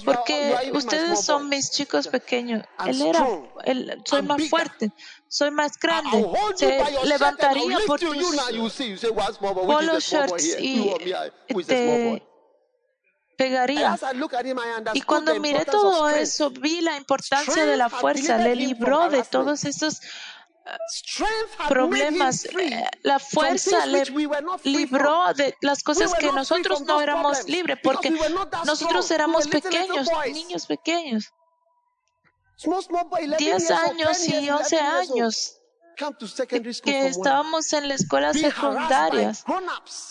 Porque 0.05 0.71
ustedes 0.73 1.25
son 1.25 1.49
mis 1.49 1.71
chicos 1.71 2.07
pequeños. 2.07 2.65
Él 2.87 3.03
era, 3.03 3.27
él, 3.65 4.03
soy 4.05 4.23
más 4.23 4.49
fuerte, 4.49 4.93
soy 5.29 5.51
más 5.51 5.77
grande. 5.79 6.25
Se 6.55 6.81
levantaría 7.05 7.79
por 7.87 7.99
tus 7.99 8.37
polo 9.41 9.99
shirts 9.99 10.57
y 10.61 10.95
te 11.67 12.23
pegaría. 13.37 13.99
Y 14.95 15.03
cuando 15.03 15.39
miré 15.41 15.65
todo 15.65 16.09
eso, 16.09 16.51
vi 16.51 16.81
la 16.81 16.97
importancia 16.97 17.65
de 17.65 17.77
la 17.77 17.89
fuerza, 17.89 18.39
le 18.39 18.55
libró 18.57 19.09
de 19.09 19.23
todos 19.25 19.65
esos 19.65 20.01
eh, 20.67 21.25
problemas. 21.69 22.47
Eh, 22.47 22.85
la 23.03 23.19
fuerza 23.19 23.87
le 23.87 24.05
libró 24.65 25.33
de 25.35 25.57
las 25.61 25.83
cosas 25.83 26.15
que 26.15 26.33
nosotros 26.33 26.83
no 26.83 27.01
éramos 27.01 27.49
libres, 27.49 27.79
porque 27.83 28.11
nosotros 28.65 29.11
éramos 29.11 29.49
pequeños, 29.49 30.09
niños 30.33 30.67
pequeños. 30.67 31.33
10 33.39 33.71
años 33.73 34.29
y 34.29 34.49
11 34.51 34.79
años. 34.79 35.61
Que 35.95 37.07
estábamos 37.07 37.73
en 37.73 37.89
la 37.89 37.95
escuela 37.95 38.33
secundaria, 38.33 39.33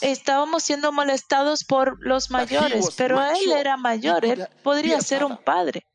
estábamos 0.01 0.63
siendo 0.63 0.91
molestados 0.91 1.63
por 1.63 1.97
los 2.05 2.29
mayores, 2.31 2.89
pero 2.97 3.23
él 3.23 3.51
era 3.51 3.77
mayor, 3.77 4.25
él 4.25 4.47
podría 4.63 5.01
ser 5.01 5.23
un 5.23 5.37
padre. 5.37 5.85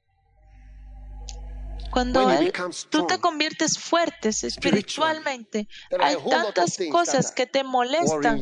Cuando 1.91 2.31
él, 2.31 2.53
tú 2.91 3.07
te 3.07 3.19
conviertes 3.19 3.79
fuerte 3.79 4.29
espiritualmente, 4.29 5.69
hay 5.99 6.17
tantas 6.29 6.77
cosas 6.91 7.33
que 7.33 7.47
te 7.47 7.65
molestan 7.65 8.41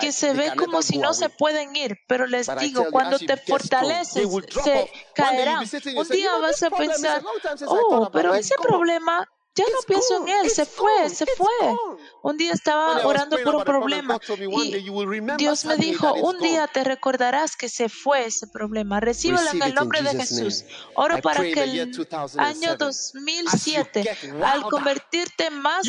que 0.00 0.12
se 0.12 0.32
ve 0.32 0.52
como 0.56 0.82
si 0.82 0.98
no 0.98 1.12
se 1.12 1.28
pueden 1.28 1.74
ir, 1.74 1.98
pero 2.06 2.26
les 2.26 2.48
digo, 2.60 2.86
cuando 2.90 3.18
te 3.18 3.36
fortaleces, 3.36 4.28
se 4.64 4.90
caerán. 5.14 5.64
Un 5.96 6.08
día 6.08 6.36
vas 6.38 6.62
a 6.62 6.70
pensar, 6.70 7.22
oh, 7.66 8.10
pero 8.12 8.34
ese 8.34 8.54
problema 8.62 9.28
ya 9.58 9.64
no 9.72 9.80
pienso 9.86 10.22
en 10.22 10.28
él, 10.28 10.50
se 10.50 10.64
fue, 10.64 11.10
se 11.10 11.26
fue. 11.36 11.76
Un 12.22 12.36
día 12.36 12.52
estaba 12.52 13.04
orando 13.04 13.36
por 13.42 13.56
un 13.56 13.64
problema 13.64 14.20
y 14.38 14.90
Dios 15.36 15.64
me 15.64 15.76
dijo, 15.76 16.14
un 16.14 16.38
día 16.38 16.68
te 16.68 16.84
recordarás 16.84 17.56
que 17.56 17.68
se 17.68 17.88
fue 17.88 18.26
ese 18.26 18.46
problema. 18.46 19.00
Recíbelo 19.00 19.50
en 19.50 19.62
el 19.62 19.74
nombre 19.74 20.02
de 20.02 20.10
Jesús. 20.10 20.64
Oro 20.94 21.18
para 21.20 21.42
que 21.42 21.62
el 21.62 21.92
año 22.38 22.76
2007, 22.76 24.04
al 24.44 24.62
convertirte 24.62 25.50
más 25.50 25.86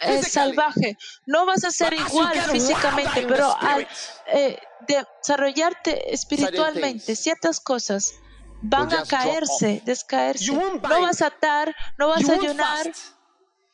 eh, 0.00 0.22
salvaje, 0.22 0.96
no 1.26 1.44
vas 1.44 1.64
a 1.64 1.70
ser 1.70 1.92
igual 1.92 2.40
físicamente, 2.50 3.26
pero 3.26 3.54
al 3.60 3.86
eh, 4.28 4.58
desarrollarte 4.86 6.14
espiritualmente 6.14 7.14
ciertas 7.14 7.60
cosas 7.60 8.14
van 8.62 8.92
a 8.92 9.04
caerse, 9.04 9.82
descaerse. 9.84 10.52
No 10.52 10.80
vas 11.02 11.22
a 11.22 11.26
atar, 11.26 11.74
no 11.96 12.08
vas 12.08 12.28
a 12.28 12.34
ayunar, 12.34 12.92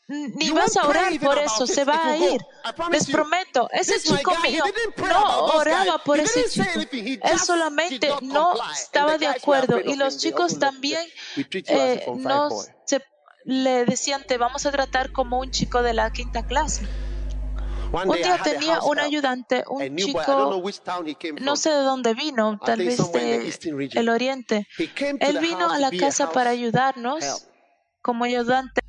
ni 0.06 0.50
vas 0.50 0.76
a 0.76 0.86
orar 0.86 1.18
por 1.20 1.38
eso, 1.38 1.66
se 1.66 1.84
va 1.84 2.06
a 2.06 2.16
ir. 2.16 2.40
Les 2.90 3.06
prometo, 3.10 3.68
ese 3.72 4.00
chico 4.00 4.32
mío 4.42 4.64
no 4.96 5.44
oraba 5.46 5.98
por 5.98 6.20
ese 6.20 6.44
chico. 6.48 6.68
Él 7.22 7.38
solamente 7.38 8.10
no 8.22 8.54
estaba 8.72 9.18
de 9.18 9.28
acuerdo. 9.28 9.80
y 9.80 9.96
los 9.96 10.18
chicos 10.18 10.58
también 10.58 11.06
eh, 11.36 12.04
no 12.16 12.50
se, 12.84 13.02
le 13.44 13.84
decían, 13.84 14.24
te 14.24 14.38
vamos 14.38 14.66
a 14.66 14.72
tratar 14.72 15.12
como 15.12 15.38
un 15.38 15.50
chico 15.50 15.82
de 15.82 15.94
la 15.94 16.10
quinta 16.10 16.46
clase. 16.46 16.86
Un 18.02 18.16
día 18.16 18.38
tenía 18.42 18.80
un 18.80 18.98
ayudante, 18.98 19.64
un 19.68 19.96
chico, 19.96 20.62
no 21.40 21.56
sé 21.56 21.70
de 21.70 21.82
dónde 21.82 22.14
vino, 22.14 22.58
tal 22.64 22.78
vez 22.80 22.98
del 23.12 24.08
oriente. 24.08 24.66
Él 25.20 25.38
vino 25.38 25.70
a 25.70 25.78
la 25.78 25.90
casa 25.90 26.30
para 26.30 26.50
ayudarnos 26.50 27.46
como 28.02 28.24
ayudante. 28.24 28.80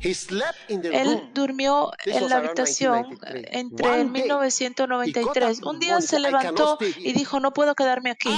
Él 0.00 1.30
durmió 1.32 1.90
en 2.04 2.28
la 2.28 2.36
habitación 2.36 3.18
entre 3.26 4.00
el 4.00 4.10
1993. 4.10 5.62
Un 5.62 5.78
día 5.78 6.00
se 6.02 6.18
levantó 6.18 6.76
y 6.98 7.12
dijo, 7.14 7.40
no 7.40 7.52
puedo 7.54 7.74
quedarme 7.74 8.10
aquí. 8.10 8.30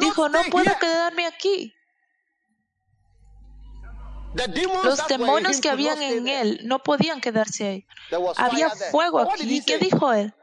Dijo, 0.00 0.28
no 0.28 0.42
puedo 0.50 0.76
quedarme 0.80 1.26
aquí. 1.26 1.73
Los 4.82 5.06
demonios 5.06 5.60
que 5.60 5.70
habían 5.70 6.02
en 6.02 6.28
él 6.28 6.60
no 6.64 6.82
podían 6.82 7.20
quedarse 7.20 7.66
ahí. 7.68 7.86
Había 8.36 8.70
fuego 8.70 9.20
aquí. 9.20 9.56
¿Y 9.56 9.64
qué 9.64 9.78
dijo 9.78 10.12
él? 10.12 10.34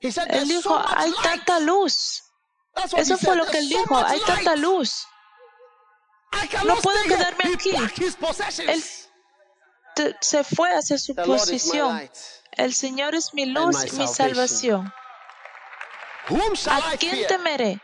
Él 0.00 0.48
dijo, 0.48 0.80
hay 0.86 1.12
tanta 1.22 1.60
luz. 1.60 2.22
Eso 2.96 3.16
fue 3.18 3.36
lo 3.36 3.46
que 3.46 3.58
él 3.58 3.68
dijo, 3.68 3.96
hay 3.96 4.20
tanta 4.20 4.56
luz. 4.56 5.06
No 6.64 6.76
puedo 6.76 7.02
quedarme 7.04 7.54
aquí. 7.54 7.70
Él 8.66 8.84
se 10.20 10.44
fue 10.44 10.70
hacia 10.74 10.98
su 10.98 11.14
posición. 11.14 12.10
El 12.52 12.74
Señor 12.74 13.14
es 13.14 13.34
mi 13.34 13.46
luz 13.46 13.92
y 13.92 13.96
mi 13.96 14.06
salvación. 14.06 14.92
¿A 16.68 16.96
quién 16.96 17.26
temeré? 17.26 17.80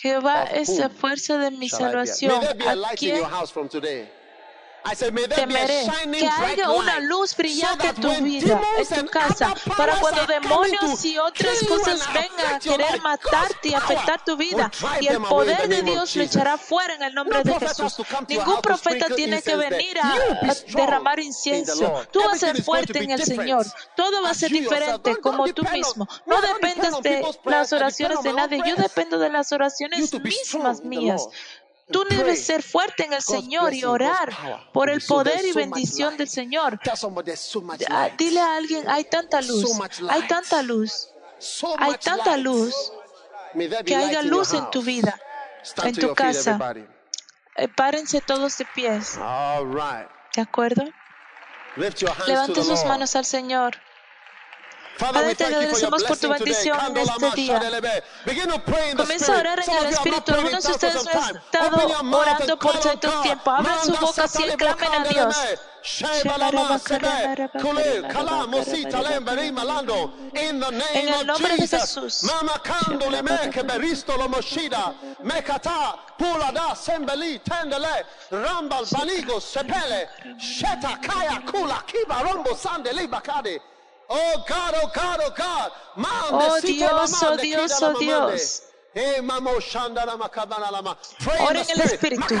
Jehová 0.00 0.44
es 0.44 0.78
la 0.78 0.88
fuerza 0.88 1.36
de 1.36 1.50
mi 1.50 1.68
salvación. 1.68 2.32
¿A 2.66 2.94
quién 2.96 3.22
temeré 5.34 5.86
que 6.12 6.28
haya 6.28 6.70
una 6.70 7.00
luz 7.00 7.36
brillante 7.36 7.88
en 7.88 7.94
tu 7.96 8.14
vida, 8.22 8.60
en 8.78 8.86
tu 8.86 9.10
casa, 9.10 9.54
para 9.76 9.96
cuando 9.96 10.26
demonios 10.26 11.04
y 11.04 11.18
otras 11.18 11.62
cosas 11.64 12.06
vengan 12.12 12.54
a 12.54 12.58
querer 12.58 13.00
matarte 13.00 13.68
y 13.68 13.74
afectar 13.74 14.24
tu 14.24 14.36
vida. 14.36 14.70
Y 15.00 15.06
el 15.08 15.20
poder 15.22 15.68
de 15.68 15.82
Dios 15.82 16.16
lo 16.16 16.22
echará 16.22 16.56
fuera 16.58 16.94
en 16.94 17.02
el 17.02 17.14
nombre 17.14 17.42
de 17.42 17.58
Jesús. 17.58 17.96
Ningún 18.28 18.60
profeta 18.60 19.06
tiene 19.14 19.42
que 19.42 19.56
venir 19.56 19.98
a, 20.00 20.14
derramar 20.74 21.20
incienso. 21.20 22.06
Tú 22.12 22.20
vas 22.20 22.42
a 22.42 22.52
ser 22.52 22.62
fuerte 22.62 23.02
en 23.02 23.10
el 23.10 23.22
Señor. 23.22 23.66
Todo 23.96 24.22
va 24.22 24.30
a 24.30 24.34
ser 24.34 24.50
diferente 24.50 25.16
como 25.16 25.46
tú 25.48 25.62
mismo. 25.72 26.08
No 26.26 26.40
dependes 26.40 27.00
de 27.02 27.24
las 27.44 27.72
oraciones 27.72 28.22
de 28.22 28.32
nadie. 28.32 28.62
Yo 28.66 28.76
dependo 28.76 29.18
de 29.18 29.30
las 29.30 29.52
oraciones 29.52 30.12
mismas 30.22 30.82
mías. 30.82 31.28
Tú 31.92 32.04
debes 32.04 32.44
ser 32.44 32.62
fuerte 32.62 33.04
en 33.04 33.12
el 33.12 33.22
Señor 33.22 33.74
y 33.74 33.84
orar 33.84 34.32
por 34.72 34.90
el 34.90 35.00
poder 35.02 35.44
y 35.44 35.52
bendición 35.52 36.16
del 36.16 36.28
Señor. 36.28 36.78
Ah, 37.88 38.08
dile 38.16 38.40
a 38.40 38.56
alguien, 38.56 38.88
hay 38.88 39.04
tanta 39.04 39.40
luz, 39.42 39.64
hay 40.08 40.26
tanta 40.28 40.62
luz, 40.62 41.08
hay 41.78 41.94
tanta 41.96 42.36
luz, 42.36 42.92
que 43.84 43.96
haya 43.96 44.22
luz 44.22 44.54
en 44.54 44.70
tu 44.70 44.82
vida, 44.82 45.18
en 45.82 45.94
tu 45.94 46.14
casa. 46.14 46.58
Eh, 47.56 47.68
párense 47.68 48.20
todos 48.20 48.56
de 48.58 48.64
pies. 48.74 49.18
¿De 50.34 50.42
acuerdo? 50.42 50.84
Levante 52.26 52.62
sus 52.62 52.84
manos 52.84 53.16
al 53.16 53.24
Señor. 53.24 53.76
Padre, 54.98 55.34
te 55.34 55.44
agradecemos 55.44 56.04
por 56.04 56.16
tu 56.18 56.28
bendición 56.28 56.78
en 56.88 56.96
este 56.98 57.30
día. 57.34 57.60
Comienza 58.96 59.34
a 59.34 59.38
orar 59.38 59.60
en 59.60 59.70
el 59.76 59.86
Espíritu. 59.86 60.34
Algunos 60.34 60.64
de 60.64 60.72
ustedes 60.72 61.06
han 61.06 61.36
estado 61.36 61.76
orando 62.18 62.58
por 62.58 62.78
tanto 62.80 63.22
tiempo. 63.22 63.50
Abran 63.50 63.78
su 63.84 63.92
boca 63.92 64.26
y 64.26 64.56
clamen 64.56 64.92
a 64.94 65.04
Dios. 65.08 65.36
En 70.92 71.08
el 71.08 71.26
nombre 71.26 71.56
de 71.56 71.66
Jesús. 71.66 72.30
Rambal 78.30 78.84
baligo 78.90 79.40
sepele, 79.40 80.08
sheta 80.38 80.98
kaya 81.00 81.40
kula 81.50 81.82
kiba 81.86 82.22
rombo 82.22 82.54
sande 82.54 82.92
libakade. 82.92 83.60
Oh 84.12 84.44
God, 84.48 84.74
oh 84.82 84.90
God, 84.92 85.20
oh 85.22 85.30
God. 85.36 85.70
Oh 86.32 86.60
Dios, 86.78 87.22
oh 87.22 87.36
Dios, 87.36 87.70
oh 87.82 87.98
Dios. 88.00 88.62
Eh, 88.92 89.20
Ora 91.42 91.60
en 91.60 91.70
el 91.70 91.86
Espíritu. 91.86 92.34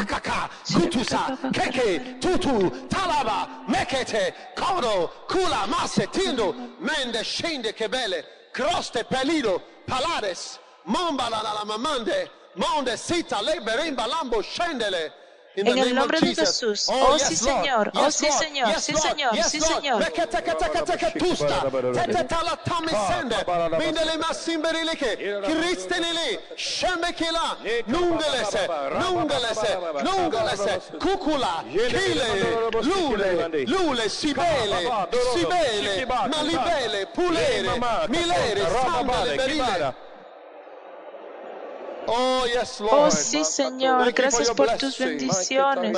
Kutusa, 0.74 1.38
keke, 1.52 2.20
tutu, 2.20 2.70
talaba, 2.88 3.64
mekete, 3.68 4.34
kodo, 4.56 5.10
kula, 5.28 5.68
mase, 5.68 6.08
mende, 6.80 7.22
shende, 7.22 7.72
kebele, 7.72 8.24
croste, 8.52 9.04
pelido, 9.04 9.62
palares, 9.86 10.58
mombala, 10.86 11.40
la 11.40 11.64
mamande, 11.64 12.28
monde, 12.56 12.96
sita, 12.96 13.36
leberimba, 13.42 14.08
lambo, 14.08 14.42
shendele. 15.56 15.80
En 15.80 15.88
el 15.88 15.94
nombre 15.94 16.20
de 16.20 16.34
Jesús. 16.34 16.86
Oh, 16.88 17.18
sí, 17.18 17.36
Señor. 17.36 17.92
Oh, 17.94 18.10
sí, 18.10 18.30
Señor. 18.30 18.80
Sí, 18.80 18.94
Señor. 18.94 19.36
Sí, 19.44 19.60
Señor. 19.60 20.02
Kukula, 31.00 31.64
kile, 31.68 32.24
lule, 32.82 33.66
lule, 33.66 34.08
sibele, 34.08 34.90
sibele, 35.34 36.06
malibele, 36.06 37.06
pulere, 37.06 37.70
milere, 38.08 38.62
sambale, 38.82 39.36
berile. 39.36 39.94
Oh, 42.12 42.44
oh, 42.90 43.10
sí, 43.10 43.44
Señor. 43.44 44.12
Gracias 44.12 44.50
por 44.50 44.68
tus 44.76 44.98
bendiciones. 44.98 45.96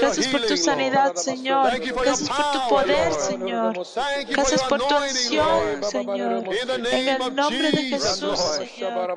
Gracias 0.00 0.26
por 0.28 0.40
tu 0.46 0.56
sanidad, 0.56 1.14
Señor. 1.14 1.70
Gracias 1.80 2.28
por 2.28 2.52
tu 2.52 2.68
poder, 2.68 3.12
Señor. 3.12 3.74
Gracias 4.28 4.62
por 4.64 4.86
tu 4.86 4.94
acción, 4.96 5.84
Señor. 5.84 6.44
En 6.90 7.08
el 7.08 7.34
nombre 7.34 7.70
de 7.70 7.82
Jesús, 7.84 8.38
Señor. 8.40 9.16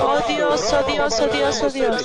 Oh 0.00 0.20
Dios, 0.28 0.72
oh 0.72 0.82
Dios, 0.90 1.20
oh 1.20 1.28
Dios, 1.28 1.62
oh 1.62 1.70
Dios. 1.70 2.02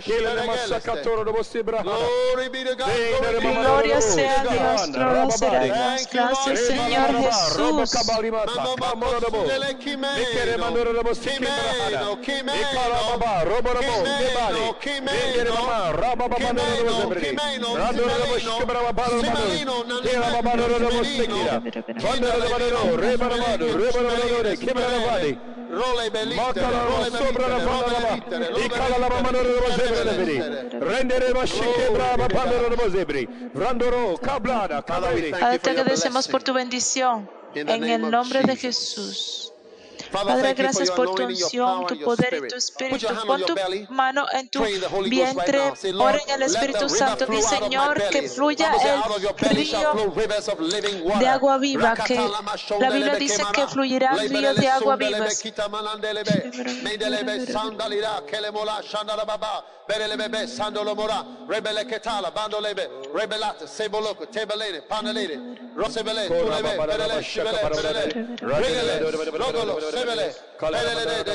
Chiedere 0.00 0.44
massacratore 0.44 1.24
dopo 1.24 1.42
sti 1.42 1.62
braccia. 1.62 1.90
Gloria 3.60 4.00
sea 4.00 4.40
a 4.40 4.46
Dios, 4.46 4.90
gloria 4.90 5.30
será. 5.30 5.60
Gracias, 6.10 6.60
Señor 6.66 7.10
Jesús. 7.20 7.90
roba, 8.54 8.94
mandore 10.58 10.92
roba, 10.92 11.14
sti 11.14 11.38
braccia. 11.38 12.18
Chiedere 12.20 13.04
baba, 13.18 13.42
robo 13.44 13.72
robo, 13.72 14.02
debali. 14.18 14.74
Chiedere 14.80 15.50
mamma, 15.50 15.90
roba 15.90 16.28
baba 16.28 16.38
mandore 16.38 16.84
dopo 16.84 17.14
sti 17.14 17.32
braccia. 17.34 17.42
Randore 17.74 18.16
dopo 18.18 18.38
sti 18.38 18.64
braccia, 18.64 18.92
baba 18.92 19.22
mandore. 19.22 19.62
Chiedere 20.00 20.30
mamma 20.30 20.40
mandore 20.42 20.78
dopo 20.78 21.02
sti 21.04 21.26
braccia. 21.26 21.62
Mandore 22.00 22.38
dopo 22.38 22.58
sti 22.58 22.72
braccia, 22.72 22.96
reba 22.96 23.28
mandore, 23.36 23.76
reba 23.76 24.00
mandore, 24.00 24.56
chiedere 24.56 24.98
mandore. 24.98 25.52
Role 25.74 26.08
bellissime, 26.10 26.84
role 26.84 27.10
bellissime, 27.10 27.64
role 27.64 27.90
bellissime. 27.90 28.28
Role 28.28 28.68
bellissime, 28.68 29.42
role 29.42 29.52
bellissime. 29.64 29.73
Zebri. 29.76 30.38
Rendere 30.80 31.32
mashike 31.32 31.90
brava 31.92 32.26
pando 32.26 32.60
non 32.60 32.74
lo 32.76 32.90
zebri. 32.90 33.28
Randoro 33.54 34.18
kablada 34.18 34.82
kalaviri. 34.82 35.32
Te 35.62 35.70
agradecemos 35.70 36.28
por 36.28 36.42
tu 36.42 36.52
bendición 36.52 37.28
en 37.54 37.84
el 37.84 38.10
nombre 38.10 38.42
de 38.42 38.56
Jesús. 38.56 39.53
Padre, 40.10 40.54
gracias 40.54 40.90
por 40.90 41.14
tu 41.14 41.24
unción, 41.24 41.86
tu 41.86 42.00
poder 42.00 42.44
y 42.44 42.48
tu 42.48 42.56
espíritu. 42.56 43.06
Pon 43.26 43.44
tu 43.44 43.54
mano 43.90 44.26
en 44.32 44.48
tu 44.48 44.62
vientre, 45.04 45.72
ora 45.98 46.18
en 46.26 46.30
el 46.34 46.42
Espíritu 46.42 46.88
Santo. 46.88 47.26
Di, 47.26 47.42
Señor, 47.42 48.02
que 48.10 48.28
fluya 48.28 48.72
el 48.72 49.54
río 49.54 50.12
de 51.18 51.28
agua 51.28 51.58
viva, 51.58 51.94
que 51.94 52.20
la 52.80 52.90
Biblia 52.90 53.16
dice 53.16 53.42
que 53.52 53.66
fluirá 53.66 54.16
el 54.20 54.28
río 54.30 54.54
de 54.54 54.68
agua 54.68 54.96
viva. 54.96 55.26
Berele 59.86 60.16
bebe 60.16 60.48
sandolo 60.48 60.94
mora. 60.94 61.26
Rebele 61.46 61.84
ketala 61.84 62.30
bandolebe 62.30 62.88
rebelata 63.14 63.66
seboloko 63.66 64.26
tebelene 64.26 64.80
panelene 64.88 65.58
rosebele 65.76 66.26
tulebe 66.28 66.76
berele 66.78 67.22
shibele 67.22 67.58
berele 67.62 68.02
regele 68.40 69.38
logolo 69.38 69.83
sebele 69.90 70.34
de 71.24 71.34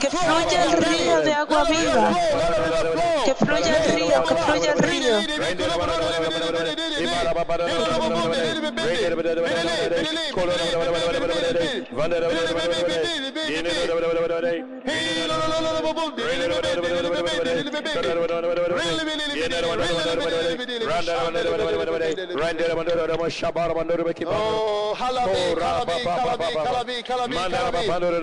que 0.00 0.10
fluya 0.10 0.64
el 0.64 0.72
río 0.72 1.20
de 1.20 1.34
agua 1.34 1.64
viva 1.64 2.12
que 3.24 3.34
fluya 3.34 3.84
el 3.84 3.94
río 3.94 4.24
que 4.24 4.34
fluya 4.34 4.72
el 4.72 4.78
río 4.78 5.20
Oh, 24.30 24.94
halabi, 24.94 25.40
halabi, 25.60 25.92
halabi, 26.62 27.02
halabi, 27.08 27.86
halabi, 27.90 28.22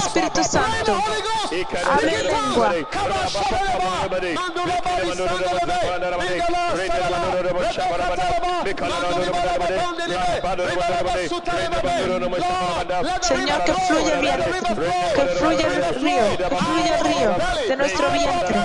spirito 0.00 0.42
santo 0.44 0.92
abre 1.84 2.22
lengua 2.22 2.72
Señor, 13.20 13.64
que 13.64 13.72
fluya 13.72 14.20
fluya 15.38 15.47
el 15.52 15.94
río, 15.94 16.36
que 16.36 16.56
fluya 16.56 16.98
el 16.98 17.04
río 17.04 17.36
de 17.68 17.76
nuestro 17.76 18.10
vientre, 18.10 18.56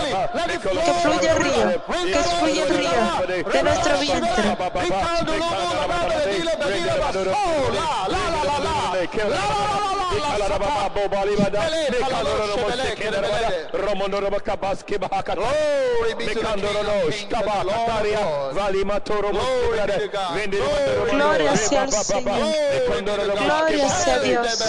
que 0.62 0.94
fluya 0.94 1.32
el 1.32 1.38
río, 1.38 1.84
que 2.06 2.20
fluya 2.40 2.64
el 2.64 2.70
río 2.70 3.44
de 3.52 3.64
nuestro 3.64 3.98
vientre. 4.00 4.44
Gloria 21.04 21.52
al 21.52 21.58
Señor. 21.58 22.44
Gloria 23.44 23.86
a 23.86 24.20
Dios 24.20 24.60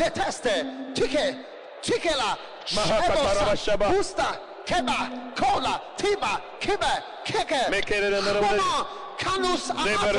est 0.00 0.10
testé. 0.10 0.50
Tike, 0.94 1.18
tike 1.82 2.10
la. 2.16 2.38
Sheba, 3.56 3.88
Busta, 3.88 4.40
Keba, 4.64 5.10
Kola, 5.36 5.82
Tiba, 5.96 6.40
Kiba, 6.60 7.02
Keke. 7.24 7.70
Comment 7.70 9.03
Kanus 9.18 9.70
Amata, 9.70 10.12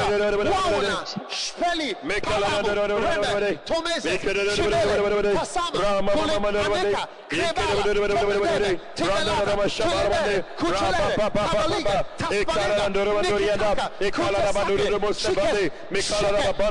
Wauna, 0.51 1.05
Shpeli, 1.29 1.95
Palabu, 2.21 2.69
Rebe, 2.69 3.59
Tomeze, 3.65 4.19
Şibere, 4.55 5.33
Pasama, 5.33 5.79
Kulek, 6.11 6.39
Aneka, 6.65 7.03
Krebala, 7.29 7.83
Tebele, 7.83 8.79
Tebelada, 8.95 9.55
Tulebe, 9.67 10.43
Kuçelere, 10.57 11.15
Kabaliga, 11.15 11.97
Tasmanega, 12.17 12.85
Nikitaka, 13.21 13.85
Kutesake, 13.99 14.75
Şike, 15.13 15.71
Şike, 16.01 16.01
Şaba, 16.01 16.67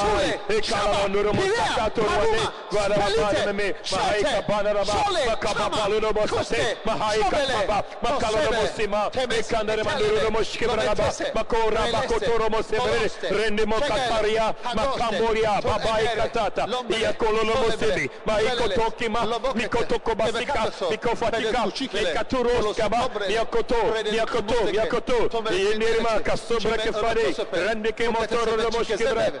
Şule, 0.00 0.28
Şaba, 0.62 0.98
Pirea, 1.32 1.90
Paruma, 1.94 2.46
Spelite, 2.70 3.74
Şate, 3.84 4.44
Şole, 4.84 5.22
Şama, 5.54 5.78
Kuste, 6.26 6.76
Şobele, 7.14 7.58
Kosebe, 8.20 8.62
Sima, 8.80 9.10
Ekandere 9.12 9.82
Manduro 9.84 10.30
Moshkibragaba, 10.30 11.12
Makora, 11.34 11.92
Bakotoro 11.92 12.48
Mosevere, 12.48 13.10
Rendimo 13.30 13.76
Kataria, 13.80 14.54
Makamboria, 14.74 15.60
Babai 15.62 16.06
Katata, 16.16 16.66
Iakololo 16.88 17.54
Mosebi, 17.62 18.10
Maiko 18.26 18.68
Tokima, 18.74 19.20
Mikotoko 19.54 20.14
Basika, 20.14 20.72
Mikofatika, 20.90 21.66
Mekaturo 21.92 22.72
Skaba, 22.74 23.08
Miakoto, 23.28 23.76
Miakoto, 24.10 24.72
Miakoto, 24.72 25.28
Yenirima, 25.52 26.20
Kasobra 26.22 26.78
Kefari, 26.78 27.34
Rendike 27.52 28.08
Motoro 28.08 28.70
Moshkibragaba, 28.70 29.40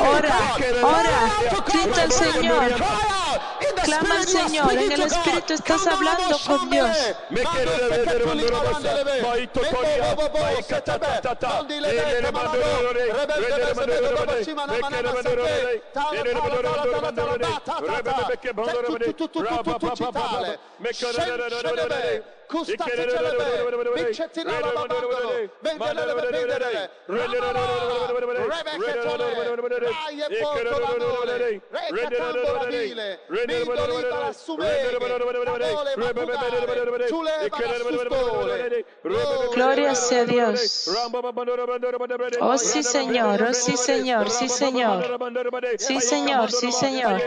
Ora, 0.00 0.38
ora, 0.82 1.32
grita 1.66 2.02
al 2.02 2.12
Señor. 2.12 2.74
Clama 3.84 4.16
al 4.16 4.26
Señor. 4.26 4.72
En 4.72 4.92
el 4.92 5.02
Espíritu 5.02 5.54
estás 5.54 5.86
hablando 5.86 6.38
con 6.46 6.70
Dios. 6.70 6.96
Gloria 39.54 39.94
sea 39.94 40.24
Dios. 40.24 40.90
Oh 42.40 42.58
sí, 42.58 42.82
Señor. 42.82 43.42
Oh 43.42 43.54
sí, 43.54 43.76
Señor. 43.76 44.30
Sí, 44.30 44.48
Señor. 44.48 45.06
Sí, 45.78 46.00
Señor. 46.00 46.50
Sí, 46.50 46.72
Señor. 46.72 47.20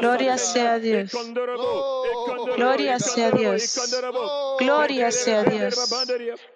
Gloria 0.00 0.38
sea 0.38 0.78
Dios. 0.78 1.12
Gloria 2.56 2.98
sea 2.98 3.30
Dios. 3.32 3.90
Gloria 4.58 5.10
sea 5.10 5.31
Dios. 5.42 5.74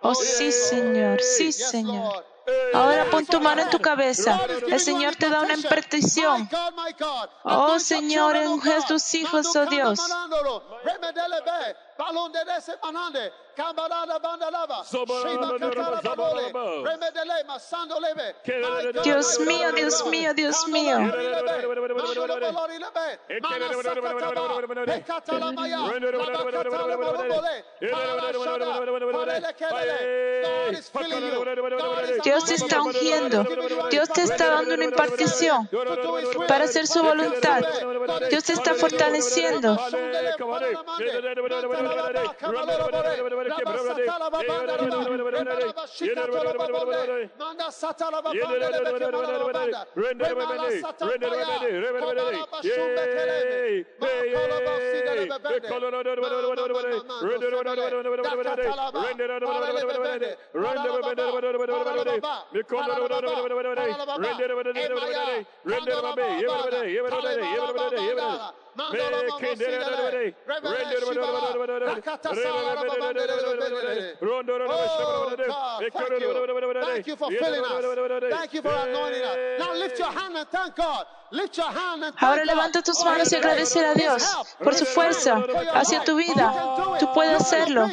Oh 0.00 0.14
sí, 0.14 0.52
Señor. 0.52 1.20
Sí, 1.20 1.52
Señor. 1.52 2.24
Ahora 2.72 3.06
pon 3.10 3.26
tu 3.26 3.40
mano 3.40 3.62
en 3.62 3.70
tu 3.70 3.80
cabeza. 3.80 4.40
El 4.68 4.80
Señor 4.80 5.16
te 5.16 5.28
da 5.28 5.40
una 5.40 5.54
impartición. 5.54 6.48
Oh 7.42 7.78
Señor, 7.78 8.36
a 8.36 8.86
tus 8.86 9.14
hijos, 9.14 9.54
oh 9.56 9.66
Dios. 9.66 9.98
Dios 19.02 19.40
mío, 19.40 19.72
Dios 19.72 20.06
mío, 20.06 20.34
Dios 20.34 20.68
mío. 20.68 20.98
Dios 32.22 32.44
te 32.44 32.54
está 32.54 32.82
ungiendo. 32.82 33.44
Dios 33.90 34.08
te 34.10 34.22
está 34.22 34.50
dando 34.50 34.74
una 34.74 34.84
impartición 34.84 35.68
para 36.48 36.64
hacer 36.64 36.86
su 36.86 37.02
voluntad. 37.02 37.62
Dios 38.30 38.44
te 38.44 38.52
está 38.52 38.74
fortaleciendo. 38.74 39.76
Render 65.64 65.96
Thank 76.86 77.06
you. 77.06 77.16
for 77.16 77.30
filling 77.30 77.64
us. 77.64 77.84
Thank 78.30 78.54
you 78.54 78.62
for 78.62 78.72
anointing 78.72 79.22
us. 79.22 79.36
Now 79.58 79.74
lift 79.74 79.98
your 79.98 80.12
hand 80.12 80.36
and 80.36 80.48
thank 80.48 80.76
God. 80.76 81.06
Lift 81.32 81.56
your 81.56 81.66
hand 81.66 82.04
and 82.04 82.14
Ahora 82.20 82.44
levanta 82.44 82.82
tus 82.82 83.04
manos 83.04 83.32
y 83.32 83.36
agradecer 83.36 83.84
a 83.84 83.94
Dios 83.94 84.22
por 84.62 84.74
su 84.74 84.84
fuerza 84.86 85.42
hacia 85.74 86.04
tu 86.04 86.16
vida. 86.16 86.52
Tú 86.98 87.12
puedes 87.12 87.40
hacerlo. 87.40 87.88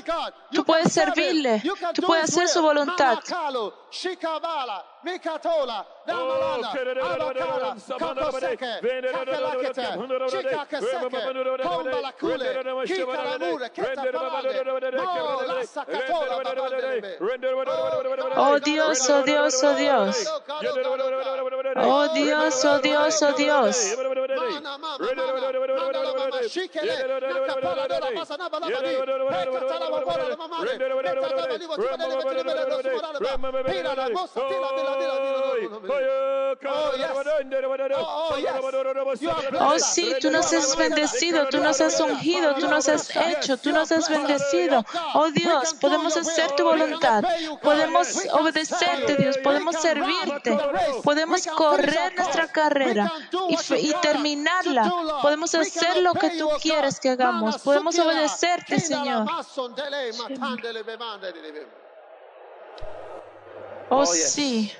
Tú 0.51 0.63
puedes 0.63 0.93
servirle. 0.93 1.61
Tú 1.93 2.01
puedes 2.03 2.25
hacer 2.25 2.47
su 2.47 2.61
voluntad. 2.61 3.19
Oh 18.35 18.59
Dios, 18.59 19.09
oh 19.09 19.23
Dios, 19.23 19.63
oh 19.63 19.75
Dios. 19.77 20.25
Oh 21.75 22.13
Dios, 22.13 22.65
oh 22.65 22.79
Dios, 22.81 23.21
oh 23.21 23.35
Dios. 23.35 23.95
Oh 34.35 34.92
sí, 39.79 40.15
tú 40.21 40.31
nos 40.31 40.53
has 40.53 40.75
bendecido, 40.75 41.47
tú 41.49 41.59
nos 41.59 41.81
has 41.81 41.99
ungido, 41.99 42.55
tú 42.55 42.67
nos 42.67 42.87
has 42.89 43.09
hecho, 43.15 43.57
tú 43.57 43.71
nos 43.71 43.91
has 43.91 44.09
bendecido. 44.09 44.83
Oh 45.13 45.29
Dios, 45.31 45.75
podemos 45.79 46.15
hacer 46.17 46.51
tu 46.51 46.63
voluntad, 46.63 47.23
podemos 47.61 48.25
obedecerte, 48.31 49.15
Dios, 49.15 49.37
podemos 49.39 49.75
servirte, 49.77 50.57
podemos 51.03 51.45
correr 51.47 52.15
nuestra 52.15 52.47
carrera 52.47 53.11
y, 53.49 53.57
y 53.75 53.93
terminarla. 54.01 54.91
Podemos 55.21 55.53
hacer 55.55 55.97
lo 55.97 56.13
que 56.13 56.31
tú 56.31 56.49
quieres 56.61 56.99
que 56.99 57.09
hagamos, 57.09 57.59
podemos 57.59 57.97
obedecerte, 57.99 58.79
Señor. 58.79 59.27
Oh 63.89 64.05
sí. 64.05 64.71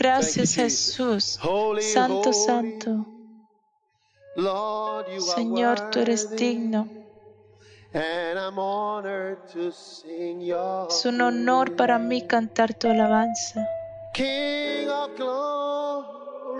Gracias 0.00 0.54
Jesús. 0.54 1.38
Santo, 1.92 2.32
santo. 2.32 3.04
Señor, 5.18 5.90
tú 5.90 5.98
eres 5.98 6.34
digno. 6.34 6.88
Es 10.88 11.04
un 11.04 11.20
honor 11.20 11.76
para 11.76 11.98
mí 11.98 12.26
cantar 12.26 12.72
tu 12.72 12.88
alabanza. 12.88 13.68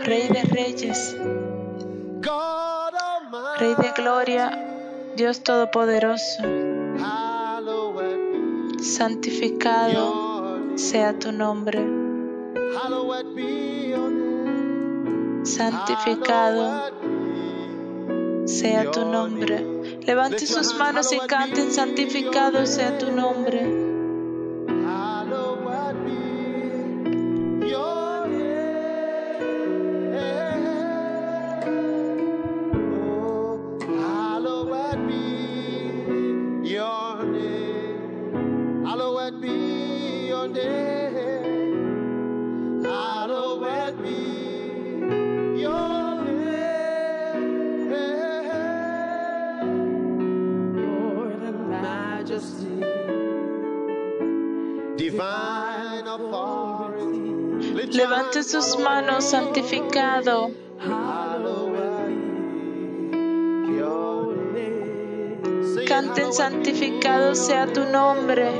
Rey 0.01 0.29
de 0.29 0.43
reyes. 0.43 1.17
Rey 3.59 3.75
de 3.75 3.93
gloria, 3.97 5.13
Dios 5.17 5.43
Todopoderoso. 5.43 6.43
Santificado 8.83 10.77
sea 10.77 11.19
tu 11.19 11.33
nombre. 11.33 12.00
Santificado 15.45 16.91
sea 18.47 18.91
tu 18.91 19.05
nombre. 19.05 19.67
Levante 20.07 20.47
sus 20.47 20.75
manos 20.75 21.13
y 21.13 21.19
canten, 21.21 21.73
santificado 21.73 22.67
sea 22.67 22.99
tu 22.99 23.11
nombre. 23.13 23.80
santificado. 59.21 60.51
Canten 65.87 66.33
santificado 66.33 67.35
sea 67.35 67.67
tu 67.67 67.85
nombre. 67.85 68.51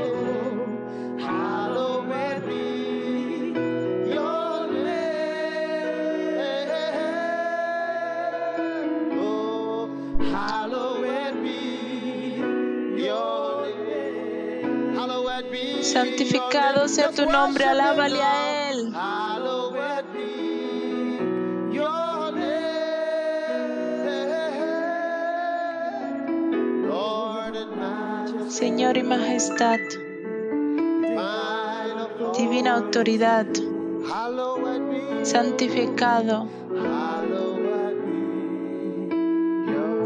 Santificado 15.81 16.87
sea 16.87 17.11
tu 17.11 17.25
nombre, 17.25 17.65
alábale 17.65 18.21
a 18.21 18.55
Él. 18.55 18.60
Señor 28.91 29.05
y 29.05 29.09
majestad, 29.09 29.79
divina 32.37 32.73
autoridad, 32.73 33.45
santificado 35.23 36.60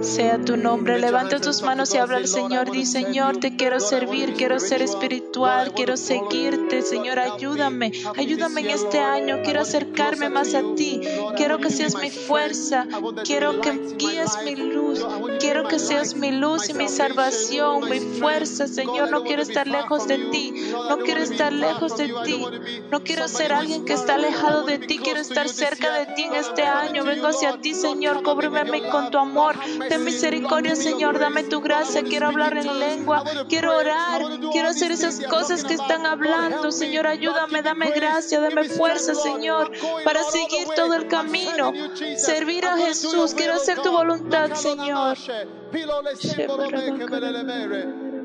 sea 0.05 0.37
tu 0.37 0.55
nombre. 0.55 0.99
Levanta 0.99 1.39
tus 1.39 1.63
manos 1.63 1.93
y 1.93 1.97
habla 1.97 2.17
al 2.17 2.27
Señor. 2.27 2.71
Di, 2.71 2.85
Señor, 2.85 3.37
te 3.37 3.55
quiero 3.55 3.79
servir, 3.79 4.33
quiero 4.35 4.59
ser 4.59 4.81
espiritual, 4.81 5.73
quiero 5.73 5.97
seguirte. 5.97 6.81
Señor, 6.83 7.19
ayúdame, 7.19 7.91
ayúdame 8.15 8.61
en 8.61 8.69
este 8.69 8.99
año. 8.99 9.41
Quiero 9.43 9.61
acercarme 9.61 10.29
más 10.29 10.53
a 10.53 10.61
ti. 10.75 11.01
Quiero 11.35 11.57
que 11.57 11.71
seas 11.71 11.95
mi 11.95 12.11
fuerza. 12.11 12.87
Quiero 13.23 13.59
que 13.61 13.71
guíes 13.97 14.37
mi 14.45 14.55
luz. 14.55 15.05
Quiero 15.39 15.67
que 15.67 15.79
seas 15.79 16.15
mi 16.15 16.31
luz 16.31 16.69
y 16.69 16.73
mi 16.73 16.87
salvación, 16.87 17.89
mi 17.89 17.99
fuerza, 17.99 18.67
Señor. 18.67 19.09
No 19.09 19.23
quiero 19.23 19.41
estar 19.41 19.67
lejos 19.67 20.07
de 20.07 20.19
ti. 20.29 20.53
No 20.87 20.99
quiero 20.99 21.21
estar 21.21 21.51
lejos 21.51 21.97
de 21.97 22.13
ti. 22.23 22.45
No 22.91 23.03
quiero 23.03 23.27
ser 23.27 23.53
alguien 23.53 23.85
que 23.85 23.93
está 23.93 24.15
alejado 24.15 24.63
de 24.63 24.77
ti. 24.77 24.99
Quiero 24.99 25.19
estar 25.19 25.49
cerca 25.49 25.91
de 25.93 26.05
ti 26.13 26.23
en 26.23 26.35
este 26.35 26.63
año. 26.63 27.03
Vengo 27.03 27.27
hacia 27.27 27.59
ti, 27.59 27.73
Señor. 27.73 28.21
Cóbreme 28.21 28.87
con 28.89 29.09
tu 29.09 29.17
amor 29.17 29.55
misericordia, 29.99 30.75
Señor. 30.75 31.19
Dame 31.19 31.43
tu 31.43 31.61
gracia. 31.61 32.03
Quiero 32.03 32.27
hablar 32.27 32.57
en 32.57 32.79
lengua. 32.79 33.23
Quiero 33.49 33.75
orar. 33.77 34.21
Quiero 34.51 34.69
hacer 34.69 34.91
esas 34.91 35.19
cosas 35.21 35.63
que 35.63 35.73
están 35.73 36.05
hablando. 36.05 36.71
Señor, 36.71 37.07
ayúdame. 37.07 37.61
Dame 37.61 37.91
gracia. 37.91 38.39
Dame 38.39 38.65
fuerza, 38.69 39.15
Señor, 39.15 39.71
para 40.03 40.23
seguir 40.23 40.67
todo 40.75 40.93
el 40.93 41.07
camino. 41.07 41.71
Servir 42.17 42.65
a 42.65 42.77
Jesús. 42.77 43.33
Quiero 43.33 43.53
hacer 43.53 43.81
tu 43.81 43.91
voluntad, 43.91 44.53
Señor. 44.53 45.17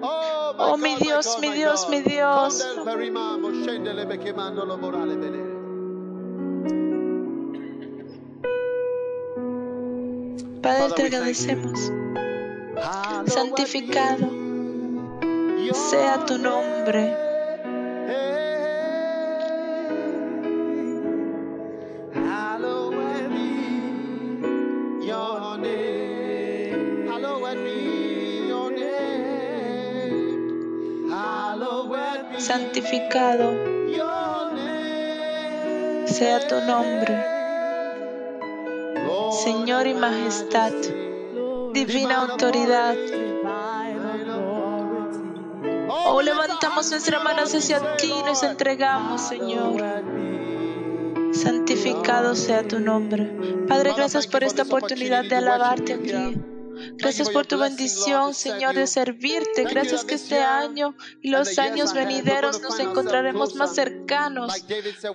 Oh, 0.02 0.76
mi 0.76 0.94
Dios, 0.96 1.38
mi 1.40 1.50
Dios, 1.50 1.88
mi 1.88 2.00
Dios. 2.00 2.64
Padre, 10.62 10.94
te 10.94 11.02
agradecemos. 11.04 11.92
Santificado 13.26 14.30
sea 15.74 16.24
tu 16.26 16.38
nombre. 16.38 17.16
Santificado 32.38 33.52
sea 36.06 36.40
tu 36.48 36.60
nombre. 36.66 37.39
Señor 39.42 39.86
y 39.86 39.94
majestad, 39.94 40.72
divina 41.72 42.16
autoridad. 42.18 42.94
Oh, 45.88 46.20
levantamos 46.20 46.90
nuestras 46.90 47.24
manos 47.24 47.54
hacia 47.54 47.96
ti 47.96 48.12
y 48.12 48.22
nos 48.22 48.42
entregamos, 48.42 49.22
Señor. 49.22 49.82
Santificado 51.32 52.34
sea 52.34 52.68
tu 52.68 52.80
nombre. 52.80 53.32
Padre, 53.66 53.94
gracias 53.96 54.26
por 54.26 54.44
esta 54.44 54.64
oportunidad 54.64 55.24
de 55.24 55.36
alabarte 55.36 55.94
aquí. 55.94 56.36
Gracias 56.98 57.30
por 57.30 57.46
tu 57.46 57.58
bendición, 57.58 58.34
Señor, 58.34 58.74
de 58.74 58.86
servirte. 58.86 59.64
Gracias 59.64 60.04
que 60.04 60.16
este 60.16 60.42
año 60.42 60.94
y 61.22 61.30
los 61.30 61.58
años 61.58 61.94
venideros 61.94 62.60
nos 62.60 62.78
encontraremos 62.78 63.54
más 63.54 63.74
cercanos. 63.74 64.52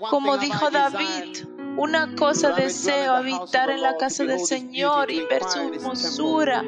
Como 0.10 0.38
dijo 0.38 0.72
David, 0.72 1.46
una 1.78 2.16
cosa 2.16 2.52
deseo, 2.52 3.14
habitar 3.14 3.70
en 3.70 3.82
la 3.82 3.98
casa 3.98 4.24
del 4.24 4.40
Señor 4.40 5.12
y 5.12 5.26
ver 5.26 5.44
su 5.44 5.60
hermosura 5.60 6.64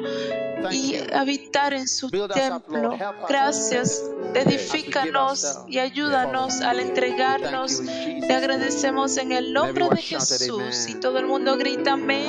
y 0.70 0.96
habitar 1.12 1.72
en 1.74 1.88
su 1.88 2.10
templo. 2.10 2.96
Gracias. 3.28 4.04
Edifícanos 4.34 5.60
y 5.68 5.78
ayúdanos 5.78 6.60
al 6.60 6.80
entregarnos. 6.80 7.80
Te 7.80 8.34
agradecemos 8.34 9.16
en 9.16 9.32
el 9.32 9.52
nombre 9.52 9.88
de 9.88 10.02
Jesús. 10.02 10.88
Y 10.88 10.94
todo 10.96 11.18
el 11.18 11.26
mundo 11.26 11.56
grita 11.56 11.92
amén. 11.92 12.28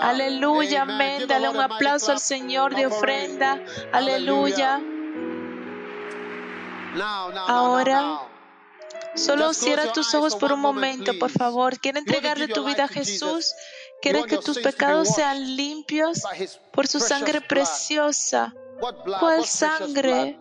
Aleluya, 0.00 0.82
amén. 0.82 1.26
Dale 1.28 1.48
un 1.48 1.60
aplauso 1.60 2.12
al 2.12 2.20
Señor 2.20 2.74
de 2.74 2.86
ofrenda. 2.86 3.62
Aleluya. 3.92 4.80
Ahora. 7.48 8.31
Solo 9.14 9.52
cierra 9.52 9.92
tus 9.92 10.14
ojos 10.14 10.36
por 10.36 10.52
un 10.52 10.60
momento, 10.60 11.12
por 11.18 11.30
favor. 11.30 11.78
¿Quieres 11.78 12.00
entregarle 12.00 12.48
tu 12.48 12.64
vida 12.64 12.84
a 12.84 12.88
Jesús? 12.88 13.54
¿Quieres 14.00 14.26
que 14.26 14.38
tus 14.38 14.58
pecados 14.58 15.08
sean 15.14 15.56
limpios 15.56 16.22
por 16.72 16.86
su 16.86 16.98
sangre 16.98 17.40
preciosa? 17.40 18.54
¿Cuál 19.20 19.44
sangre 19.44 20.38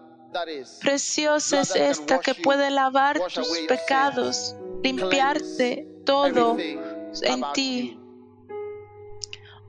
preciosa 0.79 1.61
es 1.61 1.75
esta 1.75 2.19
que 2.19 2.33
puede 2.33 2.71
lavar 2.71 3.19
tus 3.33 3.49
pecados, 3.67 4.55
limpiarte 4.83 5.87
todo 6.05 6.57
en 6.59 7.43
ti? 7.53 8.00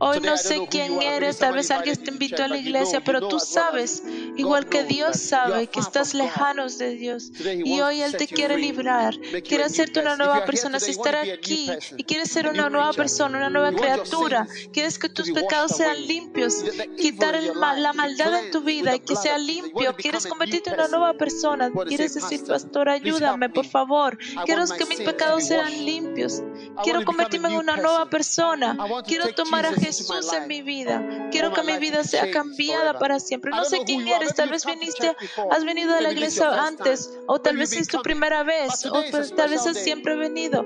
Hoy 0.04 0.18
no 0.20 0.36
sé 0.36 0.66
quién 0.68 1.00
eres, 1.00 1.38
tal 1.38 1.54
vez 1.54 1.70
alguien 1.70 1.96
te 1.96 2.10
invitó 2.10 2.42
a 2.42 2.48
la 2.48 2.56
iglesia, 2.56 3.04
pero 3.04 3.28
tú 3.28 3.38
sabes, 3.38 4.02
igual 4.36 4.66
que 4.66 4.82
Dios 4.82 5.16
sabe, 5.16 5.68
que 5.68 5.78
estás 5.78 6.12
lejanos 6.12 6.76
de 6.76 6.96
Dios. 6.96 7.30
Y 7.64 7.80
hoy 7.80 8.02
Él 8.02 8.16
te 8.16 8.26
quiere 8.26 8.58
librar, 8.58 9.14
quiere 9.46 9.62
hacerte 9.62 10.00
una 10.00 10.16
nueva 10.16 10.44
persona. 10.44 10.80
Si 10.80 10.90
estar 10.90 11.14
aquí 11.14 11.70
y 11.96 12.02
quieres 12.02 12.32
ser 12.32 12.48
una 12.48 12.68
nueva 12.68 12.92
persona, 12.94 13.38
una 13.38 13.48
nueva 13.48 13.70
criatura, 13.70 14.48
quieres 14.72 14.98
que 14.98 15.08
tus 15.08 15.30
pecados 15.30 15.76
sean 15.76 16.04
limpios, 16.04 16.64
quitar 16.96 17.40
la 17.54 17.92
maldad 17.92 18.46
en 18.46 18.50
tu 18.50 18.62
vida 18.62 18.96
y 18.96 19.00
que 19.00 19.14
sea 19.14 19.38
limpio, 19.38 19.94
quieres 19.94 20.26
convertirte 20.26 20.70
en 20.70 20.80
una 20.80 20.88
nueva 20.88 21.14
persona, 21.14 21.70
quieres 21.86 22.14
decir, 22.14 22.44
pastor, 22.44 22.88
ayúdame, 22.88 23.50
por 23.50 23.66
favor. 23.66 24.18
Quiero 24.46 24.64
que 24.66 24.84
mis 24.84 25.00
pecados 25.00 25.44
sean 25.44 25.70
limpios. 25.84 26.42
Quiero 26.82 27.04
convertirme 27.04 27.50
en 27.50 27.58
una 27.58 27.76
nueva 27.76 28.10
persona. 28.10 28.76
Quiero 29.06 29.32
tomar 29.32 29.64
a 29.64 29.72
Jesús 29.72 29.91
Jesús 29.92 30.32
en 30.32 30.48
mi 30.48 30.62
vida. 30.62 31.28
Quiero 31.30 31.52
que 31.52 31.62
mi 31.62 31.76
vida 31.78 32.04
sea 32.04 32.30
cambiada 32.30 32.98
para 32.98 33.20
siempre. 33.20 33.50
No 33.50 33.64
sé 33.64 33.80
quién 33.84 34.06
eres. 34.06 34.34
Tal 34.34 34.48
vez 34.48 34.64
viniste, 34.64 35.16
has 35.50 35.64
venido 35.64 35.94
a 35.94 36.00
la 36.00 36.12
iglesia 36.12 36.66
antes, 36.66 37.10
o 37.26 37.40
tal 37.40 37.56
vez 37.56 37.72
es 37.72 37.88
tu 37.88 38.00
primera 38.02 38.42
vez, 38.42 38.86
o 38.86 39.02
pues, 39.10 39.34
tal 39.34 39.50
vez 39.50 39.66
has 39.66 39.78
siempre 39.78 40.16
venido. 40.16 40.64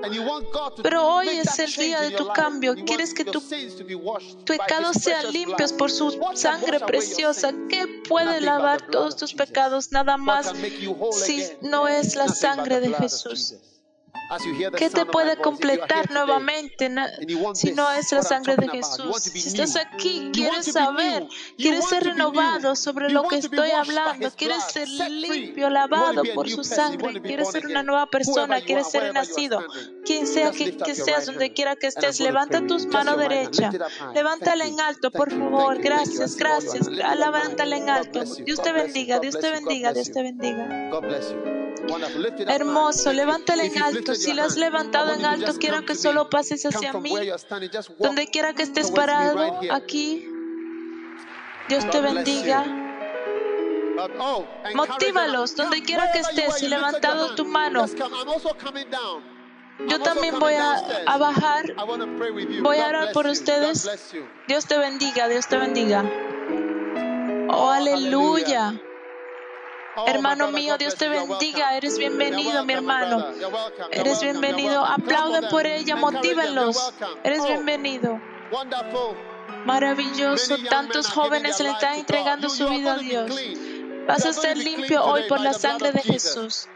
Pero 0.81 1.07
hoy 1.07 1.29
es 1.29 1.59
el 1.59 1.73
día 1.73 2.01
de 2.01 2.11
tu 2.11 2.27
cambio. 2.29 2.75
Quieres 2.85 3.13
que 3.13 3.25
tu 3.25 3.41
pecados 4.45 4.97
sean 4.97 5.31
limpios 5.31 5.73
por 5.73 5.91
su 5.91 6.17
sangre 6.35 6.79
preciosa. 6.79 7.53
¿Qué 7.69 8.01
puede 8.07 8.41
lavar 8.41 8.87
todos 8.87 9.15
tus 9.15 9.33
pecados? 9.33 9.91
Nada 9.91 10.17
más 10.17 10.53
si 11.11 11.43
no 11.61 11.87
es 11.87 12.15
la 12.15 12.27
sangre 12.27 12.79
de 12.79 12.93
Jesús. 12.93 13.55
¿Qué 14.77 14.89
te 14.89 15.05
puede 15.05 15.37
completar 15.37 16.11
nuevamente 16.11 16.91
si 17.53 17.71
no 17.71 17.91
es 17.91 18.11
la 18.11 18.23
sangre 18.23 18.55
de 18.57 18.67
Jesús? 18.69 19.23
Si 19.23 19.47
estás 19.47 19.75
aquí, 19.75 20.31
quieres 20.33 20.71
saber, 20.71 21.27
quieres 21.57 21.85
ser 21.87 22.03
renovado 22.03 22.75
sobre 22.75 23.09
lo 23.09 23.23
que 23.27 23.37
estoy 23.37 23.71
hablando, 23.71 24.29
quieres 24.31 24.63
ser 24.63 24.87
limpio, 24.87 25.69
lavado 25.69 26.23
por 26.35 26.49
su 26.49 26.63
sangre, 26.63 27.21
quieres 27.21 27.49
ser 27.49 27.65
una 27.65 27.83
nueva 27.83 28.07
persona, 28.09 28.61
quieres 28.61 28.89
ser 28.89 29.13
nacido. 29.13 29.63
Quien 30.05 30.27
sea 30.27 30.51
que, 30.51 30.95
seas, 30.95 31.25
donde 31.25 31.53
quiera 31.53 31.75
que 31.75 31.87
estés, 31.87 32.19
levanta 32.19 32.65
tus 32.65 32.85
manos 32.85 33.17
derecha, 33.17 33.71
levántala 34.13 34.65
en 34.65 34.79
alto, 34.79 35.11
por 35.11 35.31
favor. 35.31 35.79
Gracias, 35.79 36.35
gracias. 36.35 36.87
Levántala 36.87 37.77
en 37.77 37.89
alto. 37.89 38.23
Dios 38.23 38.61
te 38.61 38.71
bendiga, 38.71 39.19
Dios 39.19 39.39
te 39.39 39.51
bendiga, 39.51 39.93
Dios 39.93 40.11
te 40.11 40.21
bendiga. 40.21 40.89
Hermoso, 42.47 43.13
levántala 43.13 43.63
en 43.63 43.81
alto. 43.81 44.15
Si 44.15 44.33
la 44.33 44.45
has 44.45 44.57
levantado 44.57 45.13
en 45.13 45.25
alto, 45.25 45.53
quiero 45.59 45.85
que 45.85 45.95
solo 45.95 46.29
pases 46.29 46.65
hacia 46.65 46.93
mí. 46.93 47.13
Donde 47.99 48.27
quiera 48.27 48.53
que 48.53 48.63
estés 48.63 48.91
parado, 48.91 49.59
aquí. 49.71 50.27
Dios 51.69 51.89
te 51.89 52.01
bendiga. 52.01 52.65
Oh, 54.19 54.45
Motívalos 54.75 55.55
donde 55.55 55.81
quiera 55.81 56.11
que 56.11 56.19
estés 56.19 56.61
y 56.61 56.67
levantado 56.67 57.35
tu 57.35 57.45
mano. 57.45 57.85
Yo 59.87 59.99
también 59.99 60.39
voy 60.39 60.53
a, 60.53 61.17
bajar. 61.17 61.75
Voy 62.61 62.77
a 62.77 62.87
orar 62.87 63.11
por 63.11 63.27
ustedes. 63.27 63.89
Dios 64.47 64.65
te 64.65 64.77
bendiga, 64.77 65.27
Dios 65.27 65.47
te 65.47 65.57
bendiga. 65.57 66.03
Oh, 67.49 67.69
aleluya. 67.69 68.79
Oh, 69.99 70.05
hermano 70.07 70.51
mío, 70.51 70.77
Dios 70.77 70.95
te 70.95 71.09
bendiga. 71.09 71.75
Eres 71.75 71.97
bienvenido, 71.97 72.63
mi 72.63 72.73
hermano. 72.73 73.33
Eres 73.91 74.21
bienvenido. 74.21 74.85
Aplauden 74.85 75.49
por 75.49 75.65
ella, 75.65 75.95
motívenlos. 75.95 76.93
Eres 77.23 77.39
oh, 77.41 77.47
bienvenido. 77.47 78.21
Maravilloso. 79.65 80.57
Tantos 80.69 81.09
jóvenes 81.09 81.59
le 81.59 81.71
están 81.71 81.95
entregando 81.95 82.47
su 82.47 82.69
vida 82.69 82.93
a 82.93 82.97
Dios. 82.99 83.35
Vas 84.07 84.23
a 84.25 84.33
ser 84.33 84.57
limpio 84.57 85.03
hoy 85.03 85.23
por 85.27 85.41
la 85.41 85.53
sangre 85.53 85.91
de 85.91 86.01
Jesús. 86.01 86.69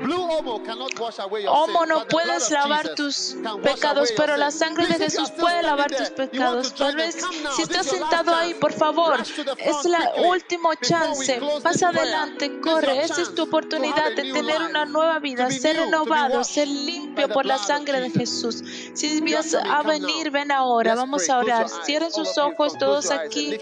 Homo 0.00 1.86
no 1.86 2.06
puedes 2.06 2.50
lavar 2.50 2.94
tus 2.94 3.36
pecados, 3.62 4.12
pero 4.16 4.36
la 4.36 4.50
sangre 4.50 4.86
de 4.86 4.94
Jesús 4.94 5.30
puede 5.30 5.62
lavar 5.62 5.90
tus 5.90 6.10
pecados. 6.10 6.74
Tal 6.74 6.96
vez 6.96 7.18
si 7.56 7.62
estás 7.62 7.86
sentado 7.86 8.34
ahí, 8.34 8.54
por 8.54 8.72
favor, 8.72 9.20
es 9.20 9.84
la 9.84 10.12
última 10.26 10.76
chance. 10.76 11.40
Pasa 11.62 11.88
adelante, 11.88 12.60
corre. 12.60 13.02
Esa 13.02 13.22
es 13.22 13.34
tu 13.34 13.44
oportunidad 13.44 14.14
de 14.14 14.32
tener 14.32 14.62
una 14.62 14.84
nueva 14.84 15.18
vida, 15.18 15.50
ser 15.50 15.76
renovado, 15.76 16.44
ser 16.44 16.68
limpio 16.68 17.28
por 17.28 17.46
la 17.46 17.58
sangre 17.58 18.00
de 18.00 18.10
Jesús. 18.10 18.62
Si 18.94 19.20
vas 19.32 19.54
a 19.54 19.82
venir, 19.82 20.30
ven 20.30 20.52
ahora. 20.52 20.94
Vamos 20.94 21.28
a 21.28 21.38
orar. 21.38 21.66
Cierren 21.84 22.12
sus 22.12 22.36
ojos 22.38 22.76
todos 22.78 23.10
aquí. 23.10 23.58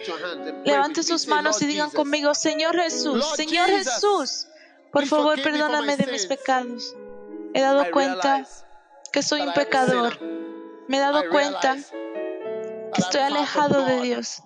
Levanten 0.65 1.05
sus 1.05 1.27
manos 1.27 1.61
y 1.63 1.67
digan 1.67 1.91
conmigo, 1.91 2.35
Señor 2.35 2.77
Jesús, 2.77 3.25
Señor 3.37 3.69
Jesús. 3.69 4.47
Por 4.97 5.05
favor, 5.05 5.43
perdóname 5.43 5.95
de 5.99 6.07
mis 6.07 6.25
pecados. 6.25 6.97
He 7.53 7.61
dado 7.61 7.85
cuenta 7.91 8.47
que 9.13 9.23
soy 9.23 9.43
un 9.43 9.53
pecador. 9.53 10.19
Me 10.89 10.97
he 10.97 11.01
dado 11.01 11.29
cuenta 11.29 11.77
que 12.95 13.03
estoy 13.03 13.21
alejado 13.21 13.85
de 13.85 14.01
Dios. 14.01 14.43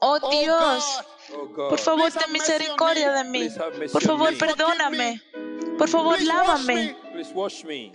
Oh, 0.00 0.16
oh 0.22 0.30
Dios, 0.30 1.04
por 1.68 1.78
favor, 1.78 2.10
ten 2.10 2.32
misericordia 2.32 3.12
de 3.12 3.24
mí. 3.24 3.50
Por 3.92 4.02
favor, 4.02 4.38
perdóname. 4.38 5.20
Por 5.76 5.88
favor, 5.90 6.18
lávame. 6.22 6.96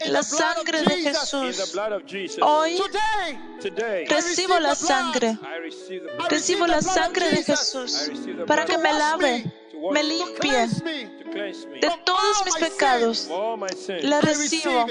La 0.06 0.22
sangre 0.22 0.84
de 0.84 0.96
Jesús. 0.96 1.76
Hoy 2.44 2.80
recibo 4.08 4.60
la 4.60 4.76
sangre. 4.76 5.40
Recibo 6.30 6.68
la 6.68 6.84
sangre 6.84 7.32
de 7.32 7.44
Jesús 7.44 8.12
para 8.46 8.66
que 8.66 8.78
me. 8.78 8.94
lave, 8.94 9.59
me 9.92 10.04
limpie 10.04 10.68
de 11.82 11.92
todos 12.04 12.46
mis 12.46 12.56
pecados. 12.56 13.30
La 14.02 14.22
recibo. 14.22 14.86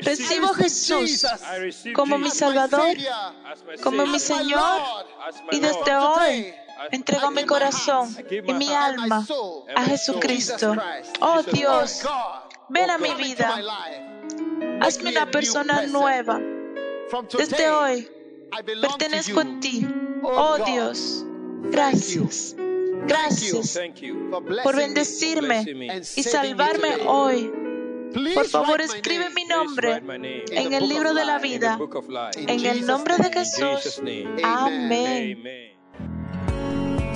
Recibo 0.00 0.46
a 0.48 0.54
Jesús 0.54 1.26
como 1.94 2.18
mi 2.18 2.30
Salvador, 2.30 2.96
como 3.82 4.06
mi 4.06 4.18
Señor. 4.18 4.80
Y 5.50 5.60
desde 5.60 5.96
hoy 5.96 6.54
entrego 6.90 7.30
mi 7.30 7.44
corazón 7.44 8.16
y 8.30 8.52
mi 8.52 8.72
alma 8.72 9.26
a 9.74 9.84
Jesucristo. 9.84 10.74
Oh 11.20 11.42
Dios, 11.42 12.02
ven 12.68 12.90
a 12.90 12.98
mi 12.98 13.14
vida. 13.14 13.60
Hazme 14.80 15.10
una 15.10 15.30
persona 15.30 15.86
nueva. 15.86 16.40
Desde 17.36 17.70
hoy 17.70 18.10
pertenezco 18.80 19.40
a 19.40 19.60
ti. 19.60 19.86
Oh 20.22 20.58
Dios, 20.64 21.24
gracias. 21.70 22.56
Gracias 23.06 23.80
por 24.62 24.76
bendecirme 24.76 25.64
y 26.16 26.22
salvarme 26.22 26.96
hoy. 27.06 27.52
Por 28.34 28.46
favor, 28.46 28.80
escribe 28.80 29.30
mi 29.30 29.44
nombre 29.44 30.00
en 30.50 30.72
el 30.72 30.88
libro 30.88 31.14
de 31.14 31.24
la 31.24 31.38
vida. 31.38 31.78
En 32.36 32.64
el 32.64 32.86
nombre 32.86 33.16
de 33.16 33.32
Jesús. 33.32 34.00
Amén. 34.42 35.42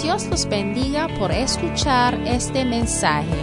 Dios 0.02 0.26
los 0.26 0.46
bendiga 0.46 1.08
por 1.18 1.30
escuchar 1.32 2.14
este 2.26 2.64
mensaje. 2.64 3.36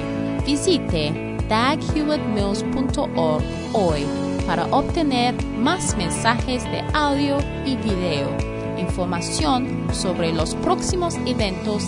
Visite 0.46 1.36
daghewittmills.org 1.50 3.44
hoy 3.74 4.06
para 4.46 4.66
obtener 4.68 5.36
más 5.58 5.98
mensajes 5.98 6.64
de 6.66 6.82
audio 6.94 7.38
y 7.66 7.76
video, 7.78 8.30
información 8.78 9.88
sobre 9.94 10.32
los 10.32 10.56
próximos 10.56 11.16
eventos 11.26 11.88